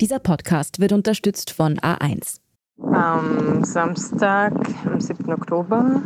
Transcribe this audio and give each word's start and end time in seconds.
Dieser 0.00 0.18
Podcast 0.18 0.80
wird 0.80 0.92
unterstützt 0.92 1.52
von 1.52 1.78
A1. 1.78 2.40
Am 2.82 3.62
Samstag, 3.62 4.52
am 4.84 5.00
7. 5.00 5.32
Oktober, 5.32 6.02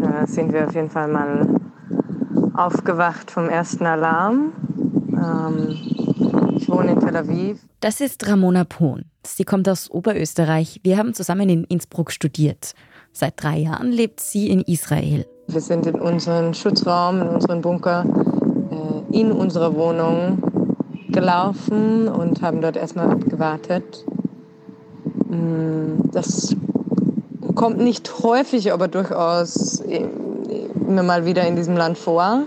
äh, 0.00 0.24
sind 0.24 0.52
wir 0.52 0.68
auf 0.68 0.74
jeden 0.74 0.88
Fall 0.88 1.08
mal 1.08 1.48
aufgewacht 2.54 3.32
vom 3.32 3.48
ersten 3.48 3.86
Alarm. 3.86 4.52
Ähm, 5.12 5.76
ich 6.56 6.68
wohne 6.68 6.92
in 6.92 7.00
Tel 7.00 7.16
Aviv. 7.16 7.58
Das 7.80 8.00
ist 8.00 8.24
Ramona 8.28 8.62
Pohn. 8.62 9.06
Sie 9.26 9.44
kommt 9.44 9.68
aus 9.68 9.90
Oberösterreich. 9.90 10.80
Wir 10.84 10.96
haben 10.96 11.12
zusammen 11.12 11.48
in 11.48 11.64
Innsbruck 11.64 12.12
studiert. 12.12 12.74
Seit 13.12 13.42
drei 13.42 13.58
Jahren 13.58 13.90
lebt 13.90 14.20
sie 14.20 14.48
in 14.48 14.60
Israel. 14.60 15.26
Wir 15.48 15.60
sind 15.60 15.86
in 15.86 15.96
unseren 15.96 16.54
Schutzraum, 16.54 17.20
in 17.22 17.28
unseren 17.28 17.62
Bunker, 17.62 18.04
äh, 18.70 19.18
in 19.18 19.32
unserer 19.32 19.74
Wohnung 19.74 20.47
gelaufen 21.12 22.08
und 22.08 22.42
haben 22.42 22.60
dort 22.60 22.76
erstmal 22.76 23.10
abgewartet. 23.10 24.04
Mm, 25.28 26.10
das 26.12 26.56
kommt 27.54 27.78
nicht 27.78 28.22
häufig, 28.22 28.72
aber 28.72 28.88
durchaus 28.88 29.80
immer 29.80 31.02
mal 31.02 31.26
wieder 31.26 31.46
in 31.46 31.56
diesem 31.56 31.76
Land 31.76 31.98
vor. 31.98 32.44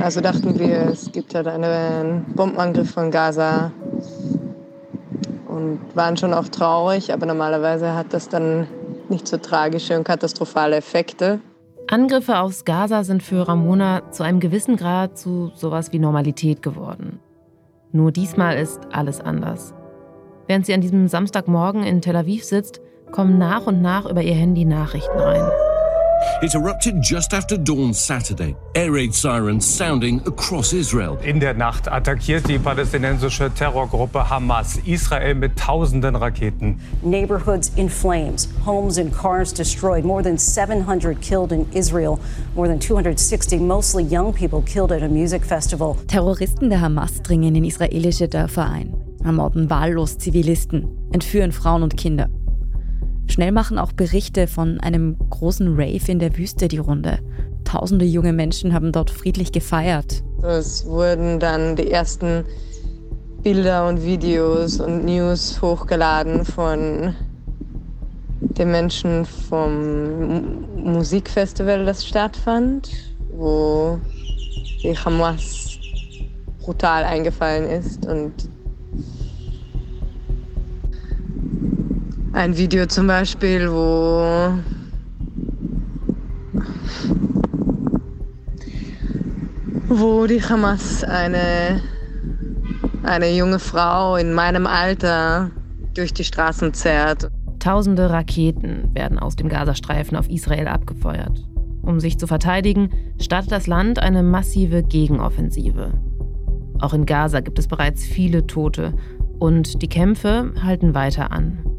Also 0.00 0.20
dachten 0.20 0.58
wir, 0.58 0.88
es 0.90 1.12
gibt 1.12 1.34
halt 1.34 1.46
einen 1.46 2.24
Bombenangriff 2.34 2.90
von 2.90 3.10
Gaza 3.10 3.70
und 5.46 5.78
waren 5.94 6.16
schon 6.16 6.34
auch 6.34 6.48
traurig, 6.48 7.12
aber 7.12 7.26
normalerweise 7.26 7.94
hat 7.94 8.12
das 8.12 8.28
dann 8.28 8.66
nicht 9.08 9.28
so 9.28 9.36
tragische 9.36 9.96
und 9.96 10.04
katastrophale 10.04 10.76
Effekte. 10.76 11.40
Angriffe 11.92 12.38
aufs 12.38 12.64
Gaza 12.64 13.04
sind 13.04 13.22
für 13.22 13.46
Ramona 13.46 14.10
zu 14.12 14.22
einem 14.22 14.40
gewissen 14.40 14.76
Grad 14.76 15.18
zu 15.18 15.52
sowas 15.54 15.92
wie 15.92 15.98
Normalität 15.98 16.62
geworden. 16.62 17.20
Nur 17.92 18.12
diesmal 18.12 18.56
ist 18.56 18.80
alles 18.92 19.20
anders. 19.20 19.74
Während 20.46 20.64
sie 20.64 20.72
an 20.72 20.80
diesem 20.80 21.06
Samstagmorgen 21.06 21.82
in 21.82 22.00
Tel 22.00 22.16
Aviv 22.16 22.44
sitzt, 22.44 22.80
kommen 23.10 23.36
nach 23.36 23.66
und 23.66 23.82
nach 23.82 24.06
über 24.06 24.22
ihr 24.22 24.32
Handy 24.32 24.64
Nachrichten 24.64 25.18
rein. 25.18 25.46
It 26.42 26.54
erupted 26.54 27.02
just 27.02 27.32
after 27.32 27.56
dawn 27.56 27.94
Saturday. 27.94 28.56
Air 28.74 28.92
raid 28.92 29.14
sirens 29.14 29.64
sounding 29.64 30.20
across 30.26 30.72
Israel. 30.72 31.18
In 31.22 31.40
der 31.40 31.54
Nacht 31.54 31.88
attackiert 31.88 32.48
die 32.48 32.58
palästinensische 32.58 33.50
Terrorgruppe 33.54 34.28
Hamas 34.28 34.78
Israel 34.84 35.34
mit 35.34 35.56
tausenden 35.56 36.16
Raketen. 36.16 36.80
Neighborhoods 37.02 37.72
in 37.76 37.88
flames, 37.88 38.48
homes 38.64 38.98
and 38.98 39.12
cars 39.12 39.52
destroyed, 39.52 40.04
more 40.04 40.22
than 40.22 40.36
700 40.36 41.20
killed 41.20 41.52
in 41.52 41.66
Israel, 41.72 42.18
more 42.54 42.68
than 42.68 42.80
260 42.80 43.58
mostly 43.58 44.02
young 44.02 44.32
people 44.32 44.62
killed 44.62 44.92
at 44.92 45.02
a 45.02 45.08
music 45.08 45.44
festival. 45.44 45.96
Terroristen 46.08 46.70
der 46.70 46.80
Hamas 46.80 47.22
dringen 47.22 47.54
in 47.54 47.64
israelische 47.64 48.28
Dörfer 48.28 48.68
ein 48.68 48.94
ermorden 49.24 49.70
wahllos 49.70 50.18
Zivilisten, 50.18 50.88
entführen 51.12 51.52
Frauen 51.52 51.82
und 51.82 51.96
Kinder. 51.96 52.28
Schnell 53.28 53.52
machen 53.52 53.78
auch 53.78 53.92
Berichte 53.92 54.46
von 54.46 54.80
einem 54.80 55.16
großen 55.30 55.74
Rave 55.74 56.10
in 56.10 56.18
der 56.18 56.36
Wüste 56.36 56.68
die 56.68 56.78
Runde. 56.78 57.18
Tausende 57.64 58.04
junge 58.04 58.32
Menschen 58.32 58.74
haben 58.74 58.92
dort 58.92 59.10
friedlich 59.10 59.52
gefeiert. 59.52 60.22
Es 60.42 60.84
wurden 60.84 61.38
dann 61.40 61.76
die 61.76 61.90
ersten 61.90 62.44
Bilder 63.42 63.88
und 63.88 64.04
Videos 64.04 64.80
und 64.80 65.04
News 65.04 65.60
hochgeladen 65.62 66.44
von 66.44 67.14
den 68.40 68.70
Menschen 68.70 69.24
vom 69.24 70.64
Musikfestival, 70.76 71.84
das 71.84 72.06
stattfand, 72.06 72.90
wo 73.32 73.98
die 74.82 74.96
Hamas 74.96 75.78
brutal 76.60 77.04
eingefallen 77.04 77.68
ist 77.68 78.06
und 78.06 78.32
ein 82.32 82.56
Video 82.56 82.86
zum 82.86 83.06
Beispiel, 83.06 83.70
wo 83.70 84.52
wo 89.88 90.26
die 90.26 90.42
Hamas 90.42 91.04
eine, 91.04 91.82
eine 93.02 93.30
junge 93.30 93.58
Frau 93.58 94.16
in 94.16 94.32
meinem 94.32 94.66
Alter 94.66 95.50
durch 95.94 96.14
die 96.14 96.24
Straßen 96.24 96.72
zerrt. 96.72 97.30
Tausende 97.58 98.08
Raketen 98.08 98.90
werden 98.94 99.18
aus 99.18 99.36
dem 99.36 99.48
Gazastreifen 99.48 100.16
auf 100.16 100.28
Israel 100.30 100.66
abgefeuert. 100.66 101.46
Um 101.82 102.00
sich 102.00 102.18
zu 102.18 102.26
verteidigen, 102.26 102.90
startet 103.20 103.52
das 103.52 103.66
Land 103.66 103.98
eine 103.98 104.22
massive 104.22 104.82
Gegenoffensive. 104.82 105.92
Auch 106.80 106.94
in 106.94 107.06
Gaza 107.06 107.40
gibt 107.40 107.58
es 107.58 107.68
bereits 107.68 108.04
viele 108.04 108.46
Tote 108.46 108.94
und 109.38 109.82
die 109.82 109.88
Kämpfe 109.88 110.52
halten 110.62 110.94
weiter 110.94 111.30
an. 111.30 111.71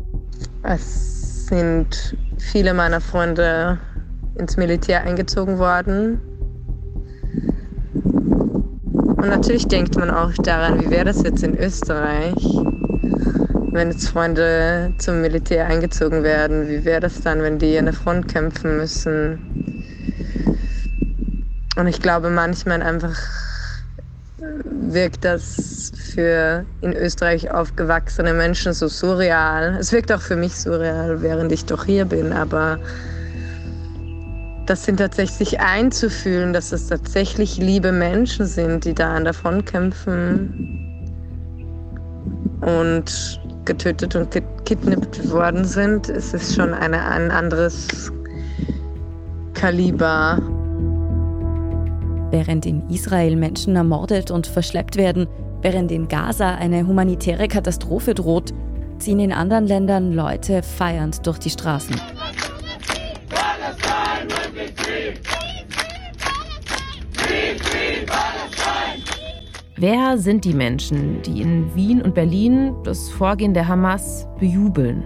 Es 0.66 1.48
sind 1.48 2.16
viele 2.40 2.74
meiner 2.74 3.02
Freunde 3.02 3.80
ins 4.36 4.56
Militär 4.56 5.04
eingezogen 5.04 5.60
worden. 5.60 6.22
Und 7.94 9.28
natürlich 9.28 9.68
denkt 9.68 9.98
man 9.98 10.10
auch 10.10 10.32
daran, 10.36 10.80
wie 10.80 10.90
wäre 10.90 11.04
das 11.04 11.22
jetzt 11.22 11.44
in 11.44 11.58
Österreich, 11.58 12.34
wenn 13.74 13.92
jetzt 13.92 14.08
Freunde 14.08 14.94
zum 15.00 15.20
Militär 15.20 15.68
eingezogen 15.68 16.24
werden. 16.24 16.70
Wie 16.70 16.86
wäre 16.86 17.02
das 17.02 17.20
dann, 17.20 17.42
wenn 17.42 17.60
die 17.60 17.78
an 17.78 17.86
der 17.86 17.94
Front 17.94 18.30
kämpfen 18.30 18.78
müssen? 18.78 19.40
Und 21.76 21.88
ich 21.88 22.02
glaube 22.02 22.30
manchmal 22.30 22.82
einfach 22.82 23.20
wirkt 24.94 25.26
das 25.26 25.92
für 26.14 26.66
in 26.82 26.94
Österreich 26.94 27.52
aufgewachsene 27.52 28.34
Menschen 28.34 28.74
so 28.74 28.88
surreal. 28.88 29.78
Es 29.80 29.92
wirkt 29.92 30.12
auch 30.12 30.22
für 30.22 30.36
mich 30.36 30.56
surreal, 30.56 31.22
während 31.22 31.52
ich 31.52 31.66
doch 31.66 31.86
hier 31.86 32.06
bin, 32.06 32.34
aber 32.34 32.78
das 34.66 34.86
sind 34.86 34.98
tatsächlich 34.98 35.60
einzufühlen, 35.60 36.54
dass 36.54 36.72
es 36.72 36.88
tatsächlich 36.88 37.58
liebe 37.58 37.92
Menschen 37.92 38.46
sind, 38.46 38.86
die 38.86 38.94
da 38.94 39.14
an 39.14 39.32
Front 39.34 39.66
kämpfen 39.66 41.02
und 42.62 43.42
getötet 43.66 44.16
und 44.16 44.32
gekidnappt 44.32 45.30
worden 45.32 45.66
sind. 45.66 46.10
Es 46.10 46.34
ist 46.34 46.56
schon 46.56 46.74
eine, 46.74 47.06
ein 47.06 47.32
anderes 47.32 48.12
Kaliber. 49.54 50.42
Während 52.32 52.66
in 52.66 52.90
Israel 52.90 53.36
Menschen 53.36 53.76
ermordet 53.76 54.32
und 54.32 54.48
verschleppt 54.48 54.96
werden, 54.96 55.28
während 55.64 55.92
in 55.92 56.08
Gaza 56.08 56.56
eine 56.56 56.86
humanitäre 56.86 57.48
Katastrophe 57.48 58.14
droht, 58.14 58.54
ziehen 59.00 59.20
in 59.20 59.32
anderen 59.32 59.66
Ländern 59.66 60.14
Leute 60.14 60.62
feiernd 60.62 61.26
durch 61.26 61.40
die 61.40 61.50
Straßen. 61.50 61.96
Wer 69.76 70.18
sind 70.18 70.46
die 70.46 70.54
Menschen, 70.54 71.22
die 71.24 71.42
in 71.42 71.76
Wien 71.76 72.02
und 72.02 72.14
Berlin 72.14 72.74
das 72.84 73.10
Vorgehen 73.10 73.54
der 73.54 73.68
Hamas 73.68 74.28
bejubeln? 74.40 75.04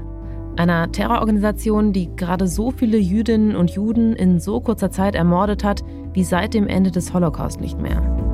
Einer 0.56 0.91
Terrororganisation, 0.91 1.94
die 1.94 2.16
gerade 2.16 2.47
so 2.47 2.72
viele 2.72 2.97
Jüdinnen 2.97 3.56
und 3.56 3.72
Juden 3.72 4.13
in 4.13 4.39
so 4.39 4.59
kurzer 4.59 4.91
Zeit 4.91 5.16
ermordet 5.16 5.63
hat, 5.63 5.84
wie 6.13 6.24
seit 6.24 6.53
dem 6.53 6.68
Ende 6.68 6.91
des 6.91 7.13
Holocaust 7.13 7.62
nicht 7.62 7.79
mehr. 7.79 8.27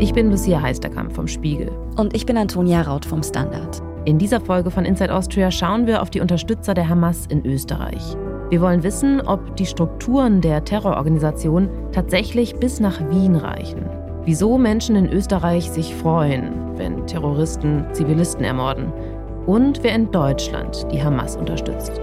Ich 0.00 0.12
bin 0.12 0.28
Lucia 0.28 0.60
Heisterkamp 0.60 1.12
vom 1.12 1.28
Spiegel. 1.28 1.70
Und 1.96 2.16
ich 2.16 2.26
bin 2.26 2.36
Antonia 2.36 2.82
Raut 2.82 3.04
vom 3.04 3.22
Standard. 3.22 3.80
In 4.04 4.18
dieser 4.18 4.40
Folge 4.40 4.72
von 4.72 4.84
Inside 4.84 5.14
Austria 5.14 5.52
schauen 5.52 5.86
wir 5.86 6.02
auf 6.02 6.10
die 6.10 6.20
Unterstützer 6.20 6.74
der 6.74 6.88
Hamas 6.88 7.26
in 7.26 7.46
Österreich. 7.46 8.16
Wir 8.50 8.60
wollen 8.60 8.82
wissen, 8.82 9.20
ob 9.20 9.56
die 9.56 9.66
Strukturen 9.66 10.40
der 10.40 10.64
Terrororganisation 10.64 11.68
tatsächlich 11.92 12.56
bis 12.56 12.80
nach 12.80 13.08
Wien 13.08 13.36
reichen. 13.36 13.88
Wieso 14.24 14.58
Menschen 14.58 14.96
in 14.96 15.12
Österreich 15.12 15.70
sich 15.70 15.94
freuen, 15.94 16.76
wenn 16.76 17.06
Terroristen 17.06 17.84
Zivilisten 17.92 18.44
ermorden. 18.44 18.92
Und 19.46 19.84
wer 19.84 19.94
in 19.94 20.10
Deutschland 20.10 20.86
die 20.90 21.02
Hamas 21.02 21.36
unterstützt. 21.36 22.00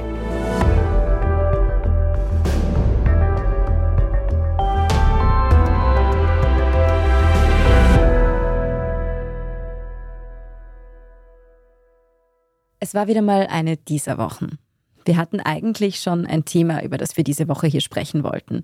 Es 12.83 12.95
war 12.95 13.07
wieder 13.07 13.21
mal 13.21 13.45
eine 13.45 13.77
dieser 13.77 14.17
Wochen. 14.17 14.57
Wir 15.05 15.15
hatten 15.15 15.39
eigentlich 15.39 15.99
schon 15.99 16.25
ein 16.25 16.45
Thema, 16.45 16.83
über 16.83 16.97
das 16.97 17.15
wir 17.15 17.23
diese 17.23 17.47
Woche 17.47 17.67
hier 17.67 17.79
sprechen 17.79 18.23
wollten. 18.23 18.61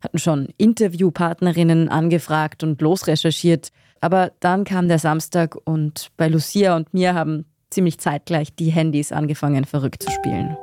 Hatten 0.00 0.20
schon 0.20 0.48
Interviewpartnerinnen 0.56 1.88
angefragt 1.88 2.62
und 2.62 2.80
losrecherchiert. 2.80 3.72
Aber 4.00 4.30
dann 4.38 4.62
kam 4.62 4.86
der 4.86 5.00
Samstag 5.00 5.56
und 5.64 6.12
bei 6.16 6.28
Lucia 6.28 6.76
und 6.76 6.94
mir 6.94 7.14
haben 7.14 7.44
ziemlich 7.68 7.98
zeitgleich 7.98 8.54
die 8.54 8.70
Handys 8.70 9.10
angefangen 9.10 9.64
verrückt 9.64 10.04
zu 10.04 10.12
spielen. 10.12 10.56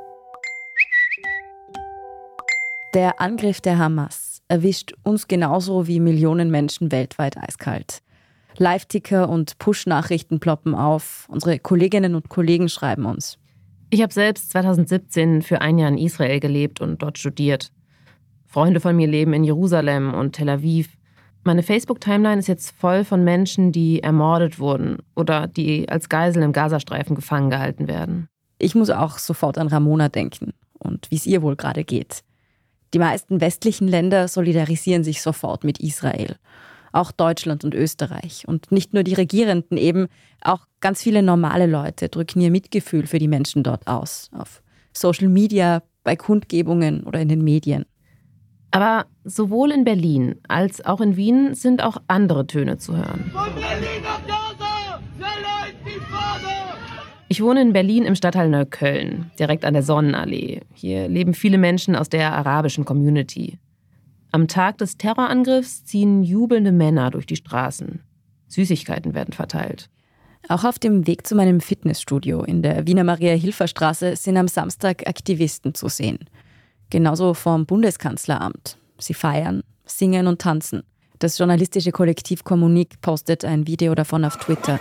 Der 2.94 3.20
Angriff 3.20 3.60
der 3.60 3.76
Hamas 3.76 4.40
erwischt 4.48 4.94
uns 5.02 5.28
genauso 5.28 5.86
wie 5.86 6.00
Millionen 6.00 6.50
Menschen 6.50 6.90
weltweit 6.90 7.36
eiskalt. 7.36 8.00
Live-Ticker 8.58 9.28
und 9.28 9.58
Push-Nachrichten 9.58 10.40
ploppen 10.40 10.74
auf. 10.74 11.26
Unsere 11.28 11.58
Kolleginnen 11.58 12.14
und 12.14 12.28
Kollegen 12.28 12.68
schreiben 12.68 13.04
uns. 13.06 13.38
Ich 13.90 14.02
habe 14.02 14.12
selbst 14.12 14.50
2017 14.50 15.42
für 15.42 15.60
ein 15.60 15.78
Jahr 15.78 15.88
in 15.88 15.98
Israel 15.98 16.40
gelebt 16.40 16.80
und 16.80 17.02
dort 17.02 17.18
studiert. 17.18 17.70
Freunde 18.46 18.80
von 18.80 18.96
mir 18.96 19.06
leben 19.06 19.32
in 19.32 19.44
Jerusalem 19.44 20.14
und 20.14 20.32
Tel 20.32 20.48
Aviv. 20.48 20.96
Meine 21.42 21.62
Facebook-Timeline 21.62 22.38
ist 22.38 22.46
jetzt 22.46 22.70
voll 22.70 23.04
von 23.04 23.22
Menschen, 23.22 23.72
die 23.72 24.02
ermordet 24.02 24.58
wurden 24.58 24.98
oder 25.14 25.46
die 25.46 25.88
als 25.88 26.08
Geisel 26.08 26.42
im 26.42 26.52
Gazastreifen 26.52 27.16
gefangen 27.16 27.50
gehalten 27.50 27.88
werden. 27.88 28.28
Ich 28.58 28.74
muss 28.74 28.90
auch 28.90 29.18
sofort 29.18 29.58
an 29.58 29.68
Ramona 29.68 30.08
denken 30.08 30.54
und 30.78 31.10
wie 31.10 31.16
es 31.16 31.26
ihr 31.26 31.42
wohl 31.42 31.56
gerade 31.56 31.84
geht. 31.84 32.22
Die 32.94 32.98
meisten 32.98 33.40
westlichen 33.40 33.88
Länder 33.88 34.28
solidarisieren 34.28 35.04
sich 35.04 35.20
sofort 35.20 35.64
mit 35.64 35.80
Israel. 35.80 36.36
Auch 36.94 37.10
Deutschland 37.10 37.64
und 37.64 37.74
Österreich. 37.74 38.44
Und 38.46 38.70
nicht 38.70 38.94
nur 38.94 39.02
die 39.02 39.14
Regierenden 39.14 39.76
eben, 39.76 40.06
auch 40.40 40.60
ganz 40.80 41.02
viele 41.02 41.24
normale 41.24 41.66
Leute 41.66 42.08
drücken 42.08 42.40
ihr 42.40 42.52
Mitgefühl 42.52 43.08
für 43.08 43.18
die 43.18 43.26
Menschen 43.26 43.64
dort 43.64 43.88
aus. 43.88 44.30
Auf 44.32 44.62
Social 44.92 45.28
Media, 45.28 45.82
bei 46.04 46.14
Kundgebungen 46.14 47.02
oder 47.02 47.20
in 47.20 47.28
den 47.28 47.42
Medien. 47.42 47.84
Aber 48.70 49.06
sowohl 49.24 49.72
in 49.72 49.82
Berlin 49.82 50.36
als 50.46 50.84
auch 50.84 51.00
in 51.00 51.16
Wien 51.16 51.54
sind 51.54 51.82
auch 51.82 51.96
andere 52.06 52.46
Töne 52.46 52.78
zu 52.78 52.96
hören. 52.96 53.32
Ich 57.26 57.42
wohne 57.42 57.62
in 57.62 57.72
Berlin 57.72 58.04
im 58.04 58.14
Stadtteil 58.14 58.48
Neukölln, 58.48 59.32
direkt 59.36 59.64
an 59.64 59.74
der 59.74 59.82
Sonnenallee. 59.82 60.60
Hier 60.72 61.08
leben 61.08 61.34
viele 61.34 61.58
Menschen 61.58 61.96
aus 61.96 62.08
der 62.08 62.32
arabischen 62.34 62.84
Community. 62.84 63.58
Am 64.34 64.48
Tag 64.48 64.78
des 64.78 64.98
Terrorangriffs 64.98 65.84
ziehen 65.84 66.24
jubelnde 66.24 66.72
Männer 66.72 67.12
durch 67.12 67.24
die 67.24 67.36
Straßen. 67.36 68.00
Süßigkeiten 68.48 69.14
werden 69.14 69.32
verteilt. 69.32 69.90
Auch 70.48 70.64
auf 70.64 70.80
dem 70.80 71.06
Weg 71.06 71.24
zu 71.24 71.36
meinem 71.36 71.60
Fitnessstudio 71.60 72.42
in 72.42 72.60
der 72.60 72.84
Wiener 72.84 73.04
Maria-Hilfer-Straße 73.04 74.16
sind 74.16 74.36
am 74.36 74.48
Samstag 74.48 75.06
Aktivisten 75.06 75.76
zu 75.76 75.88
sehen. 75.88 76.18
Genauso 76.90 77.32
vom 77.34 77.64
Bundeskanzleramt. 77.64 78.76
Sie 78.98 79.14
feiern, 79.14 79.62
singen 79.84 80.26
und 80.26 80.40
tanzen. 80.40 80.82
Das 81.20 81.38
journalistische 81.38 81.92
Kollektiv 81.92 82.42
Kommunik 82.42 83.00
postet 83.02 83.44
ein 83.44 83.68
Video 83.68 83.94
davon 83.94 84.24
auf 84.24 84.36
Twitter. 84.38 84.80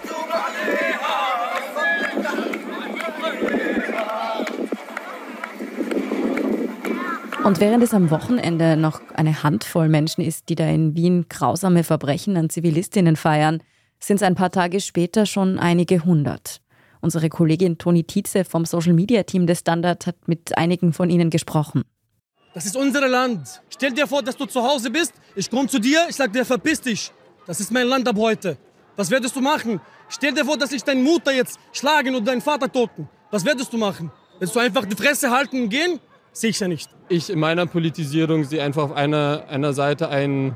Und 7.44 7.60
während 7.60 7.84
es 7.84 7.94
am 7.94 8.10
Wochenende 8.10 8.78
noch 8.78 9.01
eine 9.16 9.44
Handvoll 9.44 9.90
Menschen 9.90 10.22
ist, 10.22 10.48
die 10.48 10.56
da 10.56 10.66
in 10.66 10.95
Wien 10.95 11.25
grausame 11.28 11.84
Verbrechen 11.84 12.38
an 12.38 12.50
Zivilistinnen 12.50 13.18
feiern, 13.18 13.62
sind 14.00 14.18
es 14.18 14.24
ein 14.24 14.36
paar 14.36 14.50
Tage 14.50 14.80
später 14.80 15.25
schon 15.25 15.60
einige 15.60 16.06
hundert. 16.06 16.62
Unsere 17.01 17.28
Kollegin 17.28 17.78
Toni 17.78 18.06
Tietze 18.06 18.45
vom 18.45 18.63
Social 18.63 18.94
Media 18.94 19.24
Team 19.24 19.45
des 19.45 19.60
Standard 19.60 20.07
hat 20.07 20.25
mit 20.25 20.57
einigen 20.57 20.94
von 20.94 21.10
ihnen 21.10 21.30
gesprochen. 21.30 21.84
Das 22.54 22.66
ist 22.66 22.78
unser 22.78 23.06
Land. 23.10 23.62
Stell 23.69 23.92
dir 23.92 24.07
vor, 24.07 24.24
dass 24.24 24.38
du 24.38 24.46
zu 24.46 24.63
Hause 24.63 24.89
bist. 24.89 25.13
Ich 25.36 25.50
komme 25.50 25.68
zu 25.68 25.80
dir, 25.80 26.06
ich 26.10 26.16
sag 26.16 26.31
dir, 26.31 26.46
verpiss 26.46 26.80
dich. 26.80 27.12
Das 27.46 27.60
ist 27.60 27.74
mein 27.74 27.88
Land 27.88 28.07
ab 28.07 28.16
heute. 28.18 28.57
Was 28.96 29.12
würdest 29.12 29.36
du 29.36 29.42
machen? 29.42 29.81
Stell 30.07 30.34
dir 30.34 30.46
vor, 30.46 30.57
dass 30.57 30.72
ich 30.72 30.84
deine 30.84 31.01
Mutter 31.01 31.34
jetzt 31.34 31.60
schlagen 31.74 32.16
und 32.16 32.25
deinen 32.25 32.42
Vater 32.42 32.72
toten. 32.72 33.10
Was 33.31 33.44
würdest 33.44 33.74
du 33.74 33.78
machen? 33.78 34.12
Willst 34.39 34.56
du 34.56 34.60
einfach 34.60 34.86
die 34.86 34.96
Fresse 34.96 35.30
halten 35.30 35.63
und 35.63 35.69
gehen? 35.69 36.00
Sicher 36.34 36.68
nicht. 36.68 36.90
Ich 37.10 37.30
in 37.30 37.40
meiner 37.40 37.66
Politisierung 37.68 38.44
sehe 38.44 38.64
einfach 38.64 38.84
auf 38.84 38.92
einer, 38.94 39.46
einer 39.50 39.74
Seite 39.74 40.10
einen 40.10 40.56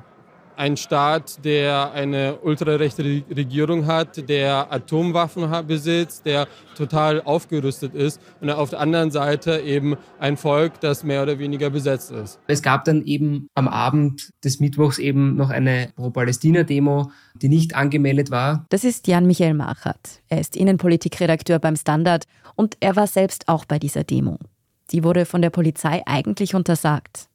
ein 0.57 0.75
Staat, 0.75 1.45
der 1.45 1.91
eine 1.91 2.39
ultrarechte 2.39 3.03
Regierung 3.03 3.85
hat, 3.85 4.27
der 4.27 4.73
Atomwaffen 4.73 5.47
besitzt, 5.67 6.25
der 6.25 6.47
total 6.75 7.21
aufgerüstet 7.21 7.93
ist 7.93 8.19
und 8.41 8.49
auf 8.49 8.71
der 8.71 8.79
anderen 8.79 9.11
Seite 9.11 9.59
eben 9.59 9.95
ein 10.19 10.35
Volk, 10.35 10.79
das 10.79 11.03
mehr 11.03 11.21
oder 11.23 11.37
weniger 11.37 11.69
besetzt 11.69 12.11
ist. 12.11 12.39
Es 12.47 12.63
gab 12.63 12.85
dann 12.85 13.03
eben 13.03 13.49
am 13.53 13.67
Abend 13.67 14.31
des 14.43 14.59
Mittwochs 14.59 14.97
eben 14.97 15.35
noch 15.35 15.51
eine 15.51 15.91
Pro-Palästina-Demo, 15.95 17.11
die 17.35 17.49
nicht 17.49 17.75
angemeldet 17.75 18.31
war. 18.31 18.65
Das 18.69 18.83
ist 18.83 19.07
Jan-Michael 19.07 19.53
Machert. 19.53 20.21
Er 20.27 20.39
ist 20.39 20.55
Innenpolitikredakteur 20.55 21.59
beim 21.59 21.75
Standard 21.75 22.25
und 22.55 22.77
er 22.79 22.95
war 22.95 23.05
selbst 23.05 23.47
auch 23.47 23.65
bei 23.65 23.77
dieser 23.77 24.03
Demo. 24.03 24.39
Die 24.91 25.03
wurde 25.03 25.25
von 25.25 25.41
der 25.41 25.49
Polizei 25.49 26.01
eigentlich 26.05 26.55
untersagt 26.55 27.29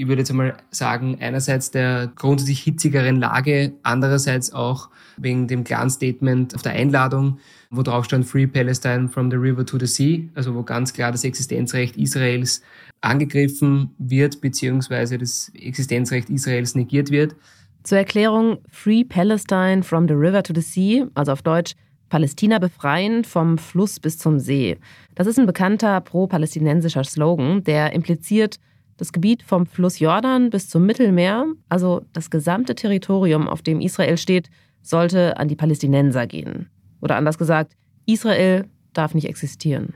ich 0.00 0.08
würde 0.08 0.22
jetzt 0.22 0.30
einmal 0.30 0.56
sagen, 0.70 1.18
einerseits 1.20 1.70
der 1.70 2.10
grundsätzlich 2.14 2.62
hitzigeren 2.62 3.16
Lage, 3.16 3.74
andererseits 3.82 4.50
auch 4.50 4.88
wegen 5.18 5.46
dem 5.46 5.62
klaren 5.62 5.90
Statement 5.90 6.54
auf 6.54 6.62
der 6.62 6.72
Einladung, 6.72 7.38
wo 7.68 7.82
drauf 7.82 8.06
stand 8.06 8.24
Free 8.24 8.46
Palestine 8.46 9.10
from 9.10 9.30
the 9.30 9.36
River 9.36 9.66
to 9.66 9.78
the 9.78 9.84
Sea, 9.84 10.22
also 10.34 10.54
wo 10.54 10.62
ganz 10.62 10.94
klar 10.94 11.12
das 11.12 11.22
Existenzrecht 11.24 11.98
Israels 11.98 12.62
angegriffen 13.02 13.90
wird, 13.98 14.40
beziehungsweise 14.40 15.18
das 15.18 15.52
Existenzrecht 15.54 16.30
Israels 16.30 16.74
negiert 16.74 17.10
wird. 17.10 17.36
Zur 17.82 17.98
Erklärung 17.98 18.56
Free 18.70 19.04
Palestine 19.04 19.82
from 19.82 20.08
the 20.08 20.14
River 20.14 20.42
to 20.42 20.54
the 20.54 20.62
Sea, 20.62 21.08
also 21.12 21.32
auf 21.32 21.42
Deutsch 21.42 21.74
Palästina 22.10 22.58
befreien 22.58 23.24
vom 23.24 23.56
Fluss 23.56 23.98
bis 23.98 24.18
zum 24.18 24.38
See. 24.38 24.76
Das 25.14 25.26
ist 25.26 25.38
ein 25.38 25.46
bekannter 25.46 26.00
pro-palästinensischer 26.02 27.04
Slogan, 27.04 27.64
der 27.64 27.94
impliziert, 27.94 28.56
das 28.98 29.12
Gebiet 29.12 29.42
vom 29.42 29.64
Fluss 29.64 29.98
Jordan 29.98 30.50
bis 30.50 30.68
zum 30.68 30.84
Mittelmeer, 30.84 31.46
also 31.70 32.02
das 32.12 32.28
gesamte 32.28 32.74
Territorium, 32.74 33.48
auf 33.48 33.62
dem 33.62 33.80
Israel 33.80 34.18
steht, 34.18 34.50
sollte 34.82 35.38
an 35.38 35.48
die 35.48 35.56
Palästinenser 35.56 36.26
gehen. 36.26 36.68
Oder 37.00 37.16
anders 37.16 37.38
gesagt, 37.38 37.72
Israel 38.04 38.66
darf 38.92 39.14
nicht 39.14 39.26
existieren. 39.26 39.94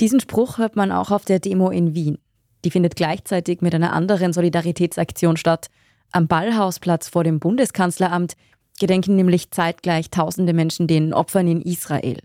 Diesen 0.00 0.20
Spruch 0.20 0.58
hört 0.58 0.76
man 0.76 0.92
auch 0.92 1.10
auf 1.10 1.24
der 1.24 1.38
Demo 1.38 1.70
in 1.70 1.94
Wien. 1.94 2.18
Die 2.64 2.70
findet 2.70 2.96
gleichzeitig 2.96 3.60
mit 3.60 3.74
einer 3.74 3.92
anderen 3.92 4.32
Solidaritätsaktion 4.32 5.36
statt. 5.36 5.68
Am 6.12 6.26
Ballhausplatz 6.26 7.08
vor 7.08 7.24
dem 7.24 7.38
Bundeskanzleramt 7.38 8.34
gedenken 8.78 9.16
nämlich 9.16 9.50
zeitgleich 9.50 10.10
tausende 10.10 10.52
Menschen 10.52 10.86
den 10.86 11.12
Opfern 11.12 11.48
in 11.48 11.62
Israel. 11.62 12.18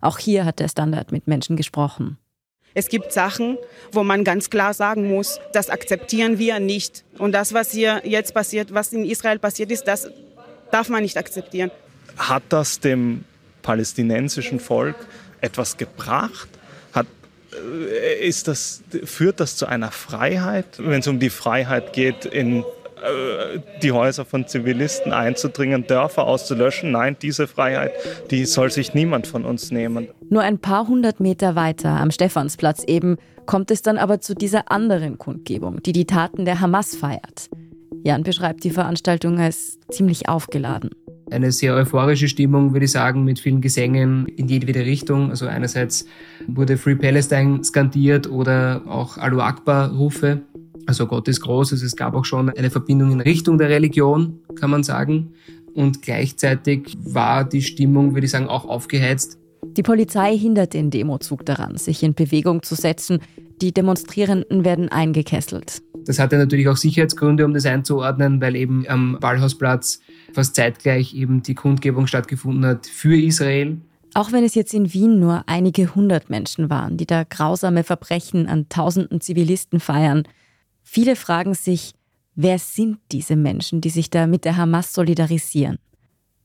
Auch 0.00 0.18
hier 0.18 0.44
hat 0.44 0.60
der 0.60 0.68
Standard 0.68 1.12
mit 1.12 1.26
Menschen 1.26 1.56
gesprochen. 1.56 2.18
Es 2.72 2.88
gibt 2.88 3.12
Sachen, 3.12 3.58
wo 3.90 4.04
man 4.04 4.22
ganz 4.22 4.48
klar 4.48 4.74
sagen 4.74 5.08
muss, 5.08 5.40
das 5.52 5.70
akzeptieren 5.70 6.38
wir 6.38 6.60
nicht. 6.60 7.04
Und 7.18 7.32
das, 7.32 7.52
was 7.52 7.72
hier 7.72 8.02
jetzt 8.04 8.32
passiert, 8.32 8.72
was 8.72 8.92
in 8.92 9.04
Israel 9.04 9.38
passiert 9.38 9.72
ist, 9.72 9.84
das 9.84 10.08
darf 10.70 10.88
man 10.88 11.02
nicht 11.02 11.16
akzeptieren. 11.16 11.70
Hat 12.16 12.44
das 12.48 12.78
dem 12.78 13.24
palästinensischen 13.62 14.60
Volk 14.60 14.96
etwas 15.40 15.76
gebracht? 15.76 16.48
Hat, 16.92 17.06
äh, 17.52 18.26
ist 18.26 18.46
das, 18.46 18.82
führt 19.04 19.40
das 19.40 19.56
zu 19.56 19.66
einer 19.66 19.90
Freiheit, 19.90 20.66
wenn 20.78 21.00
es 21.00 21.08
um 21.08 21.18
die 21.18 21.30
Freiheit 21.30 21.92
geht, 21.92 22.24
in 22.24 22.64
die 23.82 23.92
Häuser 23.92 24.24
von 24.24 24.46
Zivilisten 24.46 25.12
einzudringen, 25.12 25.86
Dörfer 25.86 26.26
auszulöschen. 26.26 26.92
Nein, 26.92 27.16
diese 27.20 27.46
Freiheit, 27.46 27.92
die 28.30 28.44
soll 28.44 28.70
sich 28.70 28.94
niemand 28.94 29.26
von 29.26 29.44
uns 29.44 29.70
nehmen. 29.70 30.08
Nur 30.28 30.42
ein 30.42 30.58
paar 30.58 30.86
hundert 30.86 31.20
Meter 31.20 31.54
weiter 31.54 31.90
am 31.90 32.10
Stephansplatz 32.10 32.84
eben 32.84 33.16
kommt 33.46 33.70
es 33.70 33.82
dann 33.82 33.98
aber 33.98 34.20
zu 34.20 34.34
dieser 34.34 34.70
anderen 34.70 35.18
Kundgebung, 35.18 35.82
die 35.82 35.92
die 35.92 36.04
Taten 36.06 36.44
der 36.44 36.60
Hamas 36.60 36.94
feiert. 36.94 37.48
Jan 38.04 38.22
beschreibt 38.22 38.64
die 38.64 38.70
Veranstaltung 38.70 39.38
als 39.38 39.78
ziemlich 39.90 40.28
aufgeladen. 40.28 40.90
Eine 41.30 41.52
sehr 41.52 41.74
euphorische 41.74 42.28
Stimmung, 42.28 42.72
würde 42.72 42.86
ich 42.86 42.92
sagen, 42.92 43.24
mit 43.24 43.38
vielen 43.38 43.60
Gesängen 43.60 44.26
in 44.26 44.48
jedwede 44.48 44.80
Richtung. 44.80 45.30
Also 45.30 45.46
einerseits 45.46 46.06
wurde 46.48 46.76
Free 46.76 46.96
Palestine 46.96 47.62
skandiert 47.62 48.28
oder 48.28 48.82
auch 48.86 49.16
Alu 49.16 49.40
Akbar-Rufe. 49.40 50.40
Also 50.90 51.06
Gott 51.06 51.28
ist 51.28 51.42
groß, 51.42 51.70
also 51.70 51.86
es 51.86 51.94
gab 51.94 52.16
auch 52.16 52.24
schon 52.24 52.50
eine 52.50 52.68
Verbindung 52.68 53.12
in 53.12 53.20
Richtung 53.20 53.58
der 53.58 53.68
Religion, 53.68 54.40
kann 54.56 54.70
man 54.70 54.82
sagen. 54.82 55.34
Und 55.72 56.02
gleichzeitig 56.02 56.98
war 57.04 57.44
die 57.44 57.62
Stimmung, 57.62 58.14
würde 58.14 58.24
ich 58.24 58.32
sagen, 58.32 58.48
auch 58.48 58.64
aufgeheizt. 58.64 59.38
Die 59.62 59.84
Polizei 59.84 60.36
hindert 60.36 60.74
den 60.74 60.90
Demozug 60.90 61.46
daran, 61.46 61.76
sich 61.76 62.02
in 62.02 62.14
Bewegung 62.14 62.64
zu 62.64 62.74
setzen. 62.74 63.20
Die 63.62 63.70
Demonstrierenden 63.70 64.64
werden 64.64 64.88
eingekesselt. 64.88 65.80
Das 66.06 66.18
hatte 66.18 66.36
natürlich 66.36 66.66
auch 66.66 66.76
Sicherheitsgründe, 66.76 67.44
um 67.44 67.54
das 67.54 67.66
einzuordnen, 67.66 68.40
weil 68.40 68.56
eben 68.56 68.84
am 68.88 69.16
Ballhausplatz 69.20 70.00
fast 70.32 70.56
zeitgleich 70.56 71.14
eben 71.14 71.44
die 71.44 71.54
Kundgebung 71.54 72.08
stattgefunden 72.08 72.66
hat 72.66 72.88
für 72.88 73.16
Israel. 73.16 73.76
Auch 74.14 74.32
wenn 74.32 74.42
es 74.42 74.56
jetzt 74.56 74.74
in 74.74 74.92
Wien 74.92 75.20
nur 75.20 75.44
einige 75.46 75.94
hundert 75.94 76.30
Menschen 76.30 76.68
waren, 76.68 76.96
die 76.96 77.06
da 77.06 77.22
grausame 77.22 77.84
Verbrechen 77.84 78.48
an 78.48 78.68
tausenden 78.68 79.20
Zivilisten 79.20 79.78
feiern, 79.78 80.24
Viele 80.92 81.14
fragen 81.14 81.54
sich, 81.54 81.94
wer 82.34 82.58
sind 82.58 82.98
diese 83.12 83.36
Menschen, 83.36 83.80
die 83.80 83.90
sich 83.90 84.10
da 84.10 84.26
mit 84.26 84.44
der 84.44 84.56
Hamas 84.56 84.92
solidarisieren? 84.92 85.78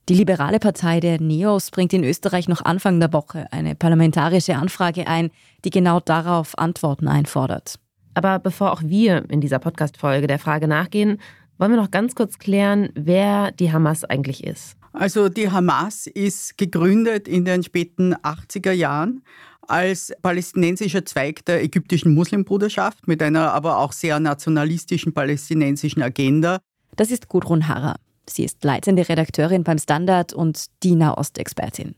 Die 0.08 0.14
liberale 0.14 0.60
Partei 0.60 1.00
der 1.00 1.20
Neos 1.20 1.72
bringt 1.72 1.94
in 1.94 2.04
Österreich 2.04 2.48
noch 2.48 2.64
Anfang 2.64 3.00
der 3.00 3.12
Woche 3.12 3.52
eine 3.52 3.74
parlamentarische 3.74 4.56
Anfrage 4.56 5.08
ein, 5.08 5.32
die 5.64 5.72
genau 5.72 6.00
darauf 6.00 6.56
Antworten 6.60 7.08
einfordert. 7.08 7.80
Aber 8.14 8.38
bevor 8.38 8.72
auch 8.72 8.84
wir 8.84 9.28
in 9.32 9.42
dieser 9.42 9.58
Podcast-Folge 9.58 10.28
der 10.28 10.38
Frage 10.38 10.68
nachgehen, 10.68 11.18
wollen 11.58 11.72
wir 11.72 11.82
noch 11.82 11.90
ganz 11.90 12.14
kurz 12.14 12.38
klären, 12.38 12.90
wer 12.94 13.52
die 13.52 13.72
Hamas 13.72 14.04
eigentlich 14.04 14.44
ist. 14.44 14.78
Also 14.98 15.28
die 15.28 15.52
Hamas 15.52 16.08
ist 16.08 16.58
gegründet 16.58 17.28
in 17.28 17.44
den 17.44 17.64
späten 17.64 18.16
80er 18.16 18.72
Jahren 18.72 19.24
als 19.68 20.14
palästinensischer 20.22 21.06
Zweig 21.06 21.44
der 21.46 21.62
ägyptischen 21.62 22.14
Muslimbruderschaft 22.14 23.06
mit 23.06 23.22
einer 23.22 23.52
aber 23.52 23.80
auch 23.80 23.92
sehr 23.92 24.22
nationalistischen 24.22 25.14
palästinensischen 25.14 26.02
Agenda. 26.02 26.60
Das 26.96 27.12
ist 27.12 27.28
Gudrun 27.28 27.68
Harrer. 27.68 27.96
Sie 28.28 28.46
ist 28.46 28.64
leitende 28.64 29.08
Redakteurin 29.10 29.66
beim 29.66 29.80
Standard 29.80 30.32
und 30.34 30.66
die 30.84 30.96
Nahostexpertin. 30.96 31.96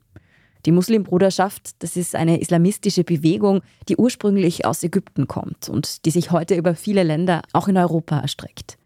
Die 0.65 0.71
Muslimbruderschaft, 0.71 1.75
das 1.79 1.97
ist 1.97 2.15
eine 2.15 2.41
islamistische 2.41 3.03
Bewegung, 3.03 3.61
die 3.89 3.95
ursprünglich 3.95 4.65
aus 4.65 4.81
Ägypten 4.81 5.27
kommt 5.27 5.69
und 5.69 6.03
die 6.05 6.11
sich 6.11 6.31
heute 6.31 6.55
über 6.55 6.73
viele 6.73 7.03
Länder, 7.03 7.43
auch 7.53 7.67
in 7.67 7.77
Europa, 7.77 8.19
erstreckt. 8.19 8.77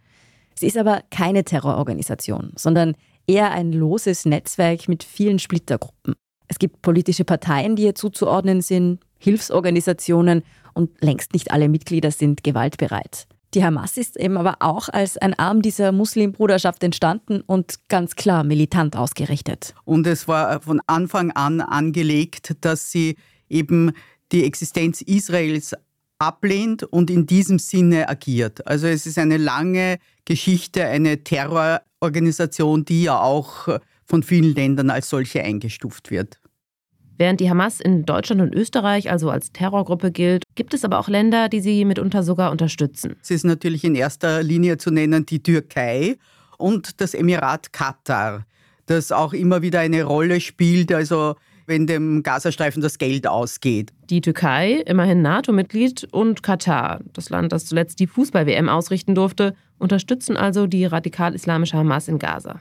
Sie 0.53 0.67
ist 0.67 0.77
aber 0.77 1.01
keine 1.09 1.45
Terrororganisation, 1.45 2.51
sondern 2.55 2.95
eher 3.31 3.51
ein 3.51 3.71
loses 3.71 4.25
Netzwerk 4.25 4.89
mit 4.89 5.03
vielen 5.03 5.39
Splittergruppen. 5.39 6.15
Es 6.47 6.59
gibt 6.59 6.81
politische 6.81 7.23
Parteien, 7.23 7.77
die 7.77 7.83
ihr 7.83 7.95
zuzuordnen 7.95 8.61
sind, 8.61 8.99
Hilfsorganisationen 9.19 10.43
und 10.73 10.89
längst 11.01 11.33
nicht 11.33 11.51
alle 11.51 11.69
Mitglieder 11.69 12.11
sind 12.11 12.43
gewaltbereit. 12.43 13.27
Die 13.53 13.63
Hamas 13.63 13.97
ist 13.97 14.17
eben 14.17 14.37
aber 14.37 14.57
auch 14.59 14.89
als 14.89 15.17
ein 15.17 15.37
Arm 15.37 15.61
dieser 15.61 15.91
Muslimbruderschaft 15.91 16.83
entstanden 16.83 17.41
und 17.41 17.79
ganz 17.89 18.15
klar 18.15 18.43
militant 18.43 18.95
ausgerichtet. 18.95 19.75
Und 19.85 20.07
es 20.07 20.27
war 20.27 20.61
von 20.61 20.81
Anfang 20.87 21.31
an 21.31 21.61
angelegt, 21.61 22.55
dass 22.61 22.91
sie 22.91 23.17
eben 23.49 23.91
die 24.31 24.45
Existenz 24.45 25.01
Israels 25.01 25.73
ablehnt 26.21 26.83
und 26.83 27.09
in 27.09 27.25
diesem 27.25 27.57
Sinne 27.57 28.07
agiert. 28.07 28.65
Also 28.67 28.85
es 28.87 29.07
ist 29.07 29.17
eine 29.17 29.37
lange 29.37 29.97
Geschichte, 30.23 30.85
eine 30.85 31.23
Terrororganisation, 31.23 32.85
die 32.85 33.03
ja 33.03 33.19
auch 33.19 33.67
von 34.05 34.21
vielen 34.21 34.53
Ländern 34.53 34.91
als 34.91 35.09
solche 35.09 35.41
eingestuft 35.41 36.11
wird. 36.11 36.39
Während 37.17 37.39
die 37.39 37.49
Hamas 37.49 37.79
in 37.79 38.05
Deutschland 38.05 38.41
und 38.41 38.53
Österreich 38.53 39.09
also 39.09 39.29
als 39.29 39.51
Terrorgruppe 39.51 40.11
gilt, 40.11 40.43
gibt 40.55 40.73
es 40.73 40.85
aber 40.85 40.99
auch 40.99 41.07
Länder, 41.07 41.49
die 41.49 41.59
sie 41.59 41.85
mitunter 41.85 42.23
sogar 42.23 42.51
unterstützen. 42.51 43.15
Es 43.21 43.31
ist 43.31 43.43
natürlich 43.43 43.83
in 43.83 43.95
erster 43.95 44.43
Linie 44.43 44.77
zu 44.77 44.91
nennen 44.91 45.25
die 45.25 45.41
Türkei 45.41 46.17
und 46.57 47.01
das 47.01 47.13
Emirat 47.13 47.73
Katar, 47.73 48.45
das 48.85 49.11
auch 49.11 49.33
immer 49.33 49.61
wieder 49.61 49.79
eine 49.79 50.03
Rolle 50.03 50.39
spielt, 50.39 50.91
also 50.91 51.35
wenn 51.67 51.87
dem 51.87 52.23
Gazastreifen 52.23 52.81
das 52.81 52.97
Geld 52.97 53.27
ausgeht. 53.27 53.91
Die 54.09 54.21
Türkei, 54.21 54.83
immerhin 54.85 55.21
NATO-Mitglied, 55.21 56.07
und 56.11 56.43
Katar, 56.43 56.99
das 57.13 57.29
Land, 57.29 57.51
das 57.51 57.65
zuletzt 57.65 57.99
die 57.99 58.07
Fußball-WM 58.07 58.69
ausrichten 58.69 59.15
durfte, 59.15 59.55
unterstützen 59.79 60.37
also 60.37 60.67
die 60.67 60.85
radikal-islamische 60.85 61.77
Hamas 61.77 62.07
in 62.07 62.19
Gaza. 62.19 62.59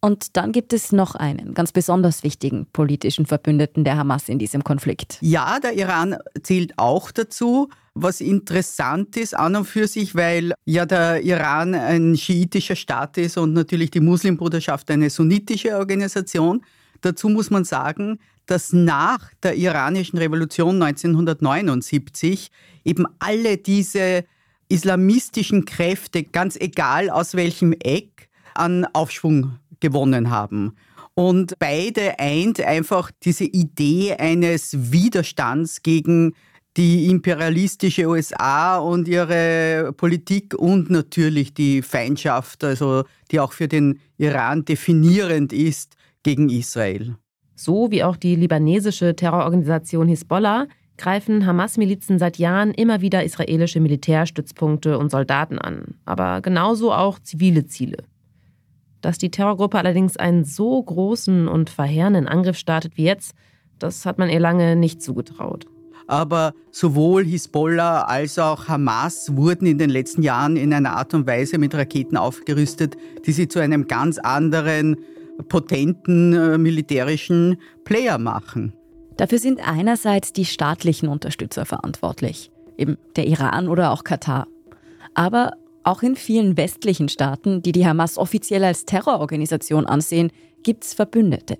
Und 0.00 0.36
dann 0.36 0.52
gibt 0.52 0.72
es 0.72 0.92
noch 0.92 1.16
einen 1.16 1.54
ganz 1.54 1.72
besonders 1.72 2.22
wichtigen 2.22 2.66
politischen 2.72 3.26
Verbündeten 3.26 3.82
der 3.82 3.96
Hamas 3.96 4.28
in 4.28 4.38
diesem 4.38 4.62
Konflikt. 4.62 5.18
Ja, 5.20 5.58
der 5.58 5.72
Iran 5.72 6.16
zählt 6.42 6.74
auch 6.76 7.10
dazu, 7.10 7.68
was 7.94 8.20
interessant 8.20 9.16
ist 9.16 9.36
an 9.36 9.56
und 9.56 9.64
für 9.64 9.88
sich, 9.88 10.14
weil 10.14 10.52
ja 10.64 10.86
der 10.86 11.22
Iran 11.22 11.74
ein 11.74 12.16
schiitischer 12.16 12.76
Staat 12.76 13.18
ist 13.18 13.36
und 13.38 13.54
natürlich 13.54 13.90
die 13.90 14.00
Muslimbruderschaft 14.00 14.88
eine 14.92 15.10
sunnitische 15.10 15.76
Organisation. 15.76 16.62
Dazu 17.00 17.28
muss 17.28 17.50
man 17.50 17.64
sagen, 17.64 18.18
dass 18.46 18.72
nach 18.72 19.30
der 19.42 19.56
iranischen 19.56 20.18
Revolution 20.18 20.82
1979 20.82 22.50
eben 22.84 23.06
alle 23.18 23.58
diese 23.58 24.24
islamistischen 24.68 25.64
Kräfte, 25.64 26.24
ganz 26.24 26.56
egal 26.56 27.10
aus 27.10 27.34
welchem 27.34 27.72
Eck, 27.72 28.28
an 28.54 28.86
Aufschwung 28.92 29.58
gewonnen 29.80 30.30
haben. 30.30 30.74
Und 31.14 31.54
beide 31.58 32.18
eint 32.18 32.60
einfach 32.60 33.10
diese 33.24 33.44
Idee 33.44 34.14
eines 34.14 34.92
Widerstands 34.92 35.82
gegen 35.82 36.34
die 36.76 37.06
imperialistische 37.06 38.06
USA 38.06 38.78
und 38.78 39.08
ihre 39.08 39.92
Politik 39.96 40.54
und 40.54 40.90
natürlich 40.90 41.52
die 41.52 41.82
Feindschaft, 41.82 42.62
also 42.62 43.04
die 43.32 43.40
auch 43.40 43.52
für 43.52 43.66
den 43.66 43.98
Iran 44.16 44.64
definierend 44.64 45.52
ist, 45.52 45.96
gegen 46.22 46.48
Israel. 46.48 47.16
So 47.54 47.90
wie 47.90 48.04
auch 48.04 48.16
die 48.16 48.36
libanesische 48.36 49.16
Terrororganisation 49.16 50.08
Hisbollah 50.08 50.66
greifen 50.96 51.46
Hamas-Milizen 51.46 52.18
seit 52.18 52.36
Jahren 52.36 52.72
immer 52.72 53.00
wieder 53.00 53.24
israelische 53.24 53.80
Militärstützpunkte 53.80 54.98
und 54.98 55.10
Soldaten 55.10 55.58
an, 55.58 55.94
aber 56.04 56.40
genauso 56.40 56.92
auch 56.92 57.18
zivile 57.18 57.66
Ziele. 57.66 57.98
Dass 59.00 59.16
die 59.16 59.30
Terrorgruppe 59.30 59.78
allerdings 59.78 60.16
einen 60.16 60.44
so 60.44 60.82
großen 60.82 61.48
und 61.48 61.70
verheerenden 61.70 62.26
Angriff 62.26 62.58
startet 62.58 62.96
wie 62.96 63.04
jetzt, 63.04 63.34
das 63.78 64.04
hat 64.04 64.18
man 64.18 64.28
ihr 64.28 64.40
lange 64.40 64.76
nicht 64.76 65.00
zugetraut. 65.00 65.66
Aber 66.08 66.54
sowohl 66.72 67.24
Hisbollah 67.24 68.02
als 68.04 68.38
auch 68.38 68.66
Hamas 68.66 69.36
wurden 69.36 69.66
in 69.66 69.78
den 69.78 69.90
letzten 69.90 70.22
Jahren 70.22 70.56
in 70.56 70.72
einer 70.72 70.96
Art 70.96 71.12
und 71.12 71.26
Weise 71.26 71.58
mit 71.58 71.74
Raketen 71.74 72.16
aufgerüstet, 72.16 72.96
die 73.26 73.32
sie 73.32 73.46
zu 73.46 73.58
einem 73.60 73.86
ganz 73.86 74.18
anderen, 74.18 74.96
potenten 75.48 76.32
äh, 76.32 76.58
militärischen 76.58 77.58
Player 77.84 78.18
machen. 78.18 78.72
Dafür 79.16 79.38
sind 79.38 79.66
einerseits 79.66 80.32
die 80.32 80.44
staatlichen 80.44 81.08
Unterstützer 81.08 81.66
verantwortlich, 81.66 82.50
eben 82.76 82.98
der 83.16 83.26
Iran 83.26 83.68
oder 83.68 83.90
auch 83.90 84.04
Katar. 84.04 84.46
Aber 85.14 85.52
auch 85.82 86.02
in 86.02 86.16
vielen 86.16 86.56
westlichen 86.56 87.08
Staaten, 87.08 87.62
die 87.62 87.72
die 87.72 87.86
Hamas 87.86 88.18
offiziell 88.18 88.62
als 88.62 88.84
Terrororganisation 88.84 89.86
ansehen, 89.86 90.30
gibt 90.62 90.84
es 90.84 90.94
Verbündete. 90.94 91.58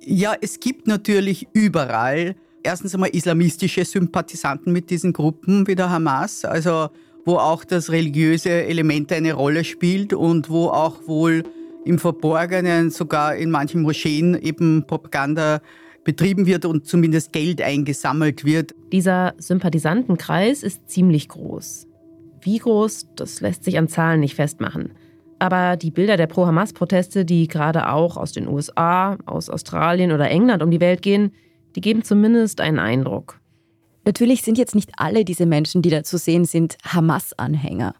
Ja, 0.00 0.34
es 0.40 0.60
gibt 0.60 0.86
natürlich 0.86 1.48
überall 1.52 2.34
erstens 2.62 2.94
einmal 2.94 3.10
islamistische 3.10 3.84
Sympathisanten 3.84 4.72
mit 4.72 4.90
diesen 4.90 5.12
Gruppen 5.12 5.66
wie 5.66 5.74
der 5.74 5.90
Hamas, 5.90 6.44
also 6.44 6.88
wo 7.24 7.36
auch 7.36 7.64
das 7.64 7.90
religiöse 7.90 8.50
Element 8.50 9.12
eine 9.12 9.32
Rolle 9.32 9.64
spielt 9.64 10.12
und 10.12 10.50
wo 10.50 10.68
auch 10.68 11.06
wohl 11.06 11.42
im 11.86 11.98
Verborgenen, 11.98 12.90
sogar 12.90 13.36
in 13.36 13.50
manchen 13.50 13.82
Moscheen 13.82 14.34
eben 14.34 14.86
Propaganda 14.86 15.60
betrieben 16.04 16.46
wird 16.46 16.64
und 16.64 16.86
zumindest 16.86 17.32
Geld 17.32 17.62
eingesammelt 17.62 18.44
wird. 18.44 18.74
Dieser 18.92 19.34
Sympathisantenkreis 19.38 20.62
ist 20.62 20.88
ziemlich 20.88 21.28
groß. 21.28 21.86
Wie 22.42 22.58
groß, 22.58 23.08
das 23.16 23.40
lässt 23.40 23.64
sich 23.64 23.78
an 23.78 23.88
Zahlen 23.88 24.20
nicht 24.20 24.34
festmachen. 24.36 24.92
Aber 25.38 25.76
die 25.76 25.90
Bilder 25.90 26.16
der 26.16 26.28
Pro-Hamas-Proteste, 26.28 27.24
die 27.24 27.48
gerade 27.48 27.90
auch 27.90 28.16
aus 28.16 28.32
den 28.32 28.48
USA, 28.48 29.18
aus 29.26 29.50
Australien 29.50 30.12
oder 30.12 30.30
England 30.30 30.62
um 30.62 30.70
die 30.70 30.80
Welt 30.80 31.02
gehen, 31.02 31.32
die 31.74 31.80
geben 31.80 32.04
zumindest 32.04 32.60
einen 32.60 32.78
Eindruck. 32.78 33.40
Natürlich 34.04 34.42
sind 34.42 34.56
jetzt 34.58 34.74
nicht 34.74 34.92
alle 34.96 35.24
diese 35.24 35.44
Menschen, 35.44 35.82
die 35.82 35.90
da 35.90 36.04
zu 36.04 36.16
sehen 36.18 36.44
sind, 36.44 36.78
Hamas-Anhänger. 36.84 37.94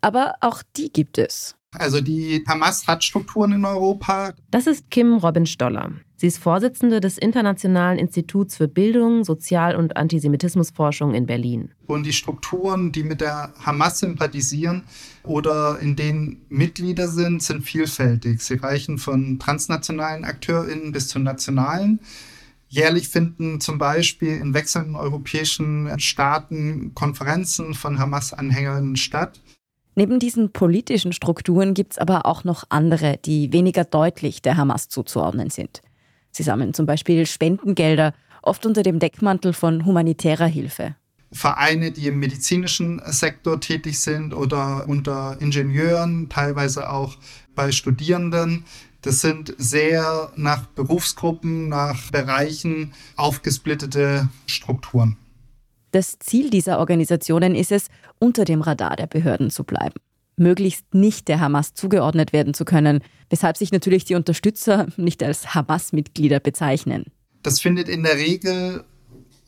Aber 0.00 0.34
auch 0.40 0.62
die 0.76 0.90
gibt 0.90 1.18
es. 1.18 1.56
Also 1.78 2.00
die 2.00 2.44
Hamas 2.48 2.86
hat 2.86 3.04
Strukturen 3.04 3.52
in 3.52 3.64
Europa. 3.64 4.34
Das 4.50 4.66
ist 4.66 4.90
Kim 4.90 5.14
Robin 5.14 5.46
Stoller. 5.46 5.92
Sie 6.16 6.26
ist 6.26 6.38
Vorsitzende 6.38 7.00
des 7.00 7.16
Internationalen 7.16 7.98
Instituts 7.98 8.56
für 8.56 8.68
Bildung, 8.68 9.24
Sozial- 9.24 9.76
und 9.76 9.96
Antisemitismusforschung 9.96 11.14
in 11.14 11.26
Berlin. 11.26 11.70
Und 11.86 12.04
die 12.04 12.12
Strukturen, 12.12 12.92
die 12.92 13.04
mit 13.04 13.20
der 13.20 13.54
Hamas 13.64 14.00
sympathisieren 14.00 14.82
oder 15.22 15.78
in 15.80 15.96
denen 15.96 16.44
Mitglieder 16.48 17.08
sind, 17.08 17.42
sind 17.42 17.62
vielfältig. 17.62 18.42
Sie 18.42 18.54
reichen 18.54 18.98
von 18.98 19.38
transnationalen 19.38 20.24
AkteurInnen 20.24 20.92
bis 20.92 21.08
zu 21.08 21.20
nationalen. 21.20 22.00
Jährlich 22.68 23.08
finden 23.08 23.60
zum 23.60 23.78
Beispiel 23.78 24.36
in 24.36 24.54
wechselnden 24.54 24.96
europäischen 24.96 25.98
Staaten 25.98 26.92
Konferenzen 26.94 27.74
von 27.74 27.98
Hamas-Anhängerinnen 27.98 28.96
statt. 28.96 29.40
Neben 29.94 30.18
diesen 30.18 30.52
politischen 30.52 31.12
Strukturen 31.12 31.74
gibt 31.74 31.92
es 31.92 31.98
aber 31.98 32.26
auch 32.26 32.44
noch 32.44 32.64
andere, 32.68 33.18
die 33.24 33.52
weniger 33.52 33.84
deutlich 33.84 34.40
der 34.42 34.56
Hamas 34.56 34.88
zuzuordnen 34.88 35.50
sind. 35.50 35.82
Sie 36.30 36.42
sammeln 36.42 36.74
zum 36.74 36.86
Beispiel 36.86 37.26
Spendengelder, 37.26 38.14
oft 38.42 38.64
unter 38.64 38.82
dem 38.82 38.98
Deckmantel 38.98 39.52
von 39.52 39.84
humanitärer 39.84 40.46
Hilfe. 40.46 40.94
Vereine, 41.32 41.92
die 41.92 42.08
im 42.08 42.18
medizinischen 42.18 43.00
Sektor 43.06 43.60
tätig 43.60 44.00
sind 44.00 44.34
oder 44.34 44.88
unter 44.88 45.36
Ingenieuren, 45.40 46.28
teilweise 46.28 46.90
auch 46.90 47.16
bei 47.54 47.70
Studierenden. 47.70 48.64
Das 49.02 49.20
sind 49.20 49.54
sehr 49.56 50.32
nach 50.36 50.66
Berufsgruppen, 50.66 51.68
nach 51.68 52.10
Bereichen 52.10 52.92
aufgesplittete 53.16 54.28
Strukturen. 54.46 55.16
Das 55.90 56.18
Ziel 56.20 56.50
dieser 56.50 56.78
Organisationen 56.78 57.54
ist 57.54 57.72
es, 57.72 57.88
unter 58.18 58.44
dem 58.44 58.60
Radar 58.60 58.96
der 58.96 59.06
Behörden 59.06 59.50
zu 59.50 59.64
bleiben, 59.64 60.00
möglichst 60.36 60.94
nicht 60.94 61.26
der 61.28 61.40
Hamas 61.40 61.74
zugeordnet 61.74 62.32
werden 62.32 62.54
zu 62.54 62.64
können, 62.64 63.00
weshalb 63.28 63.56
sich 63.56 63.72
natürlich 63.72 64.04
die 64.04 64.14
Unterstützer 64.14 64.86
nicht 64.96 65.22
als 65.22 65.54
Hamas-Mitglieder 65.54 66.38
bezeichnen. 66.38 67.06
Das 67.42 67.60
findet 67.60 67.88
in 67.88 68.02
der 68.04 68.16
Regel 68.16 68.84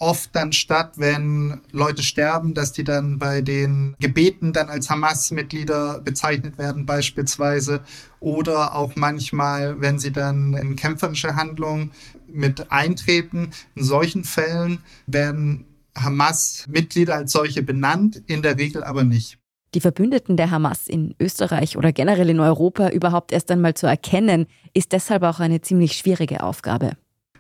oft 0.02 0.34
dann 0.34 0.52
statt, 0.52 0.94
wenn 0.96 1.61
Leute 1.70 2.02
sterben, 2.02 2.54
dass 2.54 2.72
die 2.72 2.82
dann 2.82 3.20
bei 3.20 3.40
den 3.40 3.94
Gebeten 4.00 4.52
dann 4.52 4.68
als 4.68 4.90
Hamas-Mitglieder 4.90 6.00
bezeichnet 6.00 6.58
werden 6.58 6.87
beispielsweise 6.87 7.82
oder 8.18 8.75
auch 8.75 8.96
manchmal, 8.96 9.80
wenn 9.80 10.00
sie 10.00 10.11
dann 10.11 10.54
in 10.54 10.75
kämpferische 10.75 11.37
Handlungen 11.37 11.92
mit 12.26 12.72
eintreten. 12.72 13.52
In 13.76 13.84
solchen 13.84 14.25
Fällen 14.25 14.78
werden 15.06 15.66
Hamas-Mitglieder 15.96 17.14
als 17.14 17.32
solche 17.32 17.62
benannt, 17.62 18.22
in 18.26 18.42
der 18.42 18.58
Regel 18.58 18.84
aber 18.84 19.04
nicht. 19.04 19.38
Die 19.75 19.80
Verbündeten 19.80 20.37
der 20.37 20.50
Hamas 20.50 20.87
in 20.87 21.14
Österreich 21.18 21.76
oder 21.78 21.92
generell 21.92 22.28
in 22.28 22.40
Europa 22.40 22.90
überhaupt 22.90 23.32
erst 23.32 23.50
einmal 23.50 23.75
zu 23.75 23.87
erkennen, 23.87 24.46
ist 24.75 24.92
deshalb 24.92 25.22
auch 25.22 25.40
eine 25.40 25.62
ziemlich 25.62 25.92
schwierige 25.94 26.42
Aufgabe. 26.42 26.92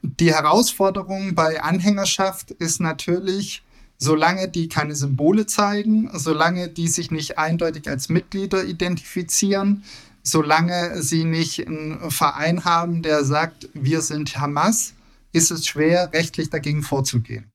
Die 0.02 0.32
Herausforderung 0.32 1.34
bei 1.34 1.62
Anhängerschaft 1.62 2.50
ist 2.50 2.80
natürlich, 2.80 3.62
solange 3.98 4.48
die 4.48 4.68
keine 4.68 4.96
Symbole 4.96 5.46
zeigen, 5.46 6.10
solange 6.14 6.68
die 6.68 6.88
sich 6.88 7.10
nicht 7.10 7.38
eindeutig 7.38 7.88
als 7.88 8.08
Mitglieder 8.08 8.64
identifizieren, 8.64 9.84
solange 10.22 11.02
sie 11.02 11.24
nicht 11.24 11.66
einen 11.66 12.10
Verein 12.10 12.64
haben, 12.64 13.02
der 13.02 13.24
sagt, 13.24 13.68
wir 13.74 14.00
sind 14.00 14.38
Hamas, 14.38 14.94
ist 15.32 15.50
es 15.50 15.66
schwer, 15.66 16.12
rechtlich 16.12 16.50
dagegen 16.50 16.82
vorzugehen. 16.82 17.51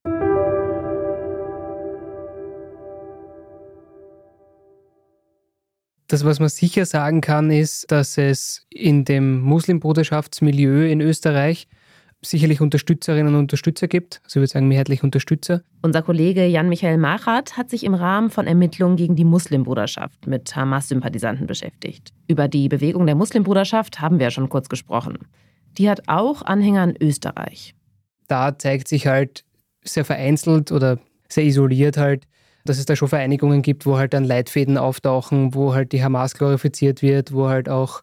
Das, 6.08 6.24
was 6.24 6.40
man 6.40 6.48
sicher 6.48 6.86
sagen 6.86 7.20
kann, 7.20 7.52
ist, 7.52 7.92
dass 7.92 8.18
es 8.18 8.66
in 8.70 9.04
dem 9.04 9.42
Muslimbruderschaftsmilieu 9.42 10.90
in 10.90 11.02
Österreich 11.02 11.68
sicherlich 12.22 12.62
Unterstützerinnen 12.62 13.34
und 13.34 13.42
Unterstützer 13.42 13.88
gibt. 13.88 14.22
Also 14.24 14.40
ich 14.40 14.42
würde 14.42 14.52
sagen 14.52 14.68
mehrheitlich 14.68 15.04
Unterstützer. 15.04 15.62
Unser 15.82 16.02
Kollege 16.02 16.46
Jan-Michael 16.46 16.98
Machat 16.98 17.58
hat 17.58 17.70
sich 17.70 17.84
im 17.84 17.94
Rahmen 17.94 18.30
von 18.30 18.48
Ermittlungen 18.48 18.96
gegen 18.96 19.16
die 19.16 19.26
Muslimbruderschaft 19.26 20.28
mit 20.28 20.56
Hamas-Sympathisanten 20.56 21.46
beschäftigt. 21.46 22.14
Über 22.28 22.48
die 22.48 22.70
Bewegung 22.70 23.06
der 23.06 23.16
Muslimbruderschaft 23.16 24.00
haben 24.00 24.18
wir 24.20 24.26
ja 24.26 24.32
schon 24.32 24.50
kurz 24.50 24.70
gesprochen. 24.70 25.18
Die 25.78 25.90
hat 25.90 26.08
auch 26.08 26.42
Anhänger 26.42 26.86
in 26.86 26.96
Österreich. 27.02 27.76
Da 28.28 28.58
zeigt 28.58 28.88
sich 28.88 29.08
halt 29.08 29.44
sehr 29.84 30.06
vereinzelt 30.06 30.72
oder 30.72 31.00
sehr 31.30 31.46
isoliert 31.46 31.98
halt, 31.98 32.26
dass 32.70 32.78
es 32.78 32.86
da 32.86 32.96
schon 32.96 33.08
Vereinigungen 33.08 33.62
gibt, 33.62 33.86
wo 33.86 33.98
halt 33.98 34.14
dann 34.14 34.24
Leitfäden 34.24 34.78
auftauchen, 34.78 35.54
wo 35.54 35.74
halt 35.74 35.92
die 35.92 36.04
Hamas 36.04 36.34
glorifiziert 36.36 37.02
wird, 37.02 37.34
wo 37.34 37.48
halt 37.48 37.70
auch, 37.70 38.02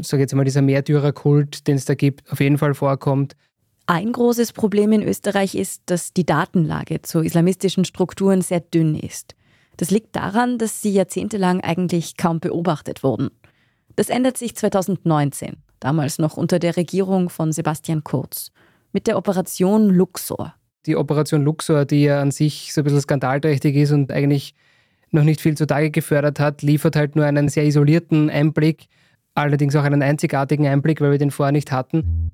sage 0.00 0.22
jetzt 0.22 0.34
mal, 0.34 0.44
dieser 0.44 0.62
Märtyrerkult, 0.62 1.66
den 1.66 1.76
es 1.76 1.84
da 1.84 1.94
gibt, 1.94 2.30
auf 2.30 2.40
jeden 2.40 2.58
Fall 2.58 2.74
vorkommt. 2.74 3.36
Ein 3.86 4.12
großes 4.12 4.52
Problem 4.52 4.92
in 4.92 5.02
Österreich 5.02 5.54
ist, 5.54 5.82
dass 5.86 6.14
die 6.14 6.24
Datenlage 6.24 7.02
zu 7.02 7.20
islamistischen 7.20 7.84
Strukturen 7.84 8.40
sehr 8.40 8.60
dünn 8.60 8.94
ist. 8.94 9.34
Das 9.76 9.90
liegt 9.90 10.16
daran, 10.16 10.56
dass 10.56 10.80
sie 10.80 10.92
jahrzehntelang 10.92 11.60
eigentlich 11.60 12.16
kaum 12.16 12.40
beobachtet 12.40 13.02
wurden. 13.02 13.30
Das 13.96 14.08
ändert 14.08 14.38
sich 14.38 14.56
2019, 14.56 15.56
damals 15.80 16.18
noch 16.18 16.36
unter 16.36 16.58
der 16.58 16.76
Regierung 16.76 17.28
von 17.28 17.52
Sebastian 17.52 18.04
Kurz, 18.04 18.50
mit 18.92 19.06
der 19.06 19.18
Operation 19.18 19.90
Luxor. 19.90 20.54
Die 20.86 20.96
Operation 20.96 21.42
Luxor, 21.42 21.84
die 21.84 22.04
ja 22.04 22.20
an 22.20 22.30
sich 22.30 22.72
so 22.72 22.80
ein 22.80 22.84
bisschen 22.84 23.00
skandalträchtig 23.00 23.76
ist 23.76 23.92
und 23.92 24.12
eigentlich 24.12 24.54
noch 25.10 25.24
nicht 25.24 25.40
viel 25.40 25.56
zutage 25.56 25.90
gefördert 25.90 26.40
hat, 26.40 26.62
liefert 26.62 26.96
halt 26.96 27.16
nur 27.16 27.24
einen 27.24 27.48
sehr 27.48 27.64
isolierten 27.64 28.28
Einblick, 28.28 28.86
allerdings 29.34 29.74
auch 29.76 29.84
einen 29.84 30.02
einzigartigen 30.02 30.66
Einblick, 30.66 31.00
weil 31.00 31.12
wir 31.12 31.18
den 31.18 31.30
vorher 31.30 31.52
nicht 31.52 31.72
hatten. 31.72 32.30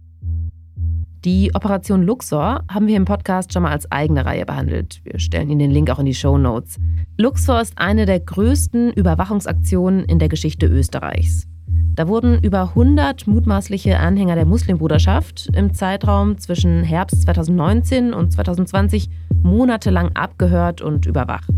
Die 1.24 1.54
Operation 1.54 2.02
Luxor 2.02 2.64
haben 2.70 2.86
wir 2.86 2.96
im 2.96 3.04
Podcast 3.04 3.52
schon 3.52 3.64
mal 3.64 3.72
als 3.72 3.90
eigene 3.92 4.24
Reihe 4.24 4.46
behandelt. 4.46 5.00
Wir 5.04 5.18
stellen 5.18 5.50
Ihnen 5.50 5.58
den 5.58 5.70
Link 5.70 5.90
auch 5.90 5.98
in 5.98 6.06
die 6.06 6.14
Show 6.14 6.38
Notes. 6.38 6.78
Luxor 7.18 7.60
ist 7.60 7.74
eine 7.76 8.06
der 8.06 8.20
größten 8.20 8.94
Überwachungsaktionen 8.94 10.06
in 10.06 10.18
der 10.18 10.30
Geschichte 10.30 10.64
Österreichs. 10.66 11.46
Da 11.94 12.08
wurden 12.08 12.42
über 12.42 12.70
100 12.70 13.26
mutmaßliche 13.26 13.98
Anhänger 13.98 14.36
der 14.36 14.46
Muslimbruderschaft 14.46 15.48
im 15.54 15.74
Zeitraum 15.74 16.38
zwischen 16.38 16.84
Herbst 16.84 17.22
2019 17.22 18.14
und 18.14 18.32
2020 18.32 19.10
monatelang 19.42 20.10
abgehört 20.14 20.82
und 20.82 21.06
überwacht, 21.06 21.50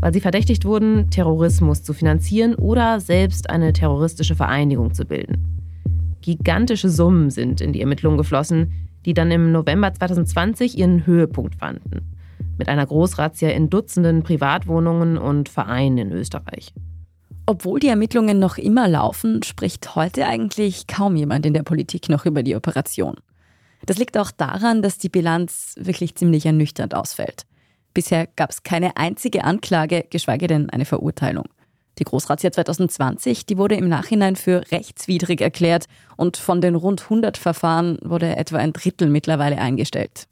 weil 0.00 0.12
sie 0.12 0.20
verdächtigt 0.20 0.64
wurden, 0.64 1.10
Terrorismus 1.10 1.82
zu 1.82 1.94
finanzieren 1.94 2.54
oder 2.54 3.00
selbst 3.00 3.48
eine 3.48 3.72
terroristische 3.72 4.34
Vereinigung 4.34 4.92
zu 4.92 5.04
bilden. 5.04 5.62
Gigantische 6.20 6.88
Summen 6.88 7.30
sind 7.30 7.60
in 7.60 7.72
die 7.72 7.80
Ermittlungen 7.80 8.18
geflossen, 8.18 8.72
die 9.04 9.14
dann 9.14 9.30
im 9.30 9.52
November 9.52 9.92
2020 9.92 10.78
ihren 10.78 11.06
Höhepunkt 11.06 11.56
fanden. 11.56 12.12
Mit 12.58 12.68
einer 12.68 12.86
Großrazzia 12.86 13.50
in 13.50 13.70
Dutzenden 13.70 14.22
Privatwohnungen 14.22 15.16
und 15.16 15.48
Vereinen 15.48 15.98
in 15.98 16.12
Österreich. 16.12 16.72
Obwohl 17.44 17.80
die 17.80 17.88
Ermittlungen 17.88 18.38
noch 18.38 18.56
immer 18.56 18.86
laufen, 18.86 19.42
spricht 19.42 19.96
heute 19.96 20.26
eigentlich 20.26 20.86
kaum 20.86 21.16
jemand 21.16 21.44
in 21.44 21.54
der 21.54 21.64
Politik 21.64 22.08
noch 22.08 22.24
über 22.24 22.42
die 22.42 22.54
Operation. 22.54 23.16
Das 23.84 23.98
liegt 23.98 24.16
auch 24.16 24.30
daran, 24.30 24.80
dass 24.80 24.98
die 24.98 25.08
Bilanz 25.08 25.74
wirklich 25.76 26.14
ziemlich 26.14 26.46
ernüchternd 26.46 26.94
ausfällt. 26.94 27.46
Bisher 27.94 28.28
gab 28.36 28.50
es 28.50 28.62
keine 28.62 28.96
einzige 28.96 29.42
Anklage, 29.44 30.06
geschweige 30.08 30.46
denn 30.46 30.70
eine 30.70 30.84
Verurteilung. 30.84 31.46
Die 31.98 32.04
Großrazzia 32.04 32.52
2020, 32.52 33.44
die 33.44 33.58
wurde 33.58 33.74
im 33.74 33.88
Nachhinein 33.88 34.36
für 34.36 34.62
rechtswidrig 34.70 35.40
erklärt 35.40 35.86
und 36.16 36.36
von 36.36 36.60
den 36.60 36.74
rund 36.74 37.02
100 37.02 37.36
Verfahren 37.36 37.98
wurde 38.02 38.36
etwa 38.36 38.58
ein 38.58 38.72
Drittel 38.72 39.10
mittlerweile 39.10 39.58
eingestellt. 39.58 40.26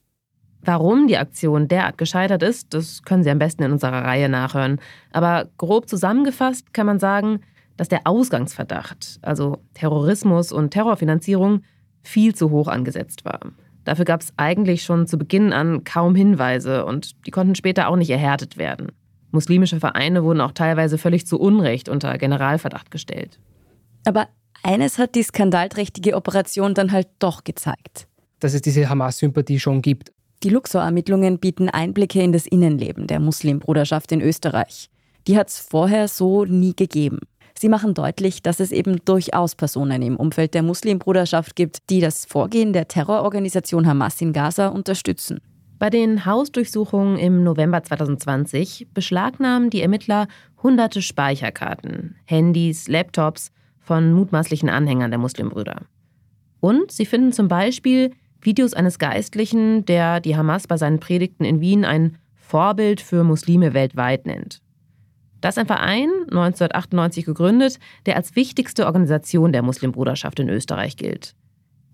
Warum 0.62 1.06
die 1.06 1.16
Aktion 1.16 1.68
derart 1.68 1.96
gescheitert 1.96 2.42
ist, 2.42 2.74
das 2.74 3.02
können 3.02 3.22
Sie 3.22 3.30
am 3.30 3.38
besten 3.38 3.62
in 3.62 3.72
unserer 3.72 4.04
Reihe 4.04 4.28
nachhören. 4.28 4.78
Aber 5.12 5.48
grob 5.56 5.88
zusammengefasst 5.88 6.74
kann 6.74 6.86
man 6.86 6.98
sagen, 6.98 7.40
dass 7.76 7.88
der 7.88 8.00
Ausgangsverdacht, 8.04 9.18
also 9.22 9.58
Terrorismus 9.72 10.52
und 10.52 10.70
Terrorfinanzierung, 10.70 11.62
viel 12.02 12.34
zu 12.34 12.50
hoch 12.50 12.68
angesetzt 12.68 13.24
war. 13.24 13.40
Dafür 13.84 14.04
gab 14.04 14.20
es 14.20 14.32
eigentlich 14.36 14.82
schon 14.82 15.06
zu 15.06 15.16
Beginn 15.16 15.52
an 15.52 15.84
kaum 15.84 16.14
Hinweise 16.14 16.84
und 16.84 17.26
die 17.26 17.30
konnten 17.30 17.54
später 17.54 17.88
auch 17.88 17.96
nicht 17.96 18.10
erhärtet 18.10 18.58
werden. 18.58 18.92
Muslimische 19.30 19.80
Vereine 19.80 20.24
wurden 20.24 20.40
auch 20.40 20.52
teilweise 20.52 20.98
völlig 20.98 21.26
zu 21.26 21.38
Unrecht 21.38 21.88
unter 21.88 22.18
Generalverdacht 22.18 22.90
gestellt. 22.90 23.38
Aber 24.04 24.28
eines 24.62 24.98
hat 24.98 25.14
die 25.14 25.22
skandalträchtige 25.22 26.14
Operation 26.14 26.74
dann 26.74 26.92
halt 26.92 27.08
doch 27.18 27.44
gezeigt. 27.44 28.06
Dass 28.40 28.54
es 28.54 28.62
diese 28.62 28.88
Hamas-Sympathie 28.88 29.60
schon 29.60 29.82
gibt. 29.82 30.12
Die 30.42 30.48
Luxor-Ermittlungen 30.48 31.38
bieten 31.38 31.68
Einblicke 31.68 32.22
in 32.22 32.32
das 32.32 32.46
Innenleben 32.46 33.06
der 33.06 33.20
Muslimbruderschaft 33.20 34.10
in 34.10 34.22
Österreich. 34.22 34.88
Die 35.26 35.36
hat 35.36 35.48
es 35.48 35.58
vorher 35.58 36.08
so 36.08 36.46
nie 36.46 36.74
gegeben. 36.74 37.18
Sie 37.58 37.68
machen 37.68 37.92
deutlich, 37.92 38.40
dass 38.40 38.58
es 38.58 38.72
eben 38.72 39.04
durchaus 39.04 39.54
Personen 39.54 40.00
im 40.00 40.16
Umfeld 40.16 40.54
der 40.54 40.62
Muslimbruderschaft 40.62 41.56
gibt, 41.56 41.90
die 41.90 42.00
das 42.00 42.24
Vorgehen 42.24 42.72
der 42.72 42.88
Terrororganisation 42.88 43.86
Hamas 43.86 44.18
in 44.22 44.32
Gaza 44.32 44.68
unterstützen. 44.68 45.40
Bei 45.78 45.90
den 45.90 46.24
Hausdurchsuchungen 46.24 47.18
im 47.18 47.44
November 47.44 47.82
2020 47.82 48.88
beschlagnahmen 48.94 49.68
die 49.68 49.82
Ermittler 49.82 50.26
hunderte 50.62 51.02
Speicherkarten, 51.02 52.16
Handys, 52.24 52.88
Laptops 52.88 53.50
von 53.78 54.14
mutmaßlichen 54.14 54.70
Anhängern 54.70 55.10
der 55.10 55.18
Muslimbrüder. 55.18 55.82
Und 56.60 56.92
sie 56.92 57.04
finden 57.04 57.32
zum 57.32 57.48
Beispiel 57.48 58.12
Videos 58.40 58.74
eines 58.74 58.98
Geistlichen, 58.98 59.84
der 59.84 60.20
die 60.20 60.36
Hamas 60.36 60.66
bei 60.66 60.76
seinen 60.76 61.00
Predigten 61.00 61.44
in 61.44 61.60
Wien 61.60 61.84
ein 61.84 62.18
Vorbild 62.34 63.00
für 63.00 63.22
Muslime 63.24 63.74
weltweit 63.74 64.26
nennt. 64.26 64.60
Das 65.40 65.54
ist 65.54 65.58
ein 65.58 65.66
Verein, 65.66 66.10
1998 66.30 67.24
gegründet, 67.24 67.78
der 68.06 68.16
als 68.16 68.36
wichtigste 68.36 68.86
Organisation 68.86 69.52
der 69.52 69.62
Muslimbruderschaft 69.62 70.38
in 70.40 70.48
Österreich 70.48 70.96
gilt. 70.96 71.34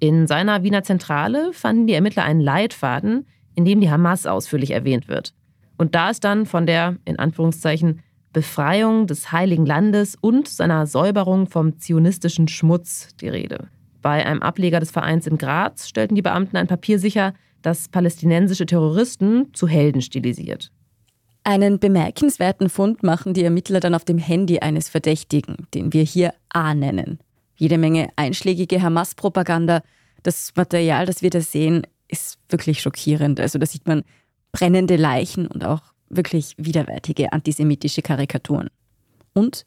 In 0.01 0.27
seiner 0.27 0.63
Wiener 0.63 0.83
Zentrale 0.83 1.53
fanden 1.53 1.87
die 1.87 1.95
Ermittler 1.95 2.25
einen 2.25 2.41
Leitfaden, 2.41 3.27
in 3.55 3.65
dem 3.65 3.81
die 3.81 3.91
Hamas 3.91 4.27
ausführlich 4.27 4.73
erwähnt 4.73 5.09
wird. 5.09 5.33
Und 5.79 5.95
da 5.95 6.11
ist 6.11 6.25
dann 6.25 6.47
von 6.47 6.67
der, 6.67 6.97
in 7.05 7.19
Anführungszeichen, 7.19 8.01
Befreiung 8.33 9.07
des 9.07 9.33
Heiligen 9.33 9.65
Landes 9.65 10.17
und 10.21 10.49
seiner 10.49 10.87
Säuberung 10.87 11.47
vom 11.47 11.79
zionistischen 11.79 12.49
Schmutz 12.49 13.15
die 13.21 13.29
Rede. 13.29 13.69
Bei 14.07 14.25
einem 14.25 14.41
Ableger 14.41 14.79
des 14.79 14.93
Vereins 14.93 15.27
in 15.27 15.37
Graz 15.37 15.89
stellten 15.89 16.15
die 16.15 16.23
Beamten 16.23 16.57
ein 16.57 16.69
Papier 16.69 17.01
sicher, 17.01 17.35
das 17.63 17.89
palästinensische 17.89 18.65
Terroristen 18.65 19.53
zu 19.53 19.67
Helden 19.67 20.01
stilisiert. 20.01 20.71
Einen 21.43 21.81
bemerkenswerten 21.81 22.69
Fund 22.69 23.03
machen 23.03 23.35
die 23.35 23.43
Ermittler 23.43 23.81
dann 23.81 23.97
auf 23.97 24.05
dem 24.05 24.19
Handy 24.19 24.61
eines 24.61 24.89
Verdächtigen, 24.89 25.67
den 25.75 25.93
wir 25.93 26.05
hier 26.05 26.35
A 26.51 26.73
nennen. 26.73 27.19
Jede 27.57 27.79
Menge 27.79 28.11
einschlägige 28.15 28.81
Hamas-Propaganda. 28.81 29.83
Das 30.23 30.53
Material, 30.55 31.05
das 31.07 31.23
wir 31.23 31.31
da 31.31 31.41
sehen, 31.41 31.85
ist 32.07 32.39
wirklich 32.49 32.83
schockierend. 32.83 33.41
Also 33.41 33.59
da 33.59 33.67
sieht 33.67 33.89
man 33.89 34.05
brennende 34.53 34.95
Leichen 34.95 35.49
und 35.49 35.65
auch 35.65 35.83
wirklich 36.11 36.55
widerwärtige 36.59 37.33
antisemitische 37.33 38.03
Karikaturen. 38.03 38.69
Und 39.33 39.65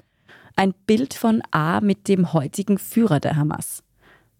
ein 0.55 0.73
Bild 0.87 1.13
von 1.13 1.41
A 1.51 1.81
mit 1.81 2.07
dem 2.07 2.31
heutigen 2.31 2.77
Führer 2.77 3.19
der 3.19 3.35
Hamas. 3.35 3.83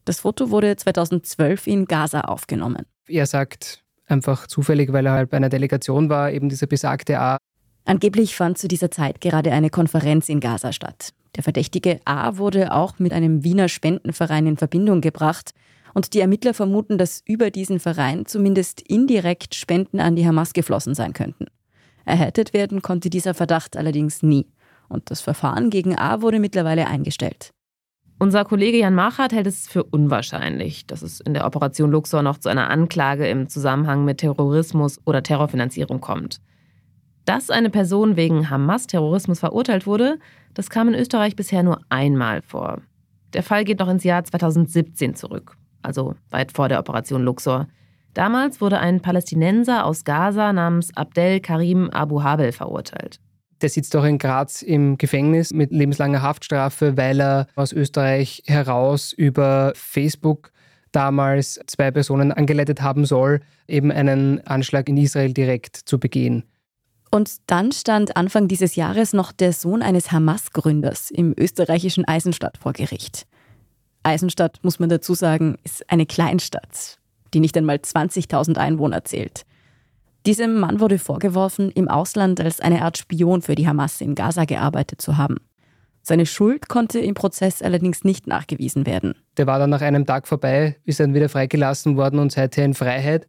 Das 0.09 0.21
Foto 0.21 0.49
wurde 0.49 0.75
2012 0.75 1.67
in 1.67 1.85
Gaza 1.85 2.21
aufgenommen. 2.21 2.87
Er 3.07 3.27
sagt 3.27 3.83
einfach 4.07 4.47
zufällig, 4.47 4.91
weil 4.91 5.05
er 5.05 5.11
halt 5.11 5.29
bei 5.29 5.37
einer 5.37 5.49
Delegation 5.49 6.09
war, 6.09 6.31
eben 6.31 6.49
dieser 6.49 6.65
besagte 6.65 7.19
A. 7.19 7.37
Angeblich 7.85 8.35
fand 8.35 8.57
zu 8.57 8.67
dieser 8.67 8.89
Zeit 8.89 9.21
gerade 9.21 9.51
eine 9.51 9.69
Konferenz 9.69 10.27
in 10.27 10.39
Gaza 10.39 10.73
statt. 10.73 11.09
Der 11.35 11.43
verdächtige 11.43 11.99
A 12.05 12.37
wurde 12.37 12.73
auch 12.73 12.97
mit 12.97 13.13
einem 13.13 13.43
Wiener 13.43 13.69
Spendenverein 13.69 14.47
in 14.47 14.57
Verbindung 14.57 15.01
gebracht. 15.01 15.51
Und 15.93 16.15
die 16.15 16.21
Ermittler 16.21 16.55
vermuten, 16.55 16.97
dass 16.97 17.21
über 17.27 17.51
diesen 17.51 17.79
Verein 17.79 18.25
zumindest 18.25 18.81
indirekt 18.81 19.53
Spenden 19.53 19.99
an 19.99 20.15
die 20.15 20.25
Hamas 20.25 20.53
geflossen 20.53 20.95
sein 20.95 21.13
könnten. 21.13 21.45
Erhärtet 22.05 22.53
werden 22.53 22.81
konnte 22.81 23.11
dieser 23.11 23.35
Verdacht 23.35 23.77
allerdings 23.77 24.23
nie. 24.23 24.47
Und 24.87 25.11
das 25.11 25.21
Verfahren 25.21 25.69
gegen 25.69 25.99
A 25.99 26.23
wurde 26.23 26.39
mittlerweile 26.39 26.87
eingestellt. 26.87 27.51
Unser 28.21 28.43
Kollege 28.43 28.77
Jan 28.77 28.95
Machert 28.95 29.31
hält 29.31 29.47
es 29.47 29.69
für 29.69 29.81
unwahrscheinlich, 29.81 30.85
dass 30.85 31.03
es 31.03 31.21
in 31.21 31.33
der 31.33 31.45
Operation 31.45 31.89
Luxor 31.89 32.21
noch 32.21 32.37
zu 32.37 32.49
einer 32.49 32.69
Anklage 32.69 33.25
im 33.29 33.47
Zusammenhang 33.47 34.03
mit 34.03 34.17
Terrorismus 34.17 34.99
oder 35.05 35.23
Terrorfinanzierung 35.23 36.01
kommt. 36.01 36.41
Dass 37.23 37.49
eine 37.49 37.69
Person 37.69 38.17
wegen 38.17 38.49
Hamas-Terrorismus 38.49 39.39
verurteilt 39.39 39.87
wurde, 39.87 40.19
das 40.53 40.69
kam 40.69 40.89
in 40.89 40.95
Österreich 40.95 41.37
bisher 41.37 41.63
nur 41.63 41.79
einmal 41.87 42.41
vor. 42.41 42.81
Der 43.31 43.41
Fall 43.41 43.63
geht 43.63 43.79
noch 43.79 43.87
ins 43.87 44.03
Jahr 44.03 44.21
2017 44.21 45.15
zurück, 45.15 45.55
also 45.81 46.15
weit 46.29 46.51
vor 46.51 46.67
der 46.67 46.79
Operation 46.79 47.23
Luxor. 47.23 47.67
Damals 48.13 48.59
wurde 48.59 48.79
ein 48.79 48.99
Palästinenser 48.99 49.85
aus 49.85 50.03
Gaza 50.03 50.51
namens 50.51 50.95
Abdel 50.97 51.39
Karim 51.39 51.89
Abu 51.91 52.21
Habel 52.21 52.51
verurteilt. 52.51 53.21
Der 53.61 53.69
sitzt 53.69 53.95
auch 53.95 54.05
in 54.05 54.17
Graz 54.17 54.61
im 54.61 54.97
Gefängnis 54.97 55.51
mit 55.53 55.71
lebenslanger 55.71 56.21
Haftstrafe, 56.21 56.95
weil 56.95 57.19
er 57.19 57.47
aus 57.55 57.73
Österreich 57.73 58.43
heraus 58.47 59.11
über 59.11 59.73
Facebook 59.75 60.51
damals 60.91 61.59
zwei 61.67 61.91
Personen 61.91 62.31
angeleitet 62.31 62.81
haben 62.81 63.05
soll, 63.05 63.41
eben 63.67 63.91
einen 63.91 64.45
Anschlag 64.47 64.89
in 64.89 64.97
Israel 64.97 65.33
direkt 65.33 65.75
zu 65.75 65.99
begehen. 65.99 66.43
Und 67.11 67.37
dann 67.47 67.71
stand 67.71 68.15
Anfang 68.15 68.47
dieses 68.47 68.75
Jahres 68.75 69.13
noch 69.13 69.31
der 69.31 69.51
Sohn 69.51 69.81
eines 69.81 70.11
Hamas-Gründers 70.11 71.09
im 71.11 71.33
österreichischen 71.37 72.05
Eisenstadt 72.05 72.57
vor 72.57 72.73
Gericht. 72.73 73.25
Eisenstadt, 74.03 74.59
muss 74.63 74.79
man 74.79 74.89
dazu 74.89 75.13
sagen, 75.13 75.57
ist 75.63 75.89
eine 75.89 76.05
Kleinstadt, 76.05 76.99
die 77.33 77.39
nicht 77.39 77.57
einmal 77.57 77.77
20.000 77.77 78.57
Einwohner 78.57 79.03
zählt. 79.03 79.45
Diesem 80.25 80.59
Mann 80.59 80.79
wurde 80.79 80.99
vorgeworfen, 80.99 81.71
im 81.71 81.87
Ausland 81.87 82.41
als 82.41 82.59
eine 82.59 82.81
Art 82.81 82.97
Spion 82.97 83.41
für 83.41 83.55
die 83.55 83.67
Hamas 83.67 84.01
in 84.01 84.15
Gaza 84.15 84.45
gearbeitet 84.45 85.01
zu 85.01 85.17
haben. 85.17 85.37
Seine 86.01 86.25
Schuld 86.25 86.69
konnte 86.69 86.99
im 86.99 87.13
Prozess 87.13 87.61
allerdings 87.61 88.03
nicht 88.03 88.27
nachgewiesen 88.27 88.85
werden. 88.85 89.15
Der 89.37 89.47
war 89.47 89.59
dann 89.59 89.69
nach 89.69 89.81
einem 89.81 90.05
Tag 90.05 90.27
vorbei, 90.27 90.75
ist 90.83 90.99
dann 90.99 91.13
wieder 91.13 91.29
freigelassen 91.29 91.97
worden 91.97 92.19
und 92.19 92.31
seither 92.31 92.65
in 92.65 92.73
Freiheit. 92.73 93.27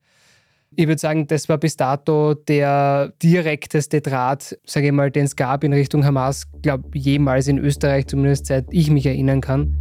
Ich 0.76 0.86
würde 0.86 1.00
sagen, 1.00 1.26
das 1.26 1.48
war 1.48 1.58
bis 1.58 1.76
dato 1.76 2.34
der 2.34 3.12
direkteste 3.22 4.00
Draht, 4.00 4.56
sage 4.64 4.86
ich 4.86 4.92
mal, 4.92 5.10
den 5.10 5.24
es 5.24 5.34
gab 5.34 5.64
in 5.64 5.72
Richtung 5.72 6.04
Hamas, 6.04 6.44
glaube 6.62 6.96
jemals 6.96 7.48
in 7.48 7.58
Österreich, 7.58 8.06
zumindest 8.06 8.46
seit 8.46 8.66
ich 8.70 8.88
mich 8.90 9.04
erinnern 9.04 9.40
kann. 9.40 9.76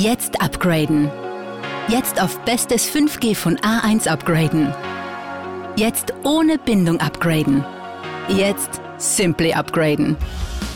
Jetzt 0.00 0.40
upgraden. 0.40 1.10
Jetzt 1.88 2.22
auf 2.22 2.38
bestes 2.44 2.88
5G 2.88 3.34
von 3.34 3.56
A1 3.56 4.06
upgraden. 4.06 4.72
Jetzt 5.74 6.14
ohne 6.22 6.56
Bindung 6.56 7.00
upgraden. 7.00 7.64
Jetzt 8.28 8.80
Simply 8.98 9.52
upgraden. 9.52 10.16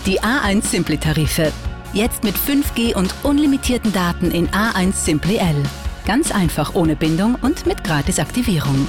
Die 0.06 0.20
A1 0.20 0.64
Simply 0.64 0.98
Tarife. 0.98 1.52
Jetzt 1.92 2.24
mit 2.24 2.34
5G 2.34 2.96
und 2.96 3.14
unlimitierten 3.22 3.92
Daten 3.92 4.32
in 4.32 4.48
A1 4.48 4.92
Simply 4.92 5.36
L. 5.36 5.62
Ganz 6.04 6.32
einfach 6.32 6.74
ohne 6.74 6.96
Bindung 6.96 7.36
und 7.42 7.64
mit 7.64 7.84
Gratisaktivierung. 7.84 8.88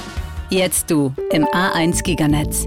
Jetzt 0.50 0.90
du 0.90 1.14
im 1.30 1.44
A1 1.44 2.02
Giganetz. 2.02 2.66